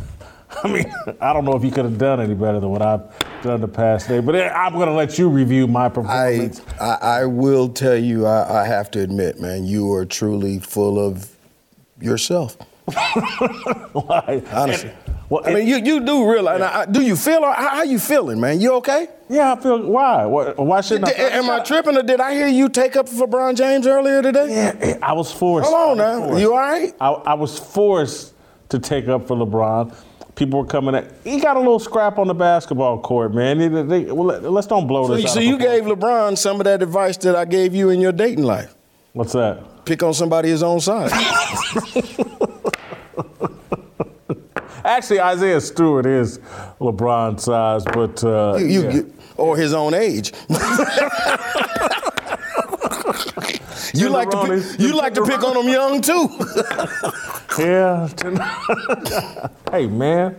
[0.62, 3.02] I mean, I don't know if you could have done any better than what I've
[3.42, 6.60] done the past day, but I'm going to let you review my performance.
[6.78, 10.98] I, I will tell you, I, I have to admit, man, you are truly full
[11.04, 11.34] of
[11.98, 12.58] yourself.
[13.92, 14.42] Why?
[14.52, 14.90] Honestly.
[15.28, 16.60] Well, I mean, you, you do realize.
[16.60, 17.42] I, I- do you feel?
[17.42, 18.60] How, how you feeling, man?
[18.60, 19.08] You okay?
[19.28, 19.82] Yeah, I feel.
[19.82, 20.24] Why?
[20.24, 23.26] Why, why shouldn't Did- am I tripping, or did I hear you take up for
[23.26, 24.46] LeBron James earlier today?
[24.48, 25.68] Yeah, eh, I was forced.
[25.68, 26.26] Hold on I now.
[26.28, 26.40] forced.
[26.40, 26.94] You all right?
[27.00, 28.34] I, I was forced
[28.68, 29.92] to take up for LeBron.
[30.36, 31.10] People were coming at.
[31.24, 33.58] He got a little scrap on the basketball court, man.
[33.58, 35.32] They- they- well, let- let's don't blow So, this.
[35.34, 38.44] so you gave LeBron some of that advice that I gave you in your dating
[38.44, 38.76] life.
[39.12, 39.84] What's that?
[39.86, 41.10] Pick on somebody his own size.
[44.84, 46.38] Actually, Isaiah Stewart is
[46.80, 48.92] LeBron size, but uh, you, you, yeah.
[48.92, 50.32] you- or his own age.
[53.94, 56.28] you like to pick, you like to pick on them young too.
[57.58, 58.06] Yeah.
[59.70, 60.36] hey, man.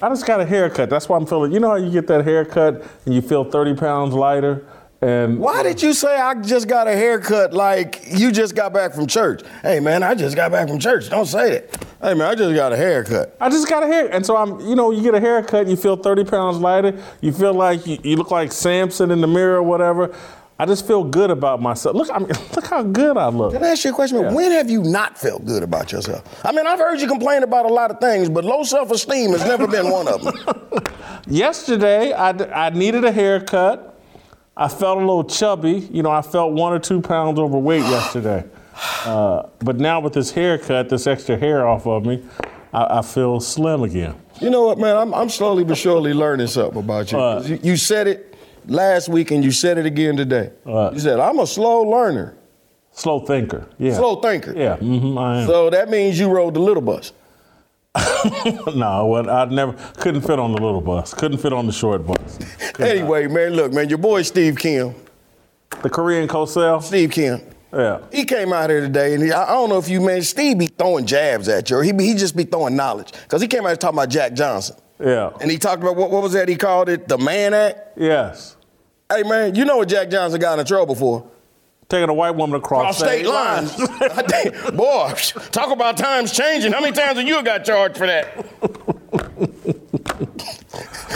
[0.00, 0.88] I just got a haircut.
[0.88, 1.50] That's why I'm feeling.
[1.50, 4.64] You know how you get that haircut and you feel 30 pounds lighter?
[5.00, 8.92] And Why did you say I just got a haircut like you just got back
[8.94, 9.42] from church?
[9.62, 11.08] Hey man, I just got back from church.
[11.08, 11.86] Don't say it.
[12.02, 13.36] Hey man, I just got a haircut.
[13.40, 15.76] I just got a hair, and so I'm, you know, you get a haircut, you
[15.76, 19.58] feel 30 pounds lighter, you feel like you, you look like Samson in the mirror
[19.58, 20.12] or whatever.
[20.60, 21.94] I just feel good about myself.
[21.94, 23.52] Look, I mean, look how good I look.
[23.52, 24.34] Can I ask you a question?
[24.34, 26.44] When have you not felt good about yourself?
[26.44, 29.44] I mean, I've heard you complain about a lot of things, but low self-esteem has
[29.44, 30.82] never been one of them.
[31.28, 33.97] Yesterday, I, d- I needed a haircut.
[34.60, 35.88] I felt a little chubby.
[35.92, 38.44] You know, I felt one or two pounds overweight yesterday.
[39.04, 42.22] Uh, but now with this haircut, this extra hair off of me,
[42.72, 44.14] I, I feel slim again.
[44.40, 44.96] You know what, man?
[44.96, 47.18] I'm, I'm slowly but surely learning something about you.
[47.18, 47.58] 'Cause you.
[47.62, 48.34] You said it
[48.66, 50.50] last week and you said it again today.
[50.66, 52.34] you said, I'm a slow learner.
[52.92, 53.94] Slow thinker, yeah.
[53.94, 54.52] Slow thinker.
[54.56, 55.46] Yeah, mm-hmm, I am.
[55.46, 57.12] So that means you rode the little bus.
[58.74, 61.14] no, well, I never couldn't fit on the little bus.
[61.14, 62.38] Couldn't fit on the short bus.
[62.78, 64.94] Anyway, man, look, man, your boy Steve Kim.
[65.82, 66.82] The Korean Cosell?
[66.82, 67.40] Steve Kim.
[67.72, 68.00] Yeah.
[68.10, 70.58] He came out here today, and he, I I don't know if you, man, Steve
[70.58, 73.12] be throwing jabs at you, or he, be, he just be throwing knowledge.
[73.12, 74.76] Because he came out here talking about Jack Johnson.
[74.98, 75.30] Yeah.
[75.40, 77.08] And he talked about, what, what was that he called it?
[77.08, 77.98] The Mann Act?
[77.98, 78.56] Yes.
[79.10, 81.30] Hey, man, you know what Jack Johnson got in trouble for?
[81.88, 83.72] Taking a white woman across, Cross state lines.
[83.80, 85.12] I think- Boy,
[85.50, 86.72] talk about times changing.
[86.72, 88.44] How many times have you got charged for that?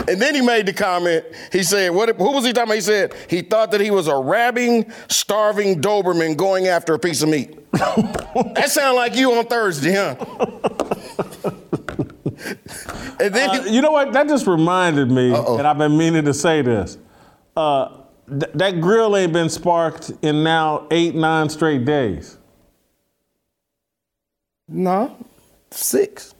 [0.08, 1.24] and then he made the comment.
[1.52, 2.16] He said, "What?
[2.16, 5.82] Who was he talking about?" He said he thought that he was a rabbing, starving
[5.82, 7.58] Doberman going after a piece of meat.
[7.72, 10.14] that sound like you on Thursday, huh?
[13.20, 14.12] and then Uh, you know what?
[14.14, 16.96] That just reminded me, and I've been meaning to say this.
[17.56, 17.88] Uh,
[18.28, 22.38] th- that grill ain't been sparked in now eight, nine straight days.
[24.68, 25.16] No,
[25.70, 26.34] six.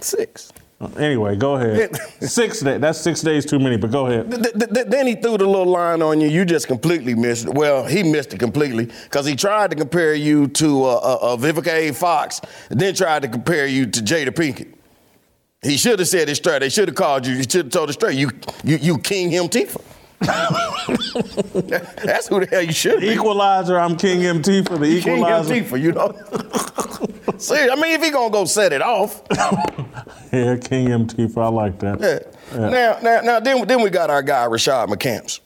[0.00, 0.52] Six.
[0.98, 1.96] Anyway, go ahead.
[2.20, 2.80] six days.
[2.80, 4.30] That's six days too many, but go ahead.
[4.30, 6.28] Th- th- th- then he threw the little line on you.
[6.28, 7.54] You just completely missed it.
[7.54, 11.36] Well, he missed it completely because he tried to compare you to uh, uh, uh,
[11.36, 11.92] Vivica A.
[11.92, 14.74] Fox, and then tried to compare you to Jada Pinkett.
[15.62, 16.58] He should have said it straight.
[16.58, 17.34] They should have called you.
[17.34, 18.16] You should have told it straight.
[18.18, 18.30] You,
[18.64, 19.80] you, you King Him Tifa.
[22.04, 23.10] That's who the hell you should be.
[23.10, 25.54] Equalizer, I'm King MT for the King Him equalizer.
[25.54, 26.12] Tifa, you know.
[27.38, 29.22] See, I mean, if he gonna go set it off.
[30.32, 32.00] Yeah, King MT for I like that.
[32.00, 32.58] Yeah.
[32.70, 35.40] Now, now, now, then, then we got our guy Rashad McCants.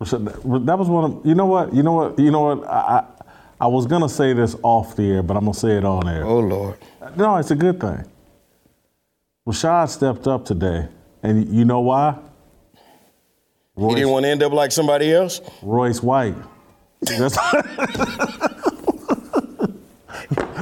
[0.00, 3.04] That was one of you know what you know what you know what I I,
[3.60, 6.24] I was gonna say this off the air, but I'm gonna say it on air.
[6.24, 6.78] Oh Lord.
[7.16, 8.04] No, it's a good thing.
[9.46, 10.88] Rashad stepped up today,
[11.22, 12.18] and you know why?
[13.76, 15.40] He didn't want to end up like somebody else.
[15.62, 16.36] Royce White.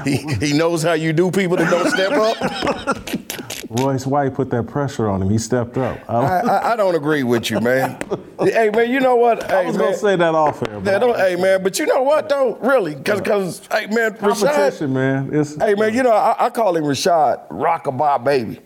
[0.04, 3.80] He, he knows how you do people that don't step up.
[3.80, 5.30] Royce White put that pressure on him.
[5.30, 5.98] He stepped up.
[6.10, 7.98] I, I, I, don't agree with you, man.
[8.40, 9.50] hey, man, you know what?
[9.50, 9.86] I hey, was man.
[9.86, 10.82] gonna say that off air.
[10.84, 14.52] Yeah, don't, hey man, but you know what though, really, because because hey man, Rashad,
[14.54, 15.30] Competition, man.
[15.32, 18.60] It's, hey man, you know I, I call him Rashad Rockabye Baby.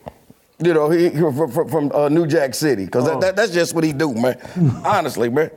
[0.59, 3.13] You know he, from, from, uh, New Jack City because Oh.
[3.13, 4.39] that, that, that's just what he do, man.
[4.85, 5.51] Honestly, man.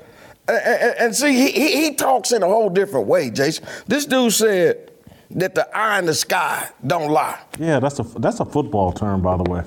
[0.47, 3.65] And, and, and see, he, he he talks in a whole different way, Jason.
[3.87, 4.91] This dude said
[5.31, 7.39] that the eye in the sky don't lie.
[7.59, 9.63] yeah, that's a that's a football term, by the way.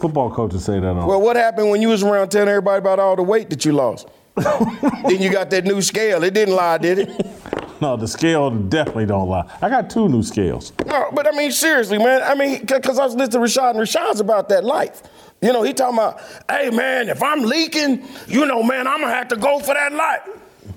[0.00, 1.06] Football coaches say that on.
[1.06, 3.72] Well, what happened when you was around telling everybody about all the weight that you
[3.72, 4.08] lost?
[4.36, 6.24] then you got that new scale.
[6.24, 7.26] It didn't lie, did it?
[7.82, 9.44] no, the scale definitely don't lie.
[9.60, 10.72] I got two new scales.
[10.86, 12.22] No, but I mean, seriously, man.
[12.22, 15.02] I mean, because I was listening to Rashad, and Rashad's about that life.
[15.42, 19.10] You know, he talking about, hey, man, if I'm leaking, you know, man, I'm going
[19.10, 20.22] to have to go for that life.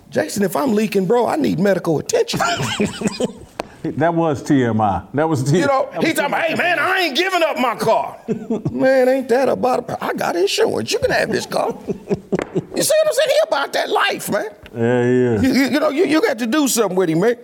[0.09, 2.39] Jason, if I'm leaking, bro, I need medical attention.
[3.91, 5.07] That was TMI.
[5.13, 5.59] That was TMI.
[5.59, 8.17] you know, he talking about, hey, man, I ain't giving up my car.
[8.71, 9.97] man, ain't that about it?
[10.01, 10.91] I got insurance.
[10.91, 11.69] You can have this car.
[11.87, 13.29] you see what I'm saying?
[13.29, 14.49] He about that life, man.
[14.73, 15.41] Yeah, yeah.
[15.41, 17.37] You, you- know, you, you got to do something with him, man.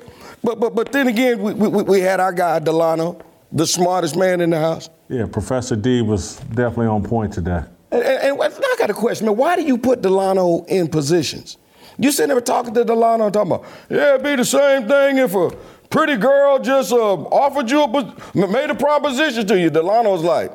[0.43, 3.19] But but but then again, we, we, we had our guy Delano,
[3.51, 4.89] the smartest man in the house.
[5.07, 7.63] Yeah, Professor D was definitely on point today.
[7.91, 9.35] And, and, and I got a question, man.
[9.37, 11.57] Why do you put Delano in positions?
[11.99, 15.17] You sitting there talking to Delano and talking about, yeah, it'd be the same thing
[15.19, 15.51] if a
[15.91, 19.69] pretty girl just uh, offered you a, made a proposition to you.
[19.69, 20.51] Delano's like,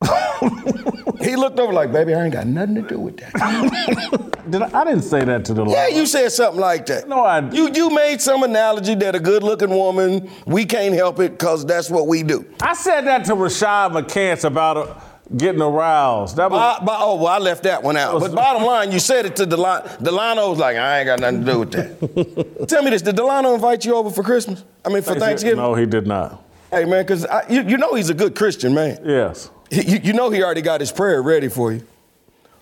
[1.20, 4.34] he looked over like, baby, I ain't got nothing to do with that.
[4.50, 5.72] Did I, I didn't say that to Delano.
[5.72, 7.08] Yeah, you said something like that.
[7.08, 7.50] No, I.
[7.50, 11.90] You you made some analogy that a good-looking woman, we can't help it because that's
[11.90, 12.46] what we do.
[12.62, 14.94] I said that to Rashad McCants about uh,
[15.36, 16.36] getting aroused.
[16.36, 16.78] That was.
[16.80, 18.18] Bo- bo- oh, well, I left that one out.
[18.20, 19.88] But bottom line, you said it to Delano.
[20.02, 22.66] Delano was like, I ain't got nothing to do with that.
[22.68, 24.64] Tell me this: Did Delano invite you over for Christmas?
[24.84, 25.58] I mean, for Thanksgiving?
[25.58, 26.42] No, he did not.
[26.70, 28.98] Hey, man, because you, you know he's a good Christian man.
[29.04, 29.50] Yes.
[29.70, 31.82] He- You, you know he already got his prayer ready for you.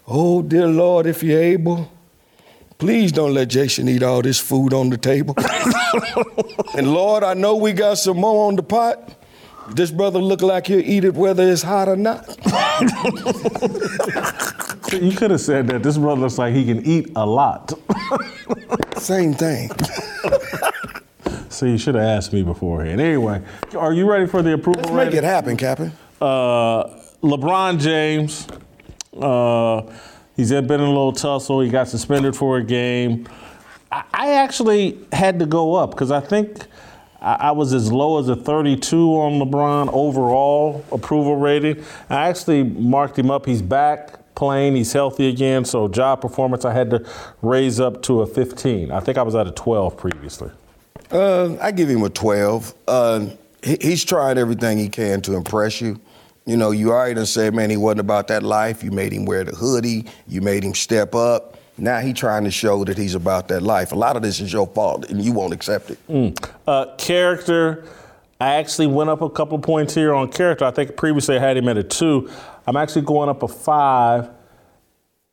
[0.09, 1.91] Oh, dear Lord, if you're able,
[2.79, 5.35] please don't let Jason eat all this food on the table.
[6.77, 9.15] and Lord, I know we got some more on the pot.
[9.75, 12.27] This brother look like he'll eat it whether it's hot or not.
[14.93, 15.83] You could have said that.
[15.83, 17.73] This brother looks like he can eat a lot.
[18.97, 19.71] Same thing.
[21.49, 23.01] So you should have asked me beforehand.
[23.01, 23.43] Anyway,
[23.77, 25.19] are you ready for the approval Let's make rating?
[25.19, 25.93] it happen, Captain.
[26.21, 26.85] Uh,
[27.23, 28.47] LeBron James,
[29.19, 29.83] uh,
[30.37, 31.61] he's been in a little tussle.
[31.61, 33.27] He got suspended for a game.
[33.91, 36.67] I, I actually had to go up because I think
[37.27, 41.85] I, I was as low as a 32 on LeBron overall approval rating.
[42.09, 43.45] I actually marked him up.
[43.45, 44.77] He's back playing.
[44.77, 45.65] He's healthy again.
[45.65, 47.05] So job performance, I had to
[47.43, 48.93] raise up to a 15.
[48.93, 50.51] I think I was at a 12 previously.
[51.11, 52.75] Uh, I give him a 12.
[52.87, 53.27] Uh,
[53.63, 56.01] he, he's trying everything he can to impress you.
[56.45, 58.85] You know, you already said, man, he wasn't about that life.
[58.85, 60.05] You made him wear the hoodie.
[60.29, 61.56] You made him step up.
[61.79, 63.93] Now he's trying to show that he's about that life.
[63.93, 65.99] A lot of this is your fault, and you won't accept it.
[66.09, 66.53] Mm.
[66.67, 67.85] Uh, character,
[68.41, 70.65] I actually went up a couple points here on character.
[70.65, 72.31] I think previously I had him at a two.
[72.67, 74.31] I'm actually going up a five.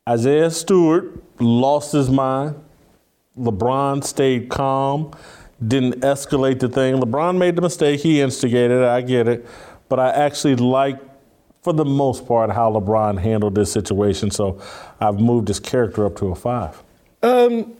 [0.08, 2.56] Isaiah Stewart lost his mind.
[3.38, 5.12] LeBron stayed calm,
[5.66, 6.96] didn't escalate the thing.
[6.96, 8.00] LeBron made the mistake.
[8.00, 8.88] He instigated it.
[8.88, 9.46] I get it.
[9.88, 11.00] But I actually like,
[11.64, 14.30] for the most part, how LeBron handled this situation.
[14.30, 14.60] So
[15.00, 16.80] I've moved his character up to a five.
[17.22, 17.72] Um,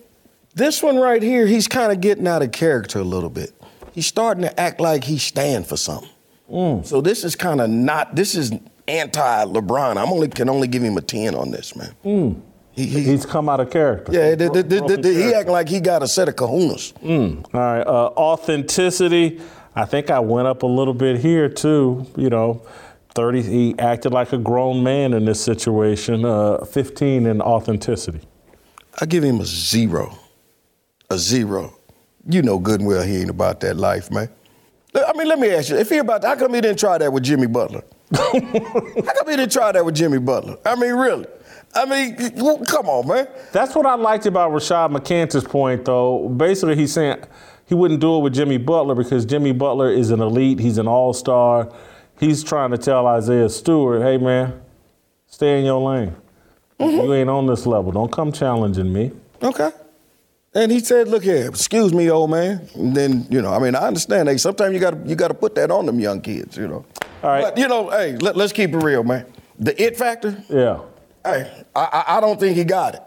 [0.54, 3.52] this one right here, he's kind of getting out of character a little bit.
[3.92, 6.08] He's starting to act like he's stand for something.
[6.84, 8.16] So this is kind of not.
[8.16, 8.52] This is
[8.88, 9.96] anti-LeBron.
[9.96, 12.42] I'm only can only give him a ten on this, man.
[12.72, 14.12] He, He's come out of character.
[14.12, 16.92] Yeah, the, the, the, he acting like he got a set of kahunas.
[16.94, 17.44] Mm.
[17.54, 17.82] All right.
[17.82, 19.40] Uh, authenticity.
[19.76, 22.06] I think I went up a little bit here too.
[22.16, 22.62] You know,
[23.14, 23.42] 30.
[23.42, 26.24] He acted like a grown man in this situation.
[26.24, 28.20] Uh, 15 in authenticity.
[29.00, 30.18] I give him a zero.
[31.10, 31.76] A zero.
[32.28, 34.28] You know good and well he ain't about that life, man.
[34.94, 36.98] I mean, let me ask you, if he about, that, how come he didn't try
[36.98, 37.82] that with Jimmy Butler?
[38.14, 40.56] how come he didn't try that with Jimmy Butler?
[40.64, 41.26] I mean, really?
[41.74, 42.14] I mean,
[42.66, 43.28] come on, man.
[43.50, 46.28] That's what I liked about Rashad McCants' point, though.
[46.28, 47.24] Basically, he's saying
[47.66, 50.60] he wouldn't do it with Jimmy Butler because Jimmy Butler is an elite.
[50.60, 51.72] He's an all-star.
[52.18, 54.60] He's trying to tell Isaiah Stewart, "Hey, man,
[55.26, 56.14] stay in your lane.
[56.78, 57.92] You ain't on this level.
[57.92, 59.12] Don't come challenging me."
[59.42, 59.70] Okay.
[60.54, 63.74] And he said, "Look here, excuse me, old man." And then you know, I mean,
[63.74, 64.28] I understand.
[64.28, 66.68] Hey, sometimes you got to you got to put that on them young kids, you
[66.68, 66.84] know.
[67.22, 67.42] All right.
[67.42, 69.26] But you know, hey, let, us keep it real, man.
[69.58, 70.42] The it factor.
[70.48, 70.80] Yeah.
[71.24, 73.02] Hey, I, I, I don't think he got it.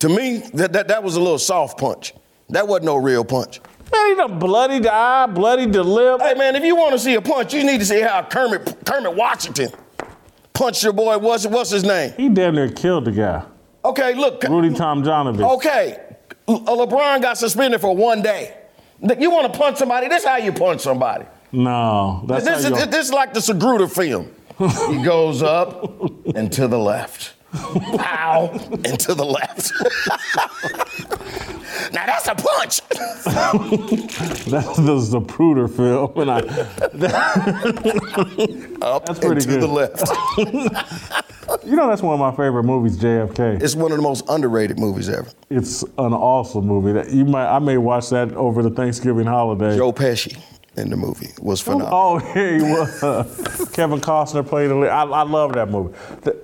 [0.00, 2.12] To me, that, that that was a little soft punch.
[2.50, 3.60] That wasn't no real punch.
[3.92, 6.20] Man, he done bloodied the eye, bloodied the lip.
[6.20, 8.84] Hey man, if you want to see a punch, you need to see how Kermit
[8.84, 9.70] Kermit Washington
[10.52, 11.18] punched your boy.
[11.18, 12.12] What's what's his name?
[12.16, 13.44] He damn near killed the guy.
[13.84, 14.42] Okay, look.
[14.42, 15.54] Rudy Tomjanovich.
[15.56, 15.98] Okay,
[16.48, 18.56] Le- LeBron got suspended for one day.
[19.18, 20.08] You want to punch somebody?
[20.08, 21.26] This is how you punch somebody.
[21.52, 24.30] No, that's this, how is, this is like the Sagruda film.
[24.96, 25.84] he goes up
[26.34, 27.34] and to the left.
[27.52, 28.50] Pow,
[28.84, 29.72] and to the left.
[31.92, 32.80] now that's a punch.
[34.46, 36.38] That's the Zapruder film, and I.
[38.86, 39.62] Up That's pretty and to good.
[39.62, 40.08] the left.
[41.64, 43.62] You know, that's one of my favorite movies, JFK.
[43.62, 45.28] It's one of the most underrated movies ever.
[45.48, 46.90] It's an awesome movie.
[46.92, 49.76] That you might, I may watch that over the Thanksgiving holiday.
[49.76, 50.36] Joe Pesci
[50.76, 51.92] in the movie was oh, phenomenal.
[51.92, 53.00] Oh, yeah, he was.
[53.72, 54.88] Kevin Costner played the lead.
[54.90, 55.94] I, I love that movie.
[56.22, 56.36] The,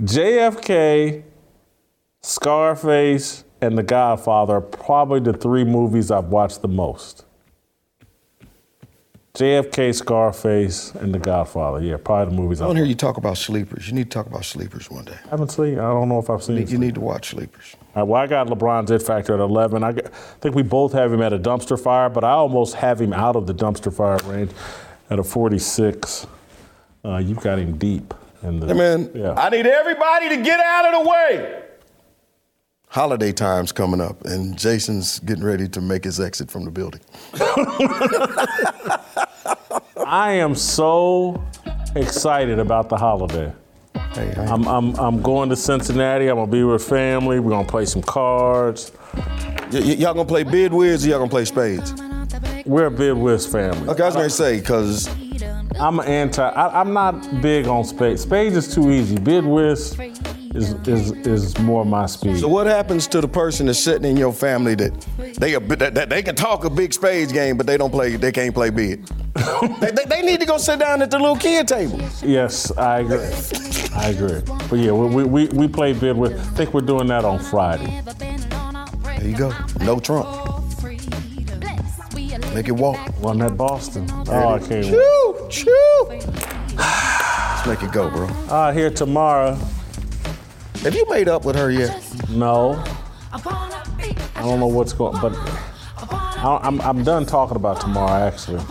[0.00, 1.22] JFK,
[2.22, 7.24] Scarface, and The Godfather are probably the three movies I've watched the most.
[9.34, 11.80] JFK, Scarface, and The Godfather.
[11.82, 13.88] Yeah, probably the movies I to hear you talk about sleepers.
[13.88, 15.18] You need to talk about sleepers one day.
[15.26, 15.80] I haven't seen.
[15.80, 16.64] I don't know if I've seen.
[16.68, 17.74] You need to watch sleepers.
[17.96, 19.82] Right, well, I got LeBron's it factor at 11.
[19.82, 19.92] I
[20.40, 23.34] think we both have him at a dumpster fire, but I almost have him out
[23.34, 24.52] of the dumpster fire range
[25.10, 26.28] at a 46.
[27.04, 28.14] Uh, you've got him deep
[28.44, 28.68] in the.
[28.68, 29.32] Hey man, Yeah.
[29.32, 31.63] I need everybody to get out of the way.
[32.94, 37.00] Holiday time's coming up, and Jason's getting ready to make his exit from the building.
[40.06, 41.42] I am so
[41.96, 43.52] excited about the holiday.
[43.96, 46.28] I'm, I'm, I'm going to Cincinnati.
[46.28, 47.40] I'm gonna be with family.
[47.40, 48.92] We're gonna play some cards.
[49.72, 51.92] Y- y- y'all gonna play bid whiz or y'all gonna play spades?
[52.64, 53.88] We're a bid whiz family.
[53.88, 55.08] Okay, I was gonna say because
[55.80, 56.48] I'm an anti.
[56.48, 58.22] I, I'm not big on spades.
[58.22, 59.18] Spades is too easy.
[59.18, 59.96] Bid whiz
[60.54, 62.38] is is is more my speed.
[62.38, 64.92] So what happens to the person that's sitting in your family that
[65.38, 68.16] they a, that, that they can talk a big spades game, but they don't play.
[68.16, 69.06] They can't play bid.
[69.80, 72.00] they, they, they need to go sit down at the little kid table.
[72.22, 73.18] Yes, I agree.
[73.94, 74.40] I agree.
[74.70, 76.38] But yeah, we, we, we play bid with.
[76.38, 78.00] I think we're doing that on Friday.
[78.18, 79.52] There you go.
[79.80, 80.28] No Trump.
[82.54, 82.98] Make it walk.
[83.20, 84.06] One at Boston.
[84.28, 84.90] Oh, I can't wait.
[84.90, 86.06] Choo, choo.
[86.76, 88.26] Let's make it go, bro.
[88.48, 89.58] Uh, here tomorrow.
[90.84, 92.04] Have you made up with her yet?
[92.28, 92.84] No.
[93.32, 93.40] I
[94.36, 98.62] don't know what's going, on, but I, I'm I'm done talking about tomorrow actually,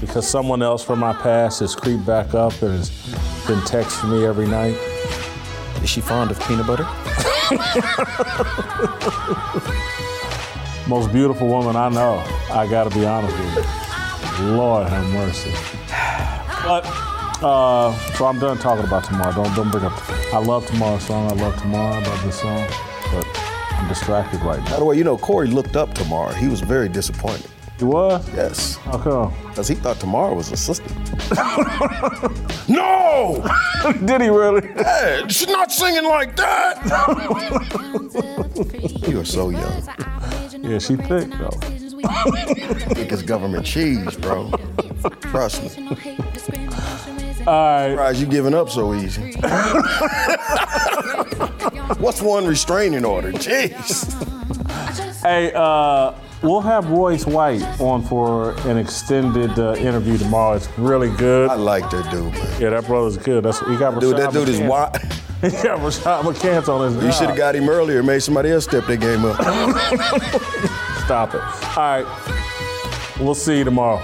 [0.00, 2.90] because someone else from my past has creeped back up and has
[3.48, 4.76] been texting me every night.
[5.82, 6.86] Is she fond of peanut butter?
[10.88, 12.22] Most beautiful woman I know.
[12.52, 14.46] I gotta be honest with you.
[14.52, 15.52] Lord have mercy.
[16.64, 16.84] But
[17.44, 19.32] uh, so I'm done talking about tomorrow.
[19.32, 19.92] Don't don't bring up.
[20.32, 21.30] I love tomorrow's song.
[21.30, 21.94] I love tomorrow.
[21.94, 22.66] I love this song.
[23.12, 23.26] But
[23.72, 24.70] I'm distracted right now.
[24.70, 26.32] By the way, you know Corey looked up tomorrow.
[26.32, 27.50] He was very disappointed.
[27.78, 28.26] He was?
[28.34, 28.76] Yes.
[28.76, 29.34] How come?
[29.48, 30.88] Because he thought tomorrow was a sister.
[32.72, 33.44] no!
[34.04, 34.66] Did he really?
[34.74, 36.80] Hey, she's not singing like that.
[39.08, 39.82] you are so young.
[40.62, 41.50] Yeah, she thick though.
[42.94, 44.52] Thick as government cheese, bro.
[45.20, 46.16] Trust me.
[47.46, 47.90] All right.
[47.90, 49.32] Surprised you giving up so easy.
[51.98, 53.32] What's one restraining order?
[53.32, 54.12] Jeez.
[55.22, 56.12] Hey, uh,
[56.42, 60.56] we'll have Royce White on for an extended uh, interview tomorrow.
[60.56, 61.48] It's really good.
[61.50, 62.60] I like that dude, man.
[62.60, 63.44] Yeah, that brother's good.
[63.44, 64.00] That's he got.
[64.00, 64.96] Dude, that dude is wild.
[65.44, 67.04] He got Rashad McCants on his.
[67.04, 69.36] You should have got him earlier, made somebody else step their game up.
[71.04, 71.42] Stop it.
[71.76, 72.06] All right.
[73.20, 74.00] We'll see you tomorrow.